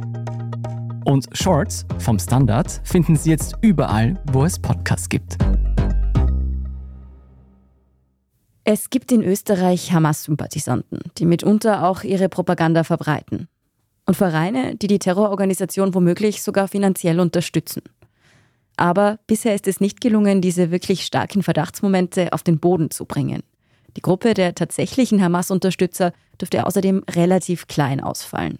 Und 1.05 1.27
Shorts 1.33 1.85
vom 1.97 2.19
Standard 2.19 2.81
finden 2.83 3.15
Sie 3.15 3.31
jetzt 3.31 3.55
überall, 3.61 4.21
wo 4.31 4.45
es 4.45 4.59
Podcasts 4.59 5.09
gibt. 5.09 5.37
Es 8.63 8.91
gibt 8.91 9.11
in 9.11 9.23
Österreich 9.23 9.91
Hamas-Sympathisanten, 9.91 10.99
die 11.17 11.25
mitunter 11.25 11.87
auch 11.87 12.03
ihre 12.03 12.29
Propaganda 12.29 12.83
verbreiten. 12.83 13.47
Und 14.05 14.15
Vereine, 14.15 14.75
die 14.75 14.87
die 14.87 14.99
Terrororganisation 14.99 15.95
womöglich 15.95 16.43
sogar 16.43 16.67
finanziell 16.67 17.19
unterstützen. 17.19 17.81
Aber 18.77 19.19
bisher 19.25 19.55
ist 19.55 19.67
es 19.67 19.79
nicht 19.79 20.01
gelungen, 20.01 20.41
diese 20.41 20.71
wirklich 20.71 21.03
starken 21.03 21.43
Verdachtsmomente 21.43 22.33
auf 22.33 22.43
den 22.43 22.59
Boden 22.59 22.91
zu 22.91 23.05
bringen. 23.05 23.41
Die 23.97 24.01
Gruppe 24.01 24.33
der 24.33 24.55
tatsächlichen 24.55 25.21
Hamas-Unterstützer 25.21 26.13
dürfte 26.39 26.65
außerdem 26.65 27.03
relativ 27.09 27.67
klein 27.67 27.99
ausfallen. 27.99 28.57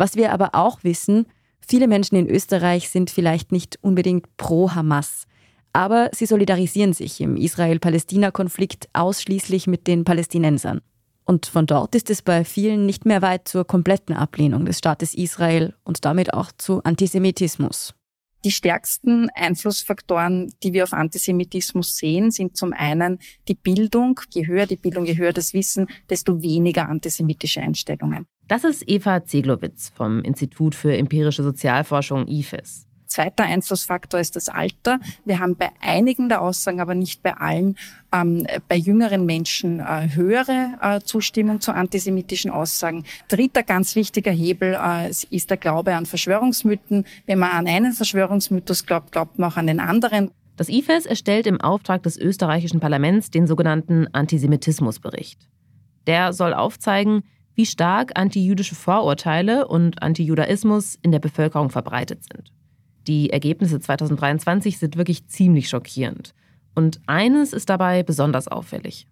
Was 0.00 0.16
wir 0.16 0.32
aber 0.32 0.54
auch 0.54 0.82
wissen, 0.82 1.26
viele 1.60 1.86
Menschen 1.86 2.16
in 2.16 2.26
Österreich 2.26 2.88
sind 2.88 3.10
vielleicht 3.10 3.52
nicht 3.52 3.78
unbedingt 3.82 4.34
pro 4.38 4.70
Hamas, 4.70 5.26
aber 5.74 6.08
sie 6.14 6.24
solidarisieren 6.24 6.94
sich 6.94 7.20
im 7.20 7.36
Israel-Palästina-Konflikt 7.36 8.88
ausschließlich 8.94 9.66
mit 9.66 9.86
den 9.86 10.04
Palästinensern. 10.04 10.80
Und 11.26 11.44
von 11.44 11.66
dort 11.66 11.94
ist 11.94 12.08
es 12.08 12.22
bei 12.22 12.46
vielen 12.46 12.86
nicht 12.86 13.04
mehr 13.04 13.20
weit 13.20 13.46
zur 13.46 13.66
kompletten 13.66 14.16
Ablehnung 14.16 14.64
des 14.64 14.78
Staates 14.78 15.12
Israel 15.12 15.74
und 15.84 16.02
damit 16.06 16.32
auch 16.32 16.50
zu 16.56 16.82
Antisemitismus. 16.82 17.92
Die 18.44 18.50
stärksten 18.50 19.28
Einflussfaktoren, 19.34 20.52
die 20.62 20.72
wir 20.72 20.84
auf 20.84 20.94
Antisemitismus 20.94 21.96
sehen, 21.96 22.30
sind 22.30 22.56
zum 22.56 22.72
einen 22.72 23.18
die 23.48 23.54
Bildung. 23.54 24.20
Je 24.32 24.46
höher 24.46 24.66
die 24.66 24.76
Bildung, 24.76 25.04
je 25.04 25.16
höher 25.16 25.32
das 25.32 25.52
Wissen, 25.52 25.88
desto 26.08 26.40
weniger 26.40 26.88
antisemitische 26.88 27.60
Einstellungen. 27.60 28.26
Das 28.48 28.64
ist 28.64 28.82
Eva 28.88 29.24
Zeglowitz 29.24 29.92
vom 29.94 30.22
Institut 30.22 30.74
für 30.74 30.96
empirische 30.96 31.42
Sozialforschung 31.42 32.26
IFES. 32.26 32.89
Zweiter 33.10 33.42
Einflussfaktor 33.42 34.20
ist 34.20 34.36
das 34.36 34.48
Alter. 34.48 35.00
Wir 35.24 35.40
haben 35.40 35.56
bei 35.56 35.70
einigen 35.80 36.28
der 36.28 36.40
Aussagen, 36.40 36.80
aber 36.80 36.94
nicht 36.94 37.24
bei 37.24 37.36
allen, 37.36 37.76
ähm, 38.12 38.46
bei 38.68 38.76
jüngeren 38.76 39.26
Menschen 39.26 39.80
äh, 39.80 40.10
höhere 40.14 40.78
äh, 40.80 41.00
Zustimmung 41.00 41.60
zu 41.60 41.72
antisemitischen 41.72 42.52
Aussagen. 42.52 43.04
Dritter 43.26 43.64
ganz 43.64 43.96
wichtiger 43.96 44.30
Hebel 44.30 44.78
äh, 44.80 45.10
ist 45.10 45.50
der 45.50 45.56
Glaube 45.56 45.96
an 45.96 46.06
Verschwörungsmythen. 46.06 47.04
Wenn 47.26 47.40
man 47.40 47.50
an 47.50 47.66
einen 47.66 47.94
Verschwörungsmythos 47.94 48.86
glaubt, 48.86 49.10
glaubt 49.10 49.40
man 49.40 49.50
auch 49.50 49.56
an 49.56 49.66
den 49.66 49.80
anderen. 49.80 50.30
Das 50.56 50.68
IFES 50.68 51.04
erstellt 51.06 51.48
im 51.48 51.60
Auftrag 51.60 52.04
des 52.04 52.16
österreichischen 52.16 52.78
Parlaments 52.78 53.28
den 53.32 53.48
sogenannten 53.48 54.06
Antisemitismusbericht. 54.12 55.48
Der 56.06 56.32
soll 56.32 56.54
aufzeigen, 56.54 57.24
wie 57.56 57.66
stark 57.66 58.16
antijüdische 58.16 58.76
Vorurteile 58.76 59.66
und 59.66 60.00
Antijudaismus 60.00 60.96
in 61.02 61.10
der 61.10 61.18
Bevölkerung 61.18 61.70
verbreitet 61.70 62.20
sind. 62.22 62.52
Die 63.06 63.30
Ergebnisse 63.30 63.80
2023 63.80 64.78
sind 64.78 64.96
wirklich 64.96 65.26
ziemlich 65.26 65.68
schockierend. 65.68 66.34
Und 66.74 67.00
eines 67.06 67.52
ist 67.52 67.68
dabei 67.68 68.02
besonders 68.02 68.48
auffällig 68.48 69.06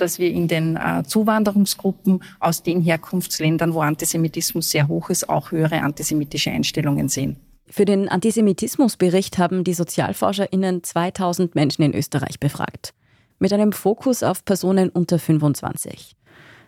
dass 0.00 0.18
wir 0.18 0.30
in 0.30 0.48
den 0.48 0.76
äh, 0.76 1.02
Zuwanderungsgruppen 1.06 2.22
aus 2.40 2.62
den 2.62 2.80
Herkunftsländern, 2.80 3.74
wo 3.74 3.80
Antisemitismus 3.80 4.70
sehr 4.70 4.88
hoch 4.88 5.10
ist, 5.10 5.28
auch 5.28 5.50
höhere 5.50 5.82
antisemitische 5.82 6.50
Einstellungen 6.50 7.08
sehen. 7.08 7.36
Für 7.70 7.84
den 7.84 8.08
Antisemitismusbericht 8.08 9.36
haben 9.38 9.62
die 9.62 9.74
SozialforscherInnen 9.74 10.82
2000 10.82 11.54
Menschen 11.54 11.82
in 11.82 11.94
Österreich 11.94 12.40
befragt. 12.40 12.94
Mit 13.38 13.52
einem 13.52 13.72
Fokus 13.72 14.22
auf 14.22 14.44
Personen 14.44 14.88
unter 14.88 15.18
25. 15.18 16.16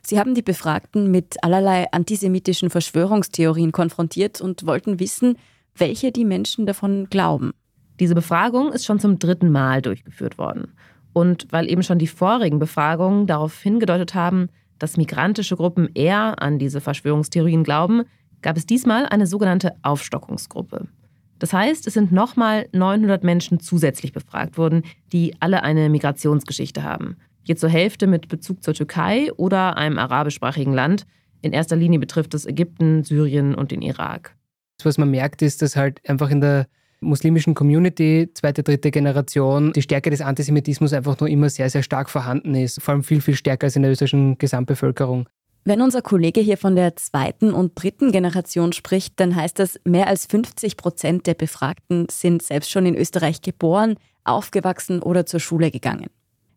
Sie 0.03 0.18
haben 0.18 0.35
die 0.35 0.42
Befragten 0.42 1.11
mit 1.11 1.42
allerlei 1.42 1.90
antisemitischen 1.92 2.70
Verschwörungstheorien 2.70 3.73
konfrontiert 3.73 4.40
und 4.40 4.66
wollten 4.66 5.01
wissen, 5.01 5.37
welche 5.81 6.12
die 6.12 6.25
Menschen 6.25 6.66
davon 6.66 7.09
glauben. 7.11 7.53
Diese 7.99 8.14
Befragung 8.14 8.73
ist 8.73 8.85
schon 8.87 9.01
zum 9.01 9.19
dritten 9.19 9.51
Mal 9.51 9.83
durchgeführt 9.83 10.38
worden. 10.38 10.75
Und 11.12 11.49
weil 11.51 11.69
eben 11.69 11.83
schon 11.83 11.99
die 11.99 12.07
vorigen 12.07 12.59
Befragungen 12.59 13.27
darauf 13.27 13.61
hingedeutet 13.61 14.14
haben, 14.14 14.49
dass 14.79 14.97
migrantische 14.97 15.57
Gruppen 15.57 15.90
eher 15.95 16.40
an 16.40 16.59
diese 16.59 16.81
Verschwörungstheorien 16.81 17.64
glauben, 17.64 18.05
gab 18.43 18.57
es 18.57 18.64
diesmal 18.64 19.07
eine 19.07 19.27
sogenannte 19.27 19.75
Aufstockungsgruppe. 19.83 20.88
Das 21.38 21.53
heißt, 21.53 21.87
es 21.87 21.95
sind 21.95 22.12
nochmal 22.12 22.69
900 22.73 23.25
Menschen 23.25 23.61
zusätzlich 23.61 24.12
befragt 24.12 24.57
worden, 24.57 24.83
die 25.12 25.35
alle 25.40 25.62
eine 25.62 25.88
Migrationsgeschichte 25.88 26.83
haben. 26.83 27.16
Je 27.43 27.55
zur 27.55 27.71
Hälfte 27.71 28.07
mit 28.07 28.29
Bezug 28.29 28.62
zur 28.62 28.75
Türkei 28.75 29.33
oder 29.37 29.77
einem 29.77 29.99
arabischsprachigen 29.99 30.75
Land. 30.75 31.07
In 31.43 31.53
erster 31.53 31.77
Linie 31.77 31.99
betrifft 31.99 32.35
es 32.35 32.47
Ägypten, 32.47 33.03
Syrien 33.03 33.55
und 33.55 33.71
den 33.71 33.83
Irak. 33.83 34.37
Was 34.85 34.99
man 34.99 35.11
merkt, 35.11 35.43
ist, 35.43 35.62
dass 35.62 35.77
halt 35.77 36.01
einfach 36.09 36.31
in 36.31 36.40
der 36.40 36.66
muslimischen 37.01 37.55
Community, 37.55 38.29
zweite, 38.35 38.62
dritte 38.62 38.90
Generation, 38.90 39.73
die 39.73 39.83
Stärke 39.83 40.11
des 40.11 40.21
Antisemitismus 40.21 40.93
einfach 40.93 41.19
noch 41.19 41.29
immer 41.29 41.49
sehr, 41.49 41.71
sehr 41.71 41.83
stark 41.83 42.11
vorhanden 42.11 42.55
ist. 42.55 42.83
Vor 42.83 42.95
allem 42.95 43.03
viel, 43.03 43.21
viel 43.21 43.35
stärker 43.35 43.66
als 43.66 43.77
in 43.77 43.83
der 43.83 43.90
österreichischen 43.90 44.38
Gesamtbevölkerung. 44.38 45.29
Wenn 45.64 45.83
unser 45.83 46.01
Kollege 46.01 46.40
hier 46.40 46.57
von 46.57 46.75
der 46.75 46.97
zweiten 46.97 47.53
und 47.53 47.73
dritten 47.75 48.12
Generation 48.12 48.73
spricht, 48.73 49.21
dann 49.21 49.37
heißt 49.37 49.59
das, 49.59 49.79
mehr 49.85 50.07
als 50.07 50.27
50 50.27 50.77
Prozent 50.77 51.27
der 51.27 51.35
Befragten 51.35 52.07
sind 52.11 52.43
selbst 52.43 52.71
schon 52.71 52.87
in 52.87 52.97
Österreich 52.97 53.43
geboren, 53.43 53.97
aufgewachsen 54.25 55.03
oder 55.03 55.27
zur 55.27 55.40
Schule 55.40 55.71
gegangen. 55.71 56.07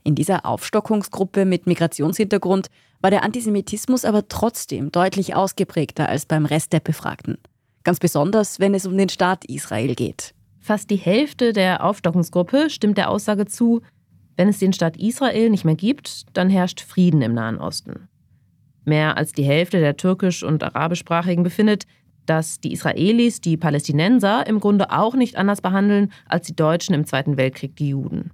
In 0.06 0.16
dieser 0.16 0.46
Aufstockungsgruppe 0.46 1.46
mit 1.46 1.66
Migrationshintergrund 1.66 2.68
war 3.02 3.12
der 3.12 3.24
Antisemitismus 3.24 4.06
aber 4.06 4.28
trotzdem 4.28 4.92
deutlich 4.92 5.36
ausgeprägter 5.36 6.08
als 6.08 6.26
beim 6.26 6.46
Rest 6.46 6.74
der 6.74 6.82
Befragten. 6.82 7.38
Ganz 7.84 8.00
besonders, 8.00 8.60
wenn 8.60 8.74
es 8.74 8.86
um 8.86 8.98
den 8.98 9.10
Staat 9.10 9.46
Israel 9.46 9.96
geht. 9.96 10.34
Fast 10.60 10.90
die 10.90 10.96
Hälfte 10.96 11.52
der 11.52 11.84
Aufstockungsgruppe 11.84 12.70
stimmt 12.70 12.98
der 12.98 13.10
Aussage 13.10 13.46
zu, 13.46 13.82
wenn 14.38 14.48
es 14.48 14.60
den 14.60 14.74
Staat 14.74 14.98
Israel 14.98 15.50
nicht 15.50 15.66
mehr 15.66 15.76
gibt, 15.76 16.24
dann 16.34 16.50
herrscht 16.50 16.82
Frieden 16.82 17.22
im 17.22 17.34
Nahen 17.34 17.60
Osten. 17.60 18.08
Mehr 18.86 19.18
als 19.18 19.34
die 19.34 19.44
Hälfte 19.44 19.80
der 19.80 19.98
türkisch- 19.98 20.44
und 20.44 20.64
arabischsprachigen 20.64 21.44
befindet, 21.44 21.86
dass 22.26 22.60
die 22.60 22.72
Israelis 22.72 23.42
die 23.42 23.58
Palästinenser 23.58 24.48
im 24.48 24.60
Grunde 24.60 24.92
auch 24.92 25.16
nicht 25.16 25.36
anders 25.36 25.62
behandeln 25.62 26.12
als 26.26 26.48
die 26.48 26.56
Deutschen 26.56 26.96
im 26.96 27.06
Zweiten 27.06 27.38
Weltkrieg 27.38 27.76
die 27.76 27.90
Juden. 27.90 28.32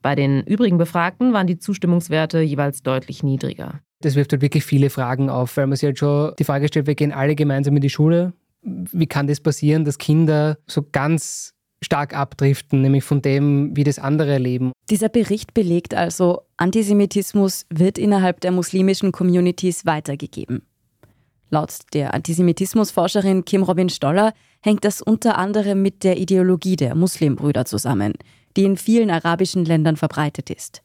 Bei 0.00 0.14
den 0.14 0.42
übrigen 0.42 0.78
Befragten 0.78 1.32
waren 1.32 1.46
die 1.46 1.58
Zustimmungswerte 1.58 2.40
jeweils 2.40 2.82
deutlich 2.82 3.22
niedriger. 3.22 3.80
Das 4.00 4.16
wirft 4.16 4.32
halt 4.32 4.42
wirklich 4.42 4.64
viele 4.64 4.90
Fragen 4.90 5.30
auf, 5.30 5.56
weil 5.56 5.68
man 5.68 5.76
sich 5.76 5.86
halt 5.86 5.98
schon 5.98 6.32
die 6.38 6.44
Frage 6.44 6.66
stellt, 6.66 6.88
wir 6.88 6.96
gehen 6.96 7.12
alle 7.12 7.36
gemeinsam 7.36 7.76
in 7.76 7.82
die 7.82 7.90
Schule. 7.90 8.32
Wie 8.62 9.06
kann 9.06 9.26
das 9.26 9.40
passieren, 9.40 9.84
dass 9.84 9.98
Kinder 9.98 10.58
so 10.66 10.82
ganz 10.90 11.54
stark 11.82 12.16
abdriften, 12.16 12.80
nämlich 12.80 13.04
von 13.04 13.22
dem, 13.22 13.76
wie 13.76 13.84
das 13.84 13.98
andere 13.98 14.32
erleben. 14.32 14.72
Dieser 14.88 15.08
Bericht 15.08 15.52
belegt 15.52 15.94
also, 15.94 16.42
Antisemitismus 16.56 17.66
wird 17.70 17.98
innerhalb 17.98 18.40
der 18.40 18.52
muslimischen 18.52 19.12
Communities 19.12 19.84
weitergegeben. 19.84 20.62
Laut 21.50 21.70
der 21.92 22.14
Antisemitismusforscherin 22.14 23.44
Kim 23.44 23.62
Robin 23.62 23.90
Stoller 23.90 24.32
hängt 24.62 24.84
das 24.84 25.02
unter 25.02 25.36
anderem 25.36 25.82
mit 25.82 26.02
der 26.02 26.16
Ideologie 26.16 26.76
der 26.76 26.94
Muslimbrüder 26.94 27.66
zusammen, 27.66 28.14
die 28.56 28.64
in 28.64 28.76
vielen 28.76 29.10
arabischen 29.10 29.64
Ländern 29.64 29.96
verbreitet 29.96 30.48
ist. 30.48 30.82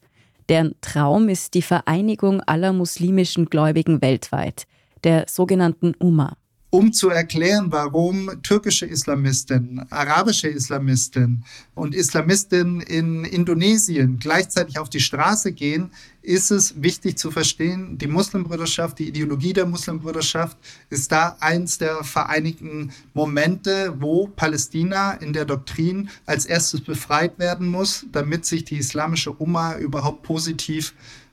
Deren 0.50 0.74
Traum 0.80 1.28
ist 1.28 1.54
die 1.54 1.62
Vereinigung 1.62 2.42
aller 2.42 2.72
muslimischen 2.72 3.46
Gläubigen 3.46 4.02
weltweit, 4.02 4.64
der 5.04 5.24
sogenannten 5.28 5.94
Umma 5.94 6.36
um 6.70 6.92
zu 6.92 7.08
erklären, 7.08 7.72
warum 7.72 8.42
türkische 8.42 8.84
Islamisten, 8.84 9.86
arabische 9.90 10.48
Islamisten 10.48 11.44
und 11.74 11.94
Islamisten 11.94 12.80
in 12.80 13.24
Indonesien 13.24 14.18
gleichzeitig 14.18 14.78
auf 14.78 14.90
die 14.90 15.00
Straße 15.00 15.52
gehen, 15.52 15.90
ist 16.20 16.50
es 16.50 16.82
wichtig 16.82 17.16
zu 17.16 17.30
verstehen, 17.30 17.96
die 17.96 18.06
Muslimbrüderschaft, 18.06 18.98
die 18.98 19.08
Ideologie 19.08 19.54
der 19.54 19.64
Muslimbrüderschaft 19.64 20.58
ist 20.90 21.10
da 21.10 21.38
eins 21.40 21.78
der 21.78 22.04
vereinigten 22.04 22.92
Momente, 23.14 23.94
wo 23.98 24.26
Palästina 24.26 25.12
in 25.12 25.32
der 25.32 25.46
Doktrin 25.46 26.10
als 26.26 26.44
erstes 26.44 26.82
befreit 26.82 27.38
werden 27.38 27.68
muss, 27.68 28.04
damit 28.12 28.44
sich 28.44 28.64
die 28.64 28.76
islamische 28.76 29.32
Umma 29.32 29.78
überhaupt 29.78 30.22
positiv 30.22 30.92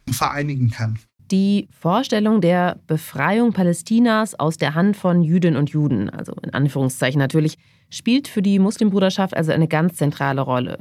vereinigen 0.10 0.70
kann 0.70 0.98
die 1.32 1.68
Vorstellung 1.72 2.42
der 2.42 2.80
Befreiung 2.88 3.54
Palästinas 3.54 4.38
aus 4.38 4.58
der 4.58 4.76
Hand 4.76 4.98
von 4.98 5.24
Jüdinnen 5.24 5.58
und 5.58 5.70
Juden, 5.70 6.10
also 6.10 6.34
in 6.44 6.54
Anführungszeichen 6.54 7.20
natürlich, 7.20 7.58
spielt 7.90 8.28
für 8.28 8.42
die 8.42 8.60
Muslimbruderschaft 8.60 9.36
also 9.36 9.52
eine 9.52 9.68
ganz 9.68 9.96
zentrale 9.96 10.42
Rolle. 10.42 10.80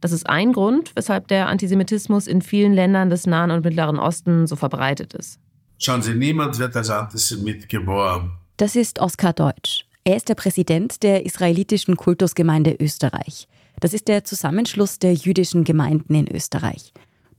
Das 0.00 0.12
ist 0.12 0.28
ein 0.28 0.52
Grund, 0.52 0.92
weshalb 0.94 1.28
der 1.28 1.48
Antisemitismus 1.48 2.26
in 2.26 2.42
vielen 2.42 2.72
Ländern 2.72 3.10
des 3.10 3.26
Nahen 3.26 3.50
und 3.50 3.64
Mittleren 3.64 3.98
Osten 3.98 4.46
so 4.46 4.56
verbreitet 4.56 5.14
ist. 5.14 5.38
Schauen 5.78 6.02
Sie, 6.02 6.14
niemand 6.14 6.58
wird 6.58 6.76
als 6.76 6.90
Antisemit 6.90 7.68
geboren. 7.68 8.32
Das 8.56 8.76
ist 8.76 9.00
Oskar 9.00 9.32
Deutsch. 9.32 9.86
Er 10.04 10.16
ist 10.16 10.28
der 10.28 10.34
Präsident 10.34 11.02
der 11.02 11.26
israelitischen 11.26 11.96
Kultusgemeinde 11.96 12.76
Österreich. 12.80 13.46
Das 13.80 13.94
ist 13.94 14.08
der 14.08 14.24
Zusammenschluss 14.24 14.98
der 14.98 15.14
jüdischen 15.14 15.64
Gemeinden 15.64 16.14
in 16.14 16.30
Österreich. 16.30 16.92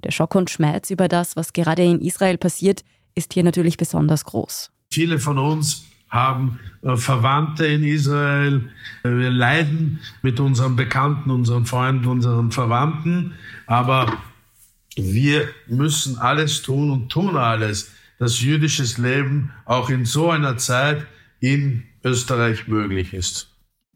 Der 0.03 0.11
Schock 0.11 0.35
und 0.35 0.49
Schmerz 0.49 0.89
über 0.89 1.07
das, 1.07 1.35
was 1.35 1.53
gerade 1.53 1.83
in 1.83 2.01
Israel 2.01 2.37
passiert, 2.37 2.83
ist 3.15 3.33
hier 3.33 3.43
natürlich 3.43 3.77
besonders 3.77 4.25
groß. 4.25 4.71
Viele 4.91 5.19
von 5.19 5.37
uns 5.37 5.85
haben 6.09 6.59
äh, 6.81 6.95
Verwandte 6.97 7.65
in 7.65 7.83
Israel. 7.83 8.69
Wir 9.03 9.29
leiden 9.29 9.99
mit 10.21 10.39
unseren 10.39 10.75
Bekannten, 10.75 11.31
unseren 11.31 11.65
Freunden, 11.65 12.07
unseren 12.07 12.51
Verwandten. 12.51 13.33
Aber 13.65 14.11
wir 14.95 15.47
müssen 15.67 16.17
alles 16.17 16.61
tun 16.61 16.91
und 16.91 17.09
tun 17.09 17.37
alles, 17.37 17.91
dass 18.19 18.41
jüdisches 18.41 18.97
Leben 18.97 19.51
auch 19.65 19.89
in 19.89 20.05
so 20.05 20.29
einer 20.29 20.57
Zeit 20.57 21.05
in 21.39 21.83
Österreich 22.03 22.67
möglich 22.67 23.13
ist. 23.13 23.47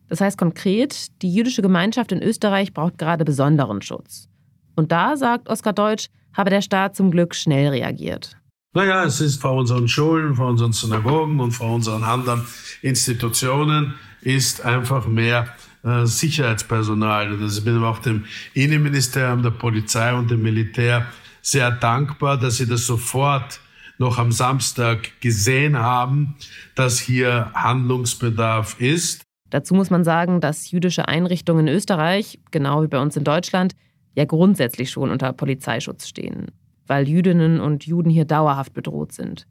Das 0.08 0.22
heißt 0.22 0.38
konkret, 0.38 1.22
die 1.22 1.34
jüdische 1.34 1.62
Gemeinschaft 1.62 2.12
in 2.12 2.22
Österreich 2.22 2.74
braucht 2.74 2.98
gerade 2.98 3.26
besonderen 3.26 3.82
Schutz. 3.82 4.30
Und 4.76 4.92
da, 4.92 5.16
sagt 5.18 5.50
Oskar 5.50 5.74
Deutsch, 5.74 6.08
habe 6.34 6.50
der 6.50 6.62
Staat 6.62 6.96
zum 6.96 7.12
Glück 7.12 7.34
schnell 7.34 7.70
reagiert. 7.70 8.38
Naja, 8.74 9.06
es 9.06 9.22
ist 9.22 9.42
vor 9.42 9.54
unseren 9.54 9.88
Schulen, 9.88 10.36
vor 10.36 10.50
unseren 10.50 10.74
Synagogen 10.74 11.40
und 11.40 11.52
vor 11.52 11.74
unseren 11.74 12.04
anderen 12.04 12.46
Institutionen 12.82 13.94
ist 14.22 14.66
einfach 14.66 15.08
mehr 15.08 15.48
äh, 15.84 16.06
Sicherheitspersonal. 16.06 17.38
Das 17.38 17.64
bin 17.64 17.82
auch 17.84 18.00
dem 18.00 18.26
Innenministerium, 18.54 19.44
der 19.44 19.52
Polizei 19.52 20.14
und 20.14 20.30
dem 20.30 20.42
Militär 20.42 21.06
sehr 21.42 21.72
dankbar, 21.72 22.38
dass 22.38 22.58
sie 22.58 22.68
das 22.68 22.86
sofort 22.86 23.62
noch 23.98 24.18
am 24.18 24.32
Samstag 24.32 25.22
gesehen 25.22 25.78
haben, 25.78 26.36
dass 26.74 27.00
hier 27.00 27.52
Handlungsbedarf 27.54 28.82
ist. 28.82 29.22
Dazu 29.52 29.74
muss 29.74 29.90
man 29.90 30.04
sagen, 30.04 30.42
dass 30.42 30.72
jüdische 30.72 31.08
Einrichtungen 31.08 31.68
in 31.68 31.74
Österreich, 31.74 32.40
genau 32.52 32.84
wie 32.84 32.88
bei 32.88 33.00
uns 33.00 33.16
in 33.16 33.24
Deutschland, 33.24 33.74
ja 34.16 34.26
grundsätzlich 34.26 34.90
schon 34.90 35.12
unter 35.12 35.34
Polizeischutz 35.34 36.08
stehen, 36.08 36.52
weil 36.88 37.08
Jüdinnen 37.08 37.60
und 37.60 37.86
Juden 37.86 38.10
hier 38.10 38.26
dauerhaft 38.26 38.74
bedroht 38.74 39.12
sind. 39.12 39.46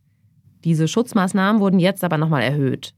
Diese 0.65 0.89
Schutzmaßnahmen 0.89 1.61
wurden 1.61 1.79
jetzt 1.79 2.03
aber 2.05 2.19
nochmal 2.19 2.43
erhöht. 2.43 2.95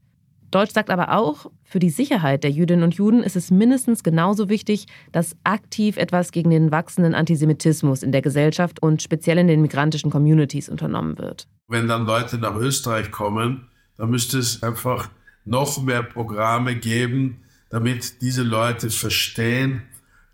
Deutsch 0.49 0.71
sagt 0.71 0.89
aber 0.89 1.11
auch, 1.13 1.51
für 1.65 1.79
die 1.79 1.89
Sicherheit 1.89 2.45
der 2.45 2.51
Jüdinnen 2.51 2.83
und 2.83 2.95
Juden 2.95 3.21
ist 3.21 3.35
es 3.35 3.51
mindestens 3.51 4.01
genauso 4.01 4.47
wichtig, 4.47 4.85
dass 5.11 5.35
aktiv 5.43 5.97
etwas 5.97 6.31
gegen 6.31 6.49
den 6.49 6.71
wachsenden 6.71 7.13
Antisemitismus 7.13 8.01
in 8.01 8.13
der 8.13 8.21
Gesellschaft 8.21 8.81
und 8.81 9.01
speziell 9.01 9.37
in 9.39 9.47
den 9.47 9.61
migrantischen 9.61 10.09
Communities 10.09 10.69
unternommen 10.69 11.17
wird. 11.17 11.47
Wenn 11.67 11.89
dann 11.89 12.05
Leute 12.05 12.37
nach 12.37 12.55
Österreich 12.55 13.11
kommen, 13.11 13.67
dann 13.97 14.09
müsste 14.09 14.37
es 14.37 14.63
einfach 14.63 15.09
noch 15.43 15.81
mehr 15.81 16.03
Programme 16.03 16.75
geben, 16.75 17.41
damit 17.69 18.21
diese 18.21 18.43
Leute 18.43 18.89
verstehen, 18.89 19.81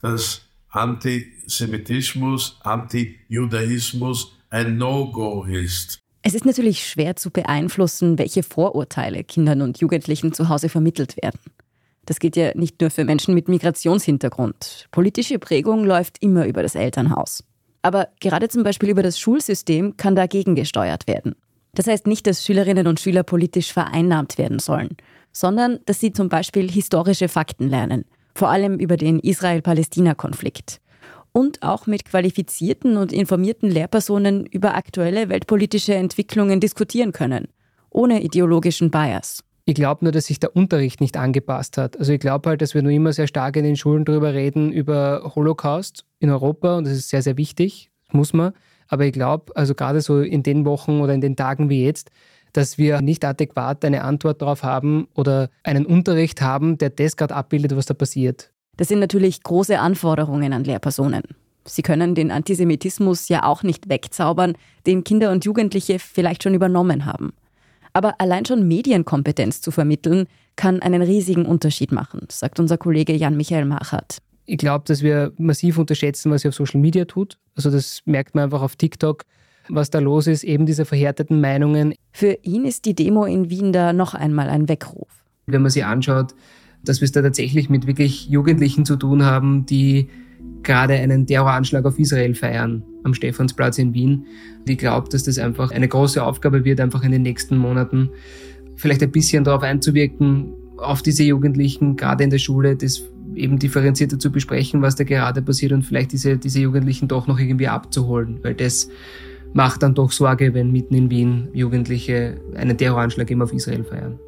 dass 0.01 0.41
Antisemitismus, 0.73 2.57
Antijudaismus 2.63 4.33
ein 4.49 4.77
No-Go 4.77 5.43
ist. 5.43 5.99
Es 6.23 6.33
ist 6.33 6.45
natürlich 6.45 6.88
schwer 6.88 7.15
zu 7.15 7.29
beeinflussen, 7.29 8.17
welche 8.17 8.41
Vorurteile 8.41 9.23
Kindern 9.23 9.62
und 9.62 9.79
Jugendlichen 9.79 10.33
zu 10.33 10.49
Hause 10.49 10.69
vermittelt 10.69 11.15
werden. 11.21 11.39
Das 12.07 12.19
gilt 12.19 12.36
ja 12.36 12.51
nicht 12.55 12.81
nur 12.81 12.89
für 12.89 13.05
Menschen 13.05 13.36
mit 13.36 13.49
Migrationshintergrund. 13.49 14.88
Politische 14.89 15.38
Prägung 15.38 15.86
läuft 15.86 16.17
immer 16.23 16.47
über 16.47 16.63
das 16.63 16.73
Elternhaus. 16.73 17.43
Aber 17.83 18.07
gerade 18.19 18.49
zum 18.49 18.63
Beispiel 18.63 18.89
über 18.89 19.03
das 19.03 19.19
Schulsystem 19.19 19.95
kann 19.95 20.15
dagegen 20.15 20.55
gesteuert 20.55 21.07
werden. 21.07 21.36
Das 21.75 21.86
heißt 21.86 22.07
nicht, 22.07 22.25
dass 22.25 22.43
Schülerinnen 22.43 22.88
und 22.88 22.99
Schüler 22.99 23.23
politisch 23.23 23.71
vereinnahmt 23.71 24.39
werden 24.39 24.57
sollen, 24.57 24.97
sondern 25.31 25.79
dass 25.86 25.99
sie 25.99 26.13
zum 26.13 26.29
Beispiel 26.29 26.69
historische 26.71 27.27
Fakten 27.27 27.69
lernen 27.69 28.05
vor 28.33 28.49
allem 28.49 28.77
über 28.79 28.97
den 28.97 29.19
Israel-Palästina-Konflikt. 29.19 30.79
Und 31.31 31.63
auch 31.63 31.87
mit 31.87 32.05
qualifizierten 32.05 32.97
und 32.97 33.11
informierten 33.11 33.69
Lehrpersonen 33.69 34.45
über 34.45 34.75
aktuelle 34.75 35.29
weltpolitische 35.29 35.95
Entwicklungen 35.95 36.59
diskutieren 36.59 37.11
können, 37.11 37.47
ohne 37.89 38.21
ideologischen 38.21 38.91
Bias. 38.91 39.43
Ich 39.65 39.75
glaube 39.75 40.05
nur, 40.05 40.11
dass 40.11 40.25
sich 40.25 40.39
der 40.39 40.55
Unterricht 40.55 40.99
nicht 40.99 41.15
angepasst 41.15 41.77
hat. 41.77 41.97
Also 41.97 42.11
ich 42.11 42.19
glaube 42.19 42.49
halt, 42.49 42.61
dass 42.61 42.73
wir 42.73 42.81
nur 42.81 42.91
immer 42.91 43.13
sehr 43.13 43.27
stark 43.27 43.55
in 43.55 43.63
den 43.63 43.77
Schulen 43.77 44.03
darüber 44.03 44.33
reden, 44.33 44.71
über 44.73 45.31
Holocaust 45.35 46.05
in 46.19 46.29
Europa 46.29 46.77
und 46.77 46.85
das 46.85 46.93
ist 46.93 47.09
sehr, 47.09 47.21
sehr 47.21 47.37
wichtig, 47.37 47.89
das 48.07 48.13
muss 48.13 48.33
man. 48.33 48.51
Aber 48.89 49.05
ich 49.05 49.13
glaube, 49.13 49.55
also 49.55 49.73
gerade 49.73 50.01
so 50.01 50.19
in 50.19 50.43
den 50.43 50.65
Wochen 50.65 50.99
oder 50.99 51.13
in 51.13 51.21
den 51.21 51.37
Tagen 51.37 51.69
wie 51.69 51.85
jetzt, 51.85 52.11
dass 52.53 52.77
wir 52.77 53.01
nicht 53.01 53.25
adäquat 53.25 53.83
eine 53.83 54.03
Antwort 54.03 54.41
darauf 54.41 54.63
haben 54.63 55.07
oder 55.15 55.49
einen 55.63 55.85
Unterricht 55.85 56.41
haben, 56.41 56.77
der 56.77 56.89
das 56.91 57.17
gerade 57.17 57.35
abbildet, 57.35 57.75
was 57.75 57.87
da 57.87 57.93
passiert. 57.93 58.51
Das 58.77 58.87
sind 58.87 58.99
natürlich 58.99 59.43
große 59.43 59.79
Anforderungen 59.79 60.53
an 60.53 60.63
Lehrpersonen. 60.63 61.23
Sie 61.65 61.81
können 61.81 62.15
den 62.15 62.31
Antisemitismus 62.31 63.29
ja 63.29 63.43
auch 63.43 63.63
nicht 63.63 63.89
wegzaubern, 63.89 64.53
den 64.85 65.03
Kinder 65.03 65.31
und 65.31 65.45
Jugendliche 65.45 65.99
vielleicht 65.99 66.43
schon 66.43 66.53
übernommen 66.53 67.05
haben. 67.05 67.33
Aber 67.93 68.19
allein 68.19 68.45
schon 68.45 68.67
Medienkompetenz 68.67 69.61
zu 69.61 69.71
vermitteln, 69.71 70.27
kann 70.55 70.81
einen 70.81 71.01
riesigen 71.01 71.45
Unterschied 71.45 71.91
machen, 71.91 72.27
sagt 72.29 72.59
unser 72.59 72.77
Kollege 72.77 73.13
Jan-Michael 73.13 73.65
Machert. 73.65 74.17
Ich 74.45 74.57
glaube, 74.57 74.83
dass 74.87 75.01
wir 75.01 75.31
massiv 75.37 75.77
unterschätzen, 75.77 76.31
was 76.31 76.41
sie 76.41 76.49
auf 76.49 76.55
Social 76.55 76.81
Media 76.81 77.05
tut. 77.05 77.37
Also 77.55 77.71
das 77.71 78.01
merkt 78.05 78.35
man 78.35 78.45
einfach 78.45 78.61
auf 78.61 78.75
TikTok, 78.75 79.23
was 79.69 79.89
da 79.89 79.99
los 79.99 80.28
ist, 80.28 80.43
eben 80.43 80.65
diese 80.65 80.86
verhärteten 80.86 81.39
Meinungen. 81.41 81.93
Für 82.12 82.38
ihn 82.41 82.65
ist 82.65 82.86
die 82.86 82.95
Demo 82.95 83.26
in 83.26 83.49
Wien 83.49 83.73
da 83.73 83.93
noch 83.93 84.13
einmal 84.13 84.49
ein 84.49 84.67
Weckruf. 84.69 85.08
Wenn 85.45 85.62
man 85.62 85.71
sich 85.71 85.86
anschaut, 85.86 86.34
dass 86.84 87.02
wir 87.02 87.06
es 87.06 87.12
da 87.12 87.21
tatsächlich 87.21 87.69
mit 87.69 87.88
wirklich 87.88 88.28
Jugendlichen 88.28 88.86
zu 88.86 88.95
tun 88.95 89.23
haben, 89.23 89.65
die 89.65 90.10
gerade 90.63 90.93
einen 90.93 91.26
Terroranschlag 91.26 91.86
auf 91.86 91.99
Israel 91.99 92.36
feiern 92.36 92.84
am 93.04 93.13
Stephansplatz 93.13 93.78
in 93.78 93.93
Wien. 93.93 94.26
Und 94.60 94.69
ich 94.69 94.78
glaube, 94.78 95.10
dass 95.10 95.23
das 95.23 95.38
einfach 95.38 95.71
eine 95.71 95.88
große 95.88 96.23
Aufgabe 96.23 96.63
wird, 96.65 96.80
einfach 96.80 97.04
in 97.04 97.12
den 97.12 97.21
nächsten 97.21 97.58
Monaten 97.58 98.10
vielleicht 98.76 99.04
ein 99.04 99.12
bisschen 99.12 99.43
darauf 99.43 99.63
einzuwirken, 99.63 100.54
auf 100.78 101.02
diese 101.02 101.23
Jugendlichen, 101.23 101.95
gerade 101.95 102.23
in 102.23 102.30
der 102.30 102.39
Schule, 102.39 102.76
das 102.76 103.04
eben 103.36 103.60
differenzierter 103.60 104.19
zu 104.19 104.32
besprechen, 104.32 104.82
was 104.82 104.95
da 104.95 105.04
gerade 105.04 105.41
passiert 105.41 105.71
und 105.71 105.84
vielleicht 105.84 106.12
diese, 106.12 106.38
diese 106.38 106.60
Jugendlichen 106.60 107.08
doch 107.08 107.28
noch 107.28 107.39
irgendwie 107.39 107.67
abzuholen, 107.67 108.39
weil 108.43 108.56
das 108.56 108.89
macht 109.53 109.83
dann 109.83 109.95
doch 109.95 110.11
Sorge, 110.11 110.53
wenn 110.53 110.71
mitten 110.71 110.95
in 110.95 111.09
Wien 111.09 111.49
Jugendliche 111.53 112.41
einen 112.55 112.77
Terroranschlag 112.77 113.29
eben 113.29 113.41
auf 113.41 113.53
Israel 113.53 113.83
feiern. 113.83 114.19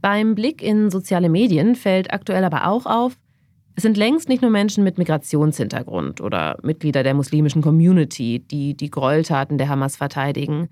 Beim 0.00 0.34
Blick 0.34 0.62
in 0.62 0.90
soziale 0.90 1.28
Medien 1.28 1.76
fällt 1.76 2.12
aktuell 2.12 2.42
aber 2.44 2.66
auch 2.66 2.86
auf, 2.86 3.16
es 3.74 3.84
sind 3.84 3.96
längst 3.96 4.28
nicht 4.28 4.42
nur 4.42 4.50
Menschen 4.50 4.84
mit 4.84 4.98
Migrationshintergrund 4.98 6.20
oder 6.20 6.58
Mitglieder 6.62 7.02
der 7.02 7.14
muslimischen 7.14 7.62
Community, 7.62 8.40
die 8.40 8.76
die 8.76 8.90
Gräueltaten 8.90 9.56
der 9.56 9.68
Hamas 9.68 9.96
verteidigen. 9.96 10.68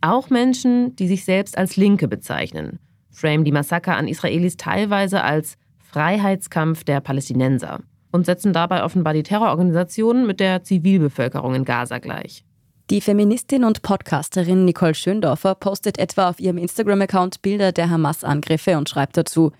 Auch 0.00 0.30
Menschen, 0.30 0.94
die 0.94 1.08
sich 1.08 1.24
selbst 1.24 1.58
als 1.58 1.76
Linke 1.76 2.06
bezeichnen, 2.06 2.78
frame 3.10 3.44
die 3.44 3.50
Massaker 3.50 3.96
an 3.96 4.06
Israelis 4.06 4.56
teilweise 4.56 5.24
als 5.24 5.56
Freiheitskampf 5.90 6.84
der 6.84 7.00
Palästinenser 7.00 7.80
und 8.12 8.26
setzen 8.26 8.52
dabei 8.52 8.82
offenbar 8.84 9.14
die 9.14 9.22
Terrororganisationen 9.22 10.26
mit 10.26 10.40
der 10.40 10.62
Zivilbevölkerung 10.62 11.54
in 11.54 11.64
Gaza 11.64 11.98
gleich. 11.98 12.44
Die 12.90 13.00
Feministin 13.00 13.64
und 13.64 13.82
Podcasterin 13.82 14.64
Nicole 14.64 14.94
Schöndorfer 14.94 15.56
postet 15.56 15.98
etwa 15.98 16.28
auf 16.28 16.38
ihrem 16.38 16.56
Instagram-Account 16.56 17.42
Bilder 17.42 17.72
der 17.72 17.90
Hamas-Angriffe 17.90 18.78
und 18.78 18.88
schreibt 18.88 19.16
dazu, 19.16 19.50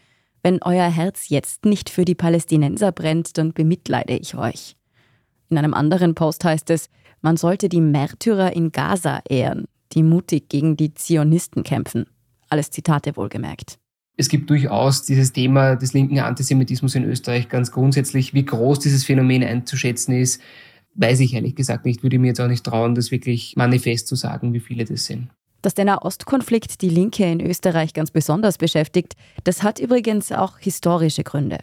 wenn 0.43 0.63
euer 0.63 0.89
Herz 0.89 1.29
jetzt 1.29 1.65
nicht 1.65 1.91
für 1.91 2.05
die 2.05 2.15
Palästinenser 2.15 2.93
brennt, 2.93 3.37
dann 3.37 3.53
bemitleide 3.53 4.17
ich 4.17 4.37
euch. 4.37 4.77
In 5.49 5.59
einem 5.59 5.75
anderen 5.75 6.15
Post 6.15 6.45
heißt 6.45 6.71
es, 6.71 6.89
man 7.21 7.37
sollte 7.37 7.69
die 7.69 7.81
Märtyrer 7.81 8.53
in 8.53 8.71
Gaza 8.71 9.23
ehren, 9.29 9.67
die 9.93 10.05
mutig 10.05 10.49
gegen 10.49 10.77
die 10.77 10.95
Zionisten 10.95 11.65
kämpfen. 11.65 12.07
Alles 12.49 12.71
Zitate 12.71 13.17
wohlgemerkt. 13.17 13.79
Es 14.19 14.29
gibt 14.29 14.49
durchaus 14.49 15.03
dieses 15.03 15.33
Thema 15.33 15.77
des 15.77 15.93
linken 15.93 16.21
Antisemitismus 16.21 16.95
in 16.95 17.05
Österreich 17.05 17.51
ganz 17.51 17.71
grundsätzlich. 17.71 18.33
Wie 18.33 18.47
groß 18.47 18.79
dieses 18.79 19.05
Phänomen 19.05 19.45
einzuschätzen 19.45 20.13
ist, 20.17 20.41
weiß 20.95 21.21
ich 21.21 21.35
ehrlich 21.35 21.55
gesagt 21.55 21.85
nicht. 21.85 22.03
Würde 22.03 22.19
mir 22.19 22.29
jetzt 22.29 22.41
auch 22.41 22.49
nicht 22.49 22.65
trauen, 22.65 22.95
das 22.95 23.11
wirklich 23.11 23.55
manifest 23.57 24.09
zu 24.09 24.15
sagen, 24.15 24.55
wie 24.55 24.61
viele 24.61 24.87
das 24.87 25.05
sind. 25.05 25.29
Dass 25.61 25.75
der 25.75 25.85
Nahostkonflikt 25.85 26.81
die 26.81 26.89
Linke 26.89 27.31
in 27.31 27.41
Österreich 27.41 27.93
ganz 27.93 28.11
besonders 28.11 28.57
beschäftigt, 28.57 29.15
das 29.45 29.63
hat 29.63 29.81
übrigens 29.81 30.33
auch 30.33 30.59
historische 30.59 31.23
Gründe. 31.23 31.59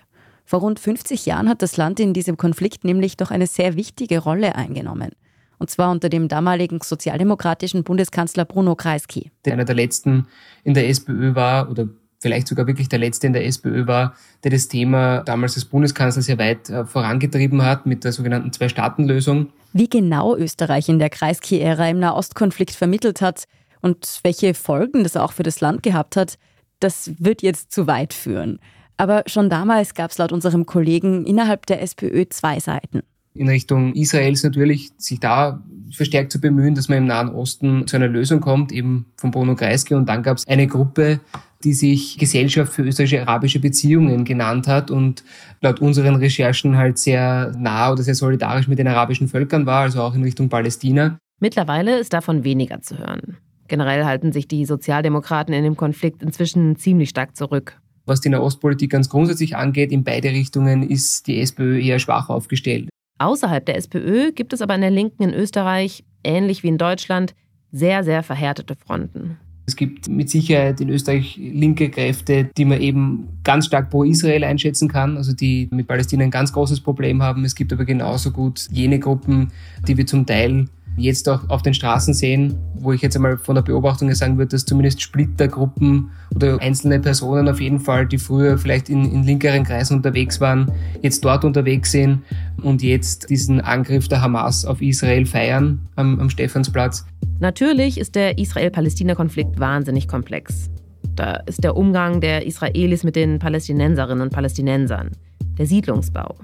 Vor 0.45 0.59
rund 0.59 0.79
50 0.79 1.25
Jahren 1.25 1.49
hat 1.49 1.61
das 1.61 1.77
Land 1.77 1.99
in 1.99 2.13
diesem 2.13 2.37
Konflikt 2.37 2.83
nämlich 2.83 3.17
doch 3.17 3.31
eine 3.31 3.47
sehr 3.47 3.75
wichtige 3.75 4.19
Rolle 4.19 4.55
eingenommen. 4.55 5.11
Und 5.57 5.69
zwar 5.69 5.89
unter 5.89 6.09
dem 6.09 6.27
damaligen 6.27 6.81
sozialdemokratischen 6.83 7.83
Bundeskanzler 7.83 8.43
Bruno 8.43 8.75
Kreisky. 8.75 9.31
Der 9.45 9.53
einer 9.53 9.65
der 9.65 9.75
letzten 9.75 10.27
in 10.63 10.73
der 10.73 10.89
SPÖ 10.89 11.35
war 11.35 11.71
oder 11.71 11.87
vielleicht 12.23 12.47
sogar 12.47 12.65
wirklich 12.65 12.89
der 12.89 12.99
letzte 12.99 13.27
in 13.27 13.33
der 13.33 13.45
SPÖ 13.45 13.85
war, 13.85 14.15
der 14.43 14.51
das 14.51 14.69
Thema 14.69 15.19
damals 15.19 15.55
als 15.55 15.65
Bundeskanzler 15.65 16.23
sehr 16.23 16.39
weit 16.39 16.69
äh, 16.69 16.85
vorangetrieben 16.85 17.61
hat 17.63 17.85
mit 17.85 18.03
der 18.03 18.13
sogenannten 18.13 18.51
Zwei-Staaten-Lösung. 18.51 19.49
Wie 19.73 19.89
genau 19.89 20.35
Österreich 20.35 20.89
in 20.89 20.99
der 20.99 21.09
Kreisky-Ära 21.09 21.89
im 21.89 21.99
Nahostkonflikt 21.99 22.71
vermittelt 22.71 23.21
hat 23.21 23.43
und 23.81 24.21
welche 24.23 24.53
Folgen 24.53 25.03
das 25.03 25.17
auch 25.17 25.33
für 25.33 25.43
das 25.43 25.59
Land 25.59 25.83
gehabt 25.83 26.15
hat, 26.15 26.37
das 26.79 27.11
wird 27.19 27.41
jetzt 27.41 27.71
zu 27.71 27.87
weit 27.87 28.13
führen. 28.13 28.59
Aber 28.95 29.23
schon 29.27 29.49
damals 29.49 29.93
gab 29.93 30.11
es 30.11 30.17
laut 30.17 30.31
unserem 30.31 30.65
Kollegen 30.65 31.25
innerhalb 31.25 31.65
der 31.65 31.81
SPÖ 31.81 32.25
zwei 32.29 32.59
Seiten 32.59 33.03
in 33.35 33.49
Richtung 33.49 33.93
Israels 33.93 34.43
natürlich, 34.43 34.91
sich 34.97 35.19
da 35.19 35.63
verstärkt 35.91 36.31
zu 36.31 36.39
bemühen, 36.39 36.75
dass 36.75 36.89
man 36.89 36.99
im 36.99 37.05
Nahen 37.05 37.29
Osten 37.29 37.87
zu 37.87 37.95
einer 37.95 38.07
Lösung 38.07 38.41
kommt, 38.41 38.71
eben 38.71 39.07
von 39.17 39.31
Bruno 39.31 39.55
Kreisky. 39.55 39.93
Und 39.95 40.07
dann 40.07 40.23
gab 40.23 40.37
es 40.37 40.47
eine 40.47 40.67
Gruppe, 40.67 41.19
die 41.63 41.73
sich 41.73 42.17
Gesellschaft 42.17 42.73
für 42.73 42.83
österreichische-arabische 42.83 43.59
Beziehungen 43.59 44.25
genannt 44.25 44.67
hat 44.67 44.91
und 44.91 45.23
laut 45.61 45.79
unseren 45.79 46.15
Recherchen 46.15 46.77
halt 46.77 46.97
sehr 46.97 47.51
nah 47.57 47.91
oder 47.91 48.03
sehr 48.03 48.15
solidarisch 48.15 48.67
mit 48.67 48.79
den 48.79 48.87
arabischen 48.87 49.27
Völkern 49.27 49.65
war, 49.65 49.81
also 49.81 50.01
auch 50.01 50.15
in 50.15 50.23
Richtung 50.23 50.49
Palästina. 50.49 51.17
Mittlerweile 51.39 51.99
ist 51.99 52.13
davon 52.13 52.43
weniger 52.43 52.81
zu 52.81 52.97
hören. 52.97 53.37
Generell 53.67 54.05
halten 54.05 54.31
sich 54.31 54.47
die 54.47 54.65
Sozialdemokraten 54.65 55.53
in 55.53 55.63
dem 55.63 55.77
Konflikt 55.77 56.21
inzwischen 56.21 56.75
ziemlich 56.75 57.09
stark 57.09 57.35
zurück. 57.35 57.79
Was 58.05 58.21
die 58.21 58.29
Nahostpolitik 58.29 58.91
ganz 58.91 59.09
grundsätzlich 59.09 59.55
angeht, 59.55 59.91
in 59.91 60.03
beide 60.03 60.29
Richtungen 60.29 60.83
ist 60.83 61.27
die 61.27 61.39
SPÖ 61.39 61.79
eher 61.79 61.99
schwach 61.99 62.29
aufgestellt. 62.29 62.89
Außerhalb 63.19 63.65
der 63.65 63.77
SPÖ 63.77 64.31
gibt 64.33 64.51
es 64.51 64.61
aber 64.61 64.75
in 64.75 64.81
der 64.81 64.91
Linken 64.91 65.23
in 65.23 65.33
Österreich, 65.33 66.03
ähnlich 66.23 66.63
wie 66.63 66.67
in 66.67 66.77
Deutschland, 66.77 67.33
sehr, 67.71 68.03
sehr 68.03 68.21
verhärtete 68.21 68.75
Fronten. 68.75 69.37
Es 69.65 69.75
gibt 69.77 70.09
mit 70.09 70.29
Sicherheit 70.29 70.81
in 70.81 70.89
Österreich 70.89 71.37
linke 71.37 71.89
Kräfte, 71.89 72.49
die 72.57 72.65
man 72.65 72.81
eben 72.81 73.29
ganz 73.43 73.67
stark 73.67 73.89
pro 73.89 74.03
Israel 74.03 74.43
einschätzen 74.43 74.89
kann, 74.89 75.15
also 75.15 75.33
die 75.33 75.69
mit 75.71 75.87
Palästina 75.87 76.23
ein 76.23 76.31
ganz 76.31 76.51
großes 76.51 76.81
Problem 76.81 77.23
haben. 77.23 77.45
Es 77.45 77.55
gibt 77.55 77.71
aber 77.71 77.85
genauso 77.85 78.31
gut 78.31 78.67
jene 78.71 78.99
Gruppen, 78.99 79.51
die 79.87 79.97
wir 79.97 80.05
zum 80.05 80.25
Teil 80.25 80.67
jetzt 80.97 81.27
auch 81.29 81.49
auf 81.49 81.61
den 81.61 81.73
Straßen 81.73 82.13
sehen, 82.13 82.55
wo 82.75 82.91
ich 82.91 83.01
jetzt 83.01 83.15
einmal 83.15 83.37
von 83.37 83.55
der 83.55 83.61
Beobachtung 83.61 84.07
her 84.07 84.15
sagen 84.15 84.37
würde, 84.37 84.49
dass 84.49 84.65
zumindest 84.65 85.01
Splittergruppen 85.01 86.11
oder 86.35 86.59
einzelne 86.61 86.99
Personen 86.99 87.47
auf 87.47 87.59
jeden 87.59 87.79
Fall, 87.79 88.05
die 88.05 88.17
früher 88.17 88.57
vielleicht 88.57 88.89
in, 88.89 89.05
in 89.11 89.23
linkeren 89.23 89.63
Kreisen 89.63 89.97
unterwegs 89.97 90.39
waren, 90.41 90.71
jetzt 91.01 91.23
dort 91.25 91.45
unterwegs 91.45 91.91
sind 91.91 92.23
und 92.61 92.83
jetzt 92.83 93.29
diesen 93.29 93.61
Angriff 93.61 94.07
der 94.07 94.21
Hamas 94.21 94.65
auf 94.65 94.81
Israel 94.81 95.25
feiern 95.25 95.79
am, 95.95 96.19
am 96.19 96.29
Stephansplatz. 96.29 97.05
Natürlich 97.39 97.99
ist 97.99 98.15
der 98.15 98.37
Israel-Palästina-Konflikt 98.37 99.59
wahnsinnig 99.59 100.07
komplex. 100.07 100.69
Da 101.15 101.35
ist 101.45 101.63
der 101.63 101.75
Umgang 101.75 102.21
der 102.21 102.45
Israelis 102.45 103.03
mit 103.03 103.15
den 103.15 103.39
Palästinenserinnen 103.39 104.21
und 104.21 104.33
Palästinensern, 104.33 105.11
der 105.57 105.65
Siedlungsbau. 105.65 106.35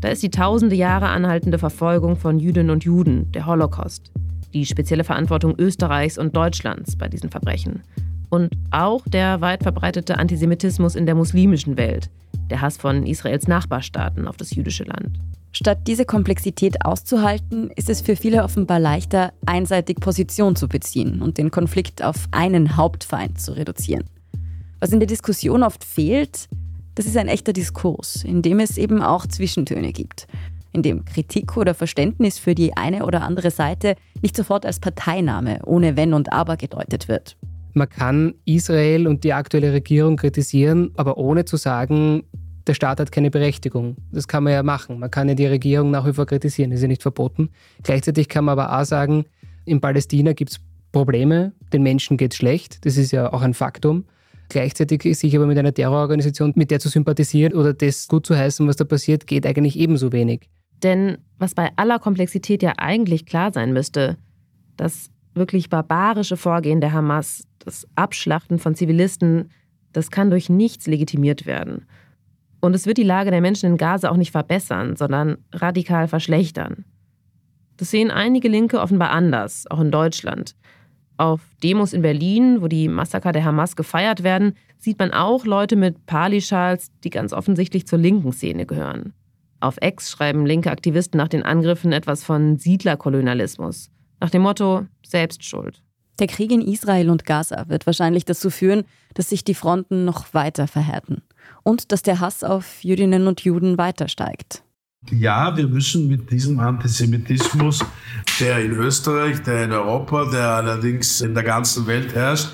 Da 0.00 0.08
ist 0.08 0.22
die 0.22 0.30
tausende 0.30 0.76
Jahre 0.76 1.08
anhaltende 1.08 1.58
Verfolgung 1.58 2.16
von 2.16 2.38
Jüdinnen 2.38 2.70
und 2.70 2.84
Juden, 2.84 3.30
der 3.32 3.46
Holocaust, 3.46 4.12
die 4.52 4.64
spezielle 4.64 5.04
Verantwortung 5.04 5.54
Österreichs 5.58 6.18
und 6.18 6.36
Deutschlands 6.36 6.96
bei 6.96 7.08
diesen 7.08 7.30
Verbrechen 7.30 7.82
und 8.30 8.52
auch 8.70 9.02
der 9.06 9.40
weit 9.40 9.62
verbreitete 9.62 10.18
Antisemitismus 10.18 10.94
in 10.94 11.06
der 11.06 11.14
muslimischen 11.14 11.76
Welt, 11.76 12.10
der 12.50 12.60
Hass 12.60 12.76
von 12.76 13.06
Israels 13.06 13.48
Nachbarstaaten 13.48 14.28
auf 14.28 14.36
das 14.36 14.54
jüdische 14.54 14.84
Land. 14.84 15.18
Statt 15.52 15.86
diese 15.86 16.04
Komplexität 16.04 16.84
auszuhalten, 16.84 17.70
ist 17.74 17.88
es 17.88 18.02
für 18.02 18.16
viele 18.16 18.44
offenbar 18.44 18.78
leichter, 18.78 19.32
einseitig 19.46 19.98
Position 19.98 20.56
zu 20.56 20.68
beziehen 20.68 21.22
und 21.22 21.38
den 21.38 21.50
Konflikt 21.50 22.04
auf 22.04 22.28
einen 22.30 22.76
Hauptfeind 22.76 23.40
zu 23.40 23.52
reduzieren. 23.52 24.04
Was 24.78 24.92
in 24.92 25.00
der 25.00 25.08
Diskussion 25.08 25.62
oft 25.62 25.82
fehlt, 25.82 26.48
das 26.98 27.06
ist 27.06 27.16
ein 27.16 27.28
echter 27.28 27.52
Diskurs, 27.52 28.24
in 28.24 28.42
dem 28.42 28.58
es 28.58 28.76
eben 28.76 29.02
auch 29.02 29.24
Zwischentöne 29.24 29.92
gibt, 29.92 30.26
in 30.72 30.82
dem 30.82 31.04
Kritik 31.04 31.56
oder 31.56 31.72
Verständnis 31.72 32.40
für 32.40 32.56
die 32.56 32.76
eine 32.76 33.06
oder 33.06 33.22
andere 33.22 33.52
Seite 33.52 33.94
nicht 34.20 34.34
sofort 34.34 34.66
als 34.66 34.80
Parteinahme 34.80 35.60
ohne 35.64 35.96
Wenn 35.96 36.12
und 36.12 36.32
Aber 36.32 36.56
gedeutet 36.56 37.06
wird. 37.06 37.36
Man 37.72 37.88
kann 37.88 38.34
Israel 38.46 39.06
und 39.06 39.22
die 39.22 39.32
aktuelle 39.32 39.72
Regierung 39.72 40.16
kritisieren, 40.16 40.90
aber 40.96 41.18
ohne 41.18 41.44
zu 41.44 41.56
sagen, 41.56 42.24
der 42.66 42.74
Staat 42.74 42.98
hat 42.98 43.12
keine 43.12 43.30
Berechtigung. 43.30 43.96
Das 44.10 44.26
kann 44.26 44.42
man 44.42 44.52
ja 44.52 44.64
machen. 44.64 44.98
Man 44.98 45.12
kann 45.12 45.28
ja 45.28 45.36
die 45.36 45.46
Regierung 45.46 45.92
nach 45.92 46.04
wie 46.04 46.12
vor 46.12 46.26
kritisieren, 46.26 46.72
ist 46.72 46.82
ja 46.82 46.88
nicht 46.88 47.02
verboten. 47.02 47.50
Gleichzeitig 47.84 48.28
kann 48.28 48.44
man 48.44 48.58
aber 48.58 48.76
auch 48.76 48.84
sagen, 48.84 49.24
in 49.66 49.80
Palästina 49.80 50.32
gibt 50.32 50.50
es 50.50 50.60
Probleme, 50.90 51.52
den 51.72 51.84
Menschen 51.84 52.16
geht 52.16 52.32
es 52.32 52.38
schlecht, 52.38 52.84
das 52.84 52.96
ist 52.96 53.12
ja 53.12 53.32
auch 53.32 53.42
ein 53.42 53.54
Faktum. 53.54 54.04
Gleichzeitig 54.48 55.02
sich 55.18 55.36
aber 55.36 55.46
mit 55.46 55.58
einer 55.58 55.74
Terrororganisation, 55.74 56.52
mit 56.56 56.70
der 56.70 56.80
zu 56.80 56.88
sympathisieren 56.88 57.52
oder 57.52 57.74
das 57.74 58.08
gut 58.08 58.26
zu 58.26 58.36
heißen, 58.36 58.66
was 58.66 58.76
da 58.76 58.84
passiert, 58.84 59.26
geht 59.26 59.46
eigentlich 59.46 59.78
ebenso 59.78 60.12
wenig. 60.12 60.48
Denn 60.82 61.18
was 61.38 61.54
bei 61.54 61.70
aller 61.76 61.98
Komplexität 61.98 62.62
ja 62.62 62.74
eigentlich 62.78 63.26
klar 63.26 63.52
sein 63.52 63.72
müsste, 63.72 64.16
das 64.76 65.10
wirklich 65.34 65.68
barbarische 65.68 66.36
Vorgehen 66.36 66.80
der 66.80 66.92
Hamas, 66.92 67.46
das 67.58 67.86
Abschlachten 67.94 68.58
von 68.58 68.74
Zivilisten, 68.74 69.50
das 69.92 70.10
kann 70.10 70.30
durch 70.30 70.48
nichts 70.48 70.86
legitimiert 70.86 71.46
werden. 71.46 71.86
Und 72.60 72.74
es 72.74 72.86
wird 72.86 72.98
die 72.98 73.04
Lage 73.04 73.30
der 73.30 73.40
Menschen 73.40 73.70
in 73.70 73.76
Gaza 73.76 74.10
auch 74.10 74.16
nicht 74.16 74.32
verbessern, 74.32 74.96
sondern 74.96 75.38
radikal 75.52 76.08
verschlechtern. 76.08 76.84
Das 77.76 77.90
sehen 77.90 78.10
einige 78.10 78.48
Linke 78.48 78.80
offenbar 78.80 79.10
anders, 79.10 79.66
auch 79.70 79.80
in 79.80 79.92
Deutschland. 79.92 80.56
Auf 81.18 81.40
Demos 81.64 81.92
in 81.92 82.02
Berlin, 82.02 82.62
wo 82.62 82.68
die 82.68 82.86
Massaker 82.86 83.32
der 83.32 83.44
Hamas 83.44 83.74
gefeiert 83.74 84.22
werden, 84.22 84.54
sieht 84.78 85.00
man 85.00 85.10
auch 85.10 85.44
Leute 85.44 85.74
mit 85.74 86.06
Pali-Schals, 86.06 86.92
die 87.02 87.10
ganz 87.10 87.32
offensichtlich 87.32 87.88
zur 87.88 87.98
linken 87.98 88.32
Szene 88.32 88.66
gehören. 88.66 89.12
Auf 89.58 89.78
Ex 89.80 90.12
schreiben 90.12 90.46
linke 90.46 90.70
Aktivisten 90.70 91.18
nach 91.18 91.26
den 91.26 91.42
Angriffen 91.42 91.90
etwas 91.90 92.22
von 92.22 92.56
Siedlerkolonialismus. 92.56 93.90
Nach 94.20 94.30
dem 94.30 94.42
Motto 94.42 94.86
Selbstschuld. 95.04 95.82
Der 96.20 96.28
Krieg 96.28 96.52
in 96.52 96.62
Israel 96.62 97.10
und 97.10 97.24
Gaza 97.24 97.68
wird 97.68 97.86
wahrscheinlich 97.86 98.24
dazu 98.24 98.48
führen, 98.48 98.84
dass 99.14 99.28
sich 99.28 99.42
die 99.42 99.54
Fronten 99.54 100.04
noch 100.04 100.34
weiter 100.34 100.68
verhärten 100.68 101.22
und 101.64 101.90
dass 101.90 102.02
der 102.02 102.20
Hass 102.20 102.44
auf 102.44 102.84
Jüdinnen 102.84 103.26
und 103.26 103.40
Juden 103.40 103.76
weiter 103.76 104.06
steigt. 104.06 104.62
Ja, 105.10 105.56
wir 105.56 105.66
müssen 105.66 106.08
mit 106.08 106.30
diesem 106.30 106.58
Antisemitismus, 106.60 107.84
der 108.40 108.62
in 108.64 108.72
Österreich, 108.72 109.42
der 109.42 109.64
in 109.64 109.72
Europa, 109.72 110.30
der 110.30 110.48
allerdings 110.48 111.20
in 111.20 111.34
der 111.34 111.44
ganzen 111.44 111.86
Welt 111.86 112.14
herrscht, 112.14 112.48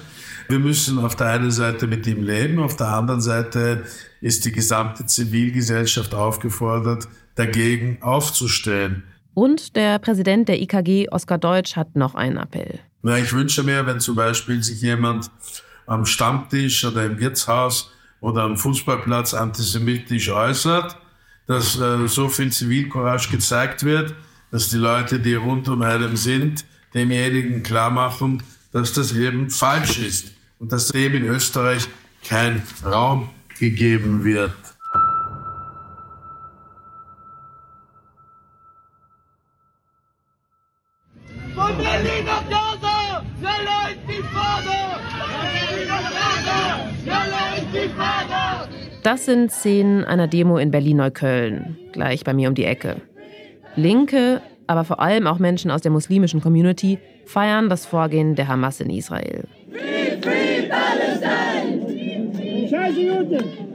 wir 0.48 0.58
müssen 0.58 0.98
auf 0.98 1.16
der 1.16 1.28
einen 1.28 1.50
Seite 1.50 1.86
mit 1.86 2.06
ihm 2.06 2.22
leben, 2.22 2.58
auf 2.58 2.76
der 2.76 2.88
anderen 2.88 3.22
Seite 3.22 3.84
ist 4.20 4.44
die 4.44 4.52
gesamte 4.52 5.06
Zivilgesellschaft 5.06 6.14
aufgefordert, 6.14 7.08
dagegen 7.34 7.98
aufzustehen. 8.02 9.04
Und 9.32 9.74
der 9.74 9.98
Präsident 9.98 10.48
der 10.48 10.60
IKG, 10.60 11.08
Oskar 11.10 11.38
Deutsch, 11.38 11.76
hat 11.76 11.96
noch 11.96 12.14
einen 12.14 12.36
Appell. 12.36 12.78
Na, 13.02 13.18
ich 13.18 13.32
wünsche 13.32 13.62
mir, 13.62 13.86
wenn 13.86 14.00
zum 14.00 14.16
Beispiel 14.16 14.62
sich 14.62 14.80
jemand 14.82 15.30
am 15.86 16.04
Stammtisch 16.04 16.84
oder 16.84 17.04
im 17.04 17.18
Wirtshaus 17.18 17.90
oder 18.20 18.42
am 18.42 18.56
Fußballplatz 18.56 19.34
antisemitisch 19.34 20.30
äußert, 20.30 20.96
dass 21.46 21.78
äh, 21.78 22.06
so 22.08 22.28
viel 22.28 22.50
Zivilcourage 22.50 23.28
gezeigt 23.30 23.84
wird, 23.84 24.14
dass 24.50 24.70
die 24.70 24.76
Leute, 24.76 25.18
die 25.18 25.34
rund 25.34 25.68
um 25.68 25.82
einem 25.82 26.16
sind, 26.16 26.64
demjenigen 26.94 27.62
klar 27.62 27.90
machen, 27.90 28.42
dass 28.72 28.92
das 28.92 29.12
eben 29.12 29.50
falsch 29.50 29.98
ist 29.98 30.32
und 30.58 30.72
dass 30.72 30.88
dem 30.88 31.14
in 31.14 31.24
Österreich 31.24 31.86
kein 32.26 32.62
Raum 32.84 33.30
gegeben 33.58 34.24
wird. 34.24 34.52
Das 49.04 49.26
sind 49.26 49.52
Szenen 49.52 50.02
einer 50.06 50.26
Demo 50.28 50.56
in 50.56 50.70
Berlin-Neukölln, 50.70 51.76
gleich 51.92 52.24
bei 52.24 52.32
mir 52.32 52.48
um 52.48 52.54
die 52.54 52.64
Ecke. 52.64 53.02
Linke, 53.76 54.40
aber 54.66 54.84
vor 54.84 54.98
allem 54.98 55.26
auch 55.26 55.38
Menschen 55.38 55.70
aus 55.70 55.82
der 55.82 55.90
muslimischen 55.90 56.40
Community 56.40 56.98
feiern 57.26 57.68
das 57.68 57.84
Vorgehen 57.84 58.34
der 58.34 58.48
Hamas 58.48 58.80
in 58.80 58.88
Israel. 58.88 59.44
Free, 59.70 60.16
free 60.22 60.70
Palestine! 60.70 61.86
Scheiße 62.70 63.00
Juden! 63.02 63.73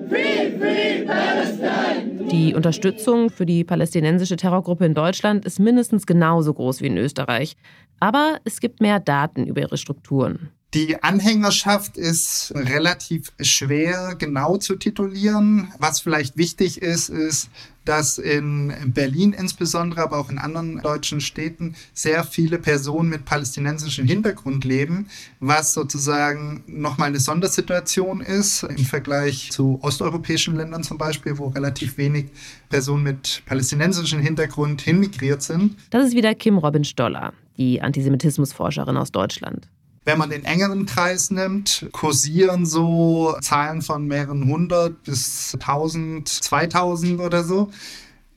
Die 2.31 2.53
Unterstützung 2.53 3.29
für 3.29 3.45
die 3.45 3.63
palästinensische 3.63 4.35
Terrorgruppe 4.35 4.85
in 4.85 4.93
Deutschland 4.93 5.45
ist 5.45 5.59
mindestens 5.59 6.05
genauso 6.05 6.53
groß 6.53 6.81
wie 6.81 6.87
in 6.87 6.97
Österreich. 6.97 7.57
Aber 7.99 8.39
es 8.45 8.59
gibt 8.59 8.81
mehr 8.81 8.99
Daten 8.99 9.45
über 9.45 9.61
ihre 9.61 9.77
Strukturen. 9.77 10.49
Die 10.75 11.01
Anhängerschaft 11.01 11.97
ist 11.97 12.53
relativ 12.55 13.31
schwer 13.41 14.15
genau 14.17 14.57
zu 14.57 14.75
titulieren. 14.75 15.73
Was 15.79 15.99
vielleicht 15.99 16.37
wichtig 16.37 16.81
ist, 16.81 17.09
ist, 17.09 17.49
dass 17.89 18.19
in 18.19 18.71
Berlin 18.93 19.33
insbesondere, 19.33 20.03
aber 20.03 20.19
auch 20.19 20.29
in 20.29 20.37
anderen 20.37 20.79
deutschen 20.83 21.21
Städten 21.21 21.73
sehr 21.91 22.23
viele 22.23 22.59
Personen 22.59 23.09
mit 23.09 23.25
palästinensischem 23.25 24.05
Hintergrund 24.05 24.63
leben, 24.63 25.07
was 25.39 25.73
sozusagen 25.73 26.63
nochmal 26.67 27.07
eine 27.07 27.19
Sondersituation 27.19 28.21
ist 28.21 28.61
im 28.61 28.77
Vergleich 28.77 29.49
zu 29.51 29.79
osteuropäischen 29.81 30.55
Ländern 30.55 30.83
zum 30.83 30.99
Beispiel, 30.99 31.39
wo 31.39 31.47
relativ 31.47 31.97
wenig 31.97 32.27
Personen 32.69 33.01
mit 33.01 33.41
palästinensischem 33.47 34.19
Hintergrund 34.19 34.81
hinmigriert 34.81 35.41
sind. 35.41 35.75
Das 35.89 36.09
ist 36.09 36.13
wieder 36.13 36.35
Kim 36.35 36.59
Robin 36.59 36.83
Stoller, 36.83 37.33
die 37.57 37.81
Antisemitismusforscherin 37.81 38.97
aus 38.97 39.11
Deutschland. 39.11 39.67
Wenn 40.05 40.17
man 40.17 40.29
den 40.29 40.45
engeren 40.45 40.85
Kreis 40.85 41.29
nimmt, 41.29 41.87
kursieren 41.91 42.65
so 42.65 43.35
Zahlen 43.41 43.81
von 43.81 44.07
mehreren 44.07 44.45
hundert 44.45 45.03
bis 45.03 45.55
tausend, 45.59 46.27
zweitausend 46.29 47.19
oder 47.19 47.43
so. 47.43 47.69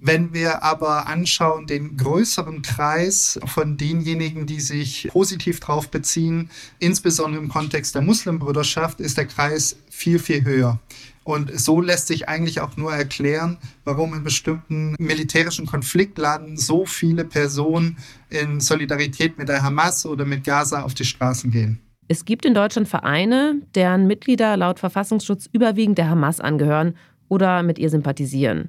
Wenn 0.05 0.35
wir 0.35 0.65
aber 0.65 1.07
anschauen, 1.07 1.69
den 1.69 1.97
größeren 1.97 2.63
Kreis 2.63 3.39
von 3.47 3.77
denjenigen, 3.77 4.47
die 4.47 4.61
sich 4.61 5.09
positiv 5.13 5.61
drauf 5.61 5.91
beziehen, 5.91 6.51
insbesondere 6.81 7.41
im 7.41 7.49
Kontext 7.49 7.95
der 7.95 8.03
Muslimbrüderschaft, 8.03 8.99
ist 8.99 9.17
der 9.17 9.27
Kreis 9.27 9.77
viel, 9.89 10.19
viel 10.19 10.45
höher. 10.45 10.81
Und 11.25 11.59
so 11.59 11.81
lässt 11.81 12.09
sich 12.09 12.29
eigentlich 12.29 12.61
auch 12.61 12.77
nur 12.77 12.93
erklären, 12.93 13.59
warum 13.85 14.15
in 14.15 14.25
bestimmten 14.25 14.95
militärischen 14.99 15.67
Konfliktladen 15.67 16.57
so 16.57 16.85
viele 16.85 17.25
Personen 17.25 17.97
in 18.29 18.61
Solidarität 18.61 19.39
mit 19.39 19.49
der 19.49 19.63
Hamas 19.63 20.05
oder 20.05 20.25
mit 20.25 20.45
Gaza 20.45 20.83
auf 20.83 20.95
die 20.95 21.05
Straßen 21.05 21.51
gehen. 21.51 21.81
Es 22.09 22.25
gibt 22.25 22.45
in 22.45 22.55
Deutschland 22.55 22.89
Vereine, 22.89 23.63
deren 23.75 24.07
Mitglieder 24.07 24.57
laut 24.57 24.81
Verfassungsschutz 24.81 25.49
überwiegend 25.53 25.99
der 25.99 26.11
Hamas 26.11 26.41
angehören 26.41 26.95
oder 27.29 27.63
mit 27.63 27.79
ihr 27.79 27.89
sympathisieren. 27.89 28.69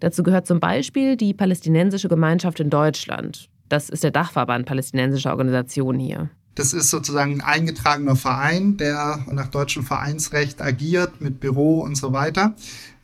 Dazu 0.00 0.22
gehört 0.22 0.46
zum 0.46 0.60
Beispiel 0.60 1.16
die 1.16 1.34
Palästinensische 1.34 2.08
Gemeinschaft 2.08 2.60
in 2.60 2.70
Deutschland. 2.70 3.48
Das 3.68 3.88
ist 3.88 4.04
der 4.04 4.10
Dachverband 4.10 4.66
palästinensischer 4.66 5.30
Organisationen 5.30 6.00
hier. 6.00 6.30
Das 6.56 6.72
ist 6.72 6.88
sozusagen 6.88 7.34
ein 7.34 7.40
eingetragener 7.42 8.16
Verein, 8.16 8.78
der 8.78 9.24
nach 9.30 9.48
deutschem 9.48 9.84
Vereinsrecht 9.84 10.62
agiert 10.62 11.20
mit 11.20 11.38
Büro 11.38 11.82
und 11.82 11.96
so 11.96 12.14
weiter. 12.14 12.54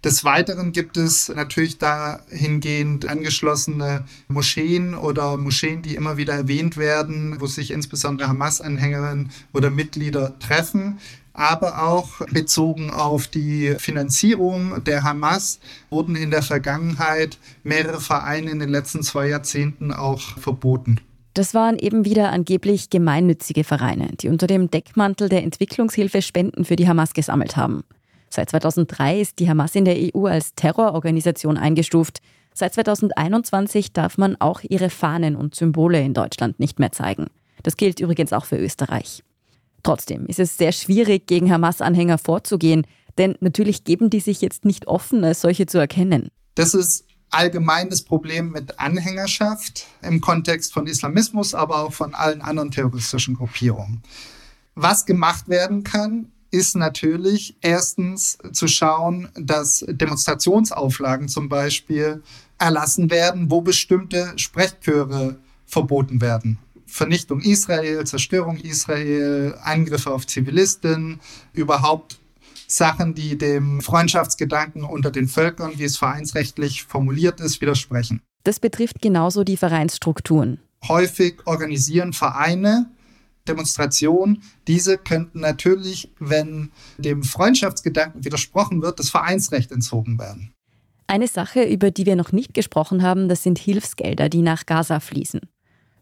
Des 0.02 0.24
Weiteren 0.24 0.72
gibt 0.72 0.96
es 0.96 1.28
natürlich 1.28 1.76
dahingehend 1.76 3.08
angeschlossene 3.08 4.04
Moscheen 4.26 4.94
oder 4.94 5.36
Moscheen, 5.36 5.82
die 5.82 5.94
immer 5.94 6.16
wieder 6.16 6.32
erwähnt 6.32 6.78
werden, 6.78 7.36
wo 7.40 7.46
sich 7.46 7.70
insbesondere 7.70 8.28
Hamas-Anhängerinnen 8.28 9.30
oder 9.52 9.70
Mitglieder 9.70 10.38
treffen. 10.38 10.98
Aber 11.34 11.82
auch 11.82 12.26
bezogen 12.32 12.90
auf 12.90 13.26
die 13.26 13.76
Finanzierung 13.78 14.82
der 14.84 15.04
Hamas 15.04 15.60
wurden 15.90 16.16
in 16.16 16.30
der 16.30 16.42
Vergangenheit 16.42 17.38
mehrere 17.64 18.00
Vereine 18.00 18.50
in 18.50 18.58
den 18.58 18.70
letzten 18.70 19.02
zwei 19.02 19.28
Jahrzehnten 19.28 19.92
auch 19.92 20.38
verboten. 20.38 21.00
Das 21.34 21.54
waren 21.54 21.78
eben 21.78 22.04
wieder 22.04 22.30
angeblich 22.30 22.90
gemeinnützige 22.90 23.64
Vereine, 23.64 24.10
die 24.20 24.28
unter 24.28 24.46
dem 24.46 24.70
Deckmantel 24.70 25.30
der 25.30 25.42
Entwicklungshilfe 25.42 26.20
Spenden 26.20 26.64
für 26.64 26.76
die 26.76 26.86
Hamas 26.86 27.14
gesammelt 27.14 27.56
haben. 27.56 27.84
Seit 28.28 28.50
2003 28.50 29.20
ist 29.20 29.38
die 29.38 29.48
Hamas 29.48 29.74
in 29.74 29.84
der 29.84 29.96
EU 29.96 30.26
als 30.26 30.54
Terrororganisation 30.54 31.56
eingestuft. 31.56 32.20
Seit 32.54 32.74
2021 32.74 33.92
darf 33.92 34.18
man 34.18 34.36
auch 34.40 34.60
ihre 34.68 34.90
Fahnen 34.90 35.36
und 35.36 35.54
Symbole 35.54 36.00
in 36.00 36.12
Deutschland 36.12 36.60
nicht 36.60 36.78
mehr 36.78 36.92
zeigen. 36.92 37.28
Das 37.62 37.76
gilt 37.76 38.00
übrigens 38.00 38.32
auch 38.32 38.44
für 38.44 38.58
Österreich. 38.58 39.22
Trotzdem 39.82 40.26
ist 40.26 40.38
es 40.38 40.58
sehr 40.58 40.72
schwierig, 40.72 41.26
gegen 41.26 41.50
Hamas-Anhänger 41.50 42.18
vorzugehen, 42.18 42.86
denn 43.18 43.36
natürlich 43.40 43.84
geben 43.84 44.10
die 44.10 44.20
sich 44.20 44.40
jetzt 44.40 44.64
nicht 44.64 44.86
offen, 44.86 45.24
als 45.24 45.40
solche 45.40 45.66
zu 45.66 45.78
erkennen. 45.78 46.28
Das 46.54 46.74
ist 46.74 47.06
allgemeines 47.32 48.02
Problem 48.02 48.50
mit 48.50 48.78
Anhängerschaft 48.78 49.86
im 50.02 50.20
Kontext 50.20 50.72
von 50.72 50.86
Islamismus, 50.86 51.54
aber 51.54 51.80
auch 51.80 51.92
von 51.92 52.14
allen 52.14 52.42
anderen 52.42 52.70
terroristischen 52.70 53.34
Gruppierungen. 53.34 54.02
Was 54.74 55.04
gemacht 55.04 55.48
werden 55.48 55.84
kann, 55.84 56.30
ist 56.50 56.76
natürlich 56.76 57.56
erstens 57.62 58.38
zu 58.52 58.68
schauen, 58.68 59.28
dass 59.34 59.84
Demonstrationsauflagen 59.88 61.28
zum 61.28 61.48
Beispiel 61.48 62.22
erlassen 62.58 63.10
werden, 63.10 63.50
wo 63.50 63.62
bestimmte 63.62 64.32
Sprechchöre 64.36 65.38
verboten 65.66 66.20
werden. 66.20 66.58
Vernichtung 66.86 67.40
Israel, 67.40 68.04
Zerstörung 68.04 68.58
Israel, 68.58 69.56
Angriffe 69.62 70.12
auf 70.12 70.26
Zivilisten, 70.26 71.20
überhaupt 71.54 72.20
Sachen, 72.76 73.14
die 73.14 73.36
dem 73.38 73.80
Freundschaftsgedanken 73.80 74.84
unter 74.84 75.10
den 75.10 75.28
Völkern, 75.28 75.72
wie 75.76 75.84
es 75.84 75.96
vereinsrechtlich 75.96 76.84
formuliert 76.84 77.40
ist, 77.40 77.60
widersprechen. 77.60 78.22
Das 78.44 78.60
betrifft 78.60 79.00
genauso 79.00 79.44
die 79.44 79.56
Vereinsstrukturen. 79.56 80.60
Häufig 80.88 81.46
organisieren 81.46 82.12
Vereine 82.12 82.90
Demonstrationen, 83.48 84.42
diese 84.68 84.98
könnten 84.98 85.40
natürlich, 85.40 86.12
wenn 86.18 86.70
dem 86.98 87.22
Freundschaftsgedanken 87.22 88.24
widersprochen 88.24 88.82
wird, 88.82 88.98
das 88.98 89.10
Vereinsrecht 89.10 89.72
entzogen 89.72 90.18
werden. 90.18 90.52
Eine 91.08 91.28
Sache, 91.28 91.64
über 91.64 91.90
die 91.90 92.06
wir 92.06 92.16
noch 92.16 92.32
nicht 92.32 92.54
gesprochen 92.54 93.02
haben, 93.02 93.28
das 93.28 93.42
sind 93.42 93.58
Hilfsgelder, 93.58 94.28
die 94.28 94.42
nach 94.42 94.64
Gaza 94.66 95.00
fließen. 95.00 95.40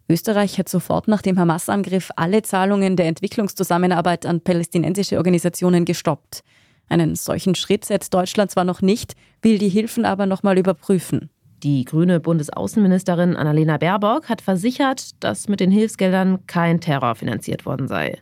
Österreich 0.08 0.58
hat 0.58 0.68
sofort 0.68 1.08
nach 1.08 1.22
dem 1.22 1.38
Hamas-Angriff 1.38 2.10
alle 2.16 2.42
Zahlungen 2.42 2.96
der 2.96 3.06
Entwicklungszusammenarbeit 3.06 4.26
an 4.26 4.40
palästinensische 4.40 5.16
Organisationen 5.16 5.84
gestoppt. 5.84 6.42
Einen 6.90 7.14
solchen 7.14 7.54
Schritt 7.54 7.84
setzt 7.84 8.12
Deutschland 8.12 8.50
zwar 8.50 8.64
noch 8.64 8.82
nicht, 8.82 9.14
will 9.42 9.58
die 9.58 9.68
Hilfen 9.68 10.04
aber 10.04 10.26
nochmal 10.26 10.58
überprüfen. 10.58 11.30
Die 11.62 11.84
grüne 11.84 12.18
Bundesaußenministerin 12.20 13.36
Annalena 13.36 13.76
Baerbock 13.76 14.28
hat 14.28 14.42
versichert, 14.42 15.22
dass 15.22 15.46
mit 15.46 15.60
den 15.60 15.70
Hilfsgeldern 15.70 16.46
kein 16.46 16.80
Terror 16.80 17.14
finanziert 17.14 17.64
worden 17.64 17.86
sei. 17.86 18.18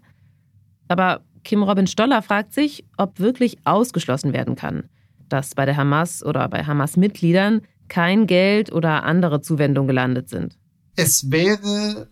Aber 0.87 1.23
Kim 1.45 1.63
Robin 1.63 1.87
Stoller 1.87 2.21
fragt 2.21 2.53
sich, 2.53 2.85
ob 2.99 3.19
wirklich 3.21 3.57
ausgeschlossen 3.65 4.35
werden 4.35 4.55
kann, 4.55 4.91
dass 5.31 5.55
bei 5.55 5.65
der 5.65 5.77
Hamas 5.77 6.23
oder 6.23 6.47
bei 6.49 6.65
Hamas-Mitgliedern 6.65 7.63
kein 7.89 8.27
Geld 8.27 8.71
oder 8.71 9.05
andere 9.05 9.41
Zuwendungen 9.41 9.89
gelandet 9.89 10.29
sind. 10.29 10.59
Es 10.97 11.31
wäre 11.31 12.09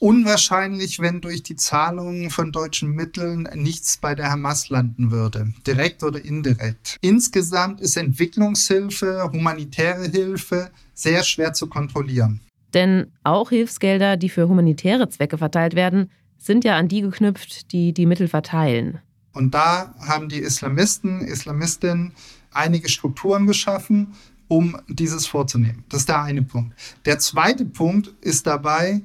unwahrscheinlich, 0.00 1.00
wenn 1.00 1.20
durch 1.20 1.42
die 1.42 1.56
Zahlungen 1.56 2.30
von 2.30 2.52
deutschen 2.52 2.90
Mitteln 2.90 3.48
nichts 3.54 3.96
bei 3.96 4.14
der 4.14 4.30
Hamas 4.30 4.68
landen 4.68 5.10
würde, 5.10 5.52
direkt 5.66 6.02
oder 6.02 6.24
indirekt. 6.24 6.96
Insgesamt 7.00 7.80
ist 7.80 7.96
Entwicklungshilfe, 7.96 9.30
humanitäre 9.32 10.08
Hilfe 10.08 10.70
sehr 10.94 11.22
schwer 11.24 11.52
zu 11.52 11.68
kontrollieren. 11.68 12.40
Denn 12.74 13.12
auch 13.24 13.50
Hilfsgelder, 13.50 14.16
die 14.16 14.28
für 14.28 14.48
humanitäre 14.48 15.08
Zwecke 15.08 15.38
verteilt 15.38 15.74
werden, 15.74 16.10
sind 16.38 16.64
ja 16.64 16.76
an 16.76 16.88
die 16.88 17.00
geknüpft, 17.00 17.72
die 17.72 17.92
die 17.92 18.06
Mittel 18.06 18.28
verteilen. 18.28 18.98
Und 19.32 19.54
da 19.54 19.94
haben 20.00 20.28
die 20.28 20.38
Islamisten, 20.38 21.20
Islamistinnen 21.20 22.12
einige 22.52 22.88
Strukturen 22.88 23.46
geschaffen, 23.46 24.14
um 24.48 24.78
dieses 24.88 25.26
vorzunehmen. 25.26 25.84
Das 25.88 26.00
ist 26.00 26.08
der 26.08 26.22
eine 26.22 26.42
Punkt. 26.42 26.74
Der 27.04 27.18
zweite 27.18 27.64
Punkt 27.64 28.14
ist 28.20 28.46
dabei, 28.46 29.02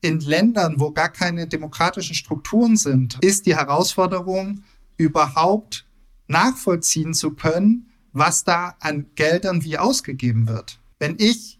in 0.00 0.20
Ländern, 0.20 0.76
wo 0.78 0.90
gar 0.92 1.10
keine 1.10 1.46
demokratischen 1.46 2.14
Strukturen 2.14 2.76
sind, 2.76 3.18
ist 3.20 3.46
die 3.46 3.56
Herausforderung, 3.56 4.62
überhaupt 4.96 5.86
nachvollziehen 6.28 7.14
zu 7.14 7.32
können, 7.32 7.90
was 8.12 8.44
da 8.44 8.76
an 8.80 9.06
Geldern 9.14 9.64
wie 9.64 9.78
ausgegeben 9.78 10.46
wird. 10.48 10.78
Wenn 10.98 11.16
ich 11.18 11.58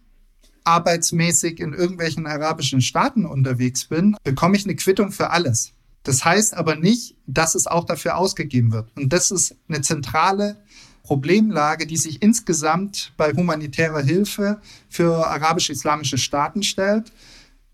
arbeitsmäßig 0.63 1.59
in 1.59 1.73
irgendwelchen 1.73 2.27
arabischen 2.27 2.81
Staaten 2.81 3.25
unterwegs 3.25 3.85
bin, 3.85 4.15
bekomme 4.23 4.55
ich 4.57 4.65
eine 4.65 4.75
Quittung 4.75 5.11
für 5.11 5.31
alles. 5.31 5.73
Das 6.03 6.25
heißt 6.25 6.55
aber 6.55 6.75
nicht, 6.75 7.15
dass 7.27 7.55
es 7.55 7.67
auch 7.67 7.85
dafür 7.85 8.17
ausgegeben 8.17 8.71
wird. 8.71 8.91
Und 8.95 9.13
das 9.13 9.31
ist 9.31 9.55
eine 9.67 9.81
zentrale 9.81 10.63
Problemlage, 11.03 11.85
die 11.85 11.97
sich 11.97 12.21
insgesamt 12.21 13.13
bei 13.17 13.33
humanitärer 13.33 14.01
Hilfe 14.01 14.61
für 14.89 15.27
arabisch-islamische 15.27 16.17
Staaten 16.17 16.63
stellt. 16.63 17.11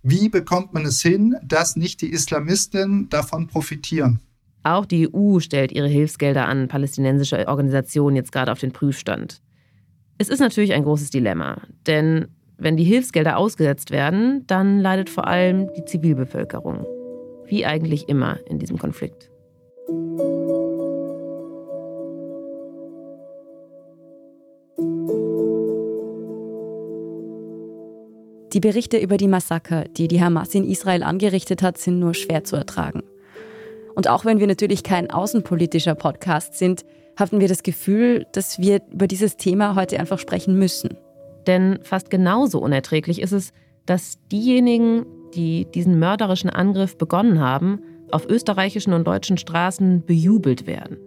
Wie 0.09 0.29
bekommt 0.29 0.73
man 0.73 0.85
es 0.85 1.01
hin, 1.01 1.35
dass 1.43 1.75
nicht 1.75 2.01
die 2.01 2.13
Islamisten 2.13 3.09
davon 3.09 3.47
profitieren? 3.47 4.21
Auch 4.63 4.85
die 4.85 5.13
EU 5.13 5.41
stellt 5.41 5.73
ihre 5.73 5.89
Hilfsgelder 5.89 6.47
an 6.47 6.69
palästinensische 6.69 7.45
Organisationen 7.45 8.15
jetzt 8.15 8.31
gerade 8.31 8.53
auf 8.53 8.59
den 8.59 8.71
Prüfstand. 8.71 9.41
Es 10.17 10.29
ist 10.29 10.39
natürlich 10.39 10.71
ein 10.71 10.83
großes 10.85 11.09
Dilemma, 11.09 11.61
denn 11.87 12.29
wenn 12.57 12.77
die 12.77 12.85
Hilfsgelder 12.85 13.35
ausgesetzt 13.35 13.91
werden, 13.91 14.45
dann 14.47 14.79
leidet 14.79 15.09
vor 15.09 15.27
allem 15.27 15.67
die 15.75 15.83
Zivilbevölkerung. 15.83 16.85
Wie 17.45 17.65
eigentlich 17.65 18.07
immer 18.07 18.39
in 18.49 18.59
diesem 18.59 18.77
Konflikt. 18.77 19.29
Die 28.57 28.61
Berichte 28.61 28.97
über 28.97 29.17
die 29.17 29.27
Massaker, 29.27 29.83
die 29.83 30.07
die 30.07 30.19
Hamas 30.19 30.55
in 30.55 30.67
Israel 30.67 31.03
angerichtet 31.03 31.61
hat, 31.61 31.77
sind 31.77 31.99
nur 31.99 32.15
schwer 32.15 32.43
zu 32.43 32.55
ertragen. 32.55 33.03
Und 33.93 34.07
auch 34.07 34.25
wenn 34.25 34.39
wir 34.39 34.47
natürlich 34.47 34.81
kein 34.81 35.11
außenpolitischer 35.11 35.93
Podcast 35.93 36.55
sind, 36.55 36.83
hatten 37.15 37.39
wir 37.39 37.49
das 37.49 37.61
Gefühl, 37.61 38.25
dass 38.31 38.57
wir 38.57 38.81
über 38.91 39.05
dieses 39.05 39.37
Thema 39.37 39.75
heute 39.75 39.99
einfach 39.99 40.17
sprechen 40.17 40.57
müssen. 40.57 40.97
Denn 41.45 41.77
fast 41.83 42.09
genauso 42.09 42.57
unerträglich 42.59 43.21
ist 43.21 43.31
es, 43.31 43.53
dass 43.85 44.17
diejenigen, 44.31 45.05
die 45.35 45.65
diesen 45.65 45.99
mörderischen 45.99 46.49
Angriff 46.49 46.97
begonnen 46.97 47.39
haben, 47.39 47.83
auf 48.09 48.27
österreichischen 48.27 48.93
und 48.93 49.05
deutschen 49.05 49.37
Straßen 49.37 50.03
bejubelt 50.03 50.65
werden. 50.65 50.97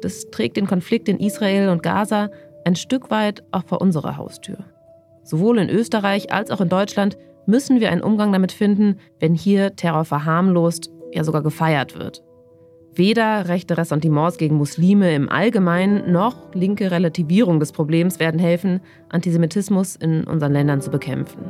Das 0.00 0.30
trägt 0.30 0.56
den 0.56 0.66
Konflikt 0.66 1.10
in 1.10 1.20
Israel 1.20 1.68
und 1.68 1.82
Gaza 1.82 2.30
ein 2.64 2.74
Stück 2.74 3.10
weit 3.10 3.44
auch 3.52 3.64
vor 3.66 3.82
unserer 3.82 4.16
Haustür. 4.16 4.64
Sowohl 5.30 5.60
in 5.60 5.70
Österreich 5.70 6.32
als 6.32 6.50
auch 6.50 6.60
in 6.60 6.68
Deutschland 6.68 7.16
müssen 7.46 7.78
wir 7.78 7.92
einen 7.92 8.02
Umgang 8.02 8.32
damit 8.32 8.50
finden, 8.50 8.98
wenn 9.20 9.32
hier 9.32 9.76
Terror 9.76 10.04
verharmlost, 10.04 10.90
ja 11.12 11.22
sogar 11.22 11.44
gefeiert 11.44 11.96
wird. 11.96 12.24
Weder 12.92 13.46
rechte 13.46 13.78
Ressentiments 13.78 14.38
gegen 14.38 14.56
Muslime 14.56 15.14
im 15.14 15.28
Allgemeinen 15.28 16.10
noch 16.10 16.52
linke 16.52 16.90
Relativierung 16.90 17.60
des 17.60 17.70
Problems 17.70 18.18
werden 18.18 18.40
helfen, 18.40 18.80
Antisemitismus 19.08 19.94
in 19.94 20.24
unseren 20.24 20.52
Ländern 20.52 20.80
zu 20.80 20.90
bekämpfen. 20.90 21.44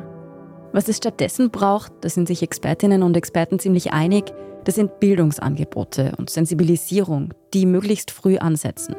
Was 0.74 0.86
es 0.88 0.98
stattdessen 0.98 1.50
braucht, 1.50 1.90
da 2.02 2.10
sind 2.10 2.28
sich 2.28 2.42
Expertinnen 2.42 3.02
und 3.02 3.16
Experten 3.16 3.58
ziemlich 3.58 3.94
einig, 3.94 4.30
das 4.64 4.74
sind 4.74 5.00
Bildungsangebote 5.00 6.12
und 6.18 6.28
Sensibilisierung, 6.28 7.32
die 7.54 7.64
möglichst 7.64 8.10
früh 8.10 8.36
ansetzen. 8.36 8.94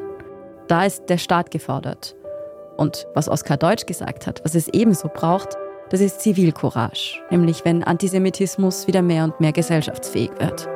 Da 0.66 0.84
ist 0.84 1.06
der 1.06 1.18
Staat 1.18 1.52
gefordert. 1.52 2.16
Und 2.82 3.06
was 3.14 3.28
Oskar 3.28 3.56
Deutsch 3.56 3.86
gesagt 3.86 4.26
hat, 4.26 4.40
was 4.42 4.56
es 4.56 4.66
ebenso 4.66 5.06
braucht, 5.06 5.56
das 5.90 6.00
ist 6.00 6.20
Zivilcourage, 6.20 7.20
nämlich 7.30 7.64
wenn 7.64 7.84
Antisemitismus 7.84 8.88
wieder 8.88 9.02
mehr 9.02 9.22
und 9.22 9.38
mehr 9.38 9.52
gesellschaftsfähig 9.52 10.32
wird. 10.40 10.68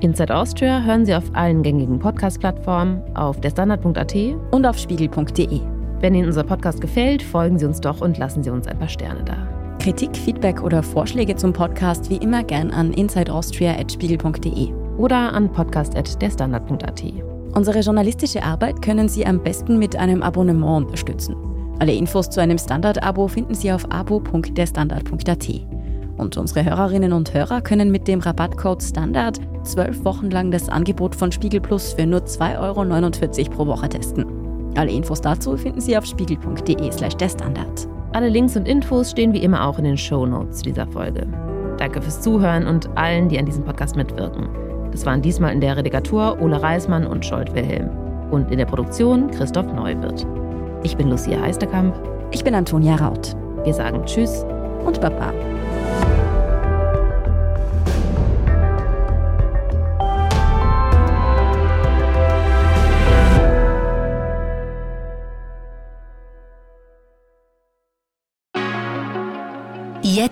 Inside 0.00 0.34
Austria 0.34 0.80
hören 0.84 1.04
Sie 1.04 1.14
auf 1.14 1.24
allen 1.34 1.62
gängigen 1.62 1.98
Podcast-Plattformen, 1.98 3.14
auf 3.14 3.38
derstandard.at 3.42 4.14
und 4.52 4.64
auf 4.64 4.78
spiegel.de. 4.78 5.60
Wenn 6.00 6.14
Ihnen 6.14 6.28
unser 6.28 6.44
Podcast 6.44 6.80
gefällt, 6.80 7.22
folgen 7.22 7.58
Sie 7.58 7.66
uns 7.66 7.78
doch 7.78 8.00
und 8.00 8.16
lassen 8.16 8.42
Sie 8.42 8.48
uns 8.48 8.66
ein 8.66 8.78
paar 8.78 8.88
Sterne 8.88 9.22
da. 9.22 9.59
Kritik, 9.80 10.14
Feedback 10.14 10.62
oder 10.62 10.82
Vorschläge 10.82 11.34
zum 11.36 11.54
Podcast 11.54 12.10
wie 12.10 12.16
immer 12.16 12.44
gern 12.44 12.70
an 12.70 12.92
insideaustria.spiegel.de 12.92 14.74
oder 14.98 15.32
an 15.32 15.50
podcast.derstandard.at. 15.50 17.02
Unsere 17.54 17.80
journalistische 17.80 18.42
Arbeit 18.42 18.82
können 18.82 19.08
Sie 19.08 19.24
am 19.24 19.42
besten 19.42 19.78
mit 19.78 19.96
einem 19.96 20.22
Abonnement 20.22 20.84
unterstützen. 20.84 21.34
Alle 21.78 21.94
Infos 21.94 22.28
zu 22.28 22.42
einem 22.42 22.58
Standard-Abo 22.58 23.26
finden 23.28 23.54
Sie 23.54 23.72
auf 23.72 23.90
abo.derstandard.at. 23.90 25.48
Und 26.18 26.36
unsere 26.36 26.64
Hörerinnen 26.66 27.14
und 27.14 27.32
Hörer 27.32 27.62
können 27.62 27.90
mit 27.90 28.06
dem 28.06 28.20
Rabattcode 28.20 28.82
Standard 28.82 29.40
zwölf 29.62 30.04
Wochen 30.04 30.30
lang 30.30 30.50
das 30.50 30.68
Angebot 30.68 31.14
von 31.14 31.32
Spiegel 31.32 31.62
Plus 31.62 31.94
für 31.94 32.04
nur 32.04 32.20
2,49 32.20 33.38
Euro 33.46 33.50
pro 33.56 33.66
Woche 33.66 33.88
testen. 33.88 34.26
Alle 34.76 34.90
Infos 34.90 35.22
dazu 35.22 35.56
finden 35.56 35.80
Sie 35.80 35.96
auf 35.96 36.04
spiegel.de/slash 36.04 37.16
der 37.16 37.30
Standard. 37.30 37.88
Alle 38.12 38.28
Links 38.28 38.56
und 38.56 38.66
Infos 38.66 39.12
stehen 39.12 39.32
wie 39.32 39.42
immer 39.42 39.64
auch 39.64 39.78
in 39.78 39.84
den 39.84 39.96
Show 39.96 40.26
Notes 40.26 40.62
dieser 40.62 40.86
Folge. 40.86 41.28
Danke 41.78 42.02
fürs 42.02 42.20
Zuhören 42.20 42.66
und 42.66 42.88
allen, 42.96 43.28
die 43.28 43.38
an 43.38 43.46
diesem 43.46 43.64
Podcast 43.64 43.94
mitwirken. 43.94 44.48
Das 44.90 45.06
waren 45.06 45.22
diesmal 45.22 45.52
in 45.52 45.60
der 45.60 45.76
Redaktur 45.76 46.36
Ole 46.40 46.60
Reismann 46.60 47.06
und 47.06 47.24
Scholt 47.24 47.54
Wilhelm. 47.54 47.88
Und 48.32 48.50
in 48.50 48.58
der 48.58 48.66
Produktion 48.66 49.30
Christoph 49.30 49.72
Neuwirth. 49.72 50.26
Ich 50.82 50.96
bin 50.96 51.08
Lucia 51.08 51.40
Heisterkamp. 51.40 51.94
Ich 52.32 52.42
bin 52.42 52.54
Antonia 52.54 52.96
Raut. 52.96 53.36
Wir 53.64 53.74
sagen 53.74 54.04
Tschüss 54.04 54.44
und 54.84 55.00
Baba. 55.00 55.32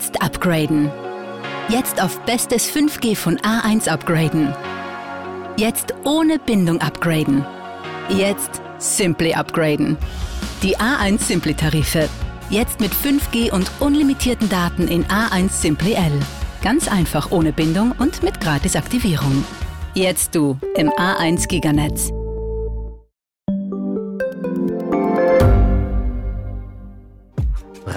Jetzt 0.09 0.23
upgraden. 0.23 0.91
Jetzt 1.69 2.03
auf 2.03 2.19
bestes 2.21 2.67
5G 2.67 3.15
von 3.15 3.37
A1 3.41 3.91
upgraden. 3.91 4.55
Jetzt 5.59 5.93
ohne 6.05 6.39
Bindung 6.39 6.81
upgraden. 6.81 7.45
Jetzt 8.09 8.63
Simply 8.79 9.35
upgraden. 9.35 9.99
Die 10.63 10.79
A1 10.79 11.19
Simply 11.19 11.53
Tarife. 11.53 12.09
Jetzt 12.49 12.81
mit 12.81 12.93
5G 12.95 13.53
und 13.53 13.71
unlimitierten 13.81 14.49
Daten 14.49 14.89
in 14.89 15.05
A1 15.09 15.51
Simply 15.51 15.93
L. 15.93 16.19
Ganz 16.63 16.89
einfach 16.89 17.31
ohne 17.31 17.53
Bindung 17.53 17.93
und 17.99 18.23
mit 18.23 18.41
Gratisaktivierung. 18.41 19.45
Jetzt 19.93 20.35
du 20.35 20.57
im 20.75 20.89
A1 20.89 21.49
Giganetz. 21.49 22.18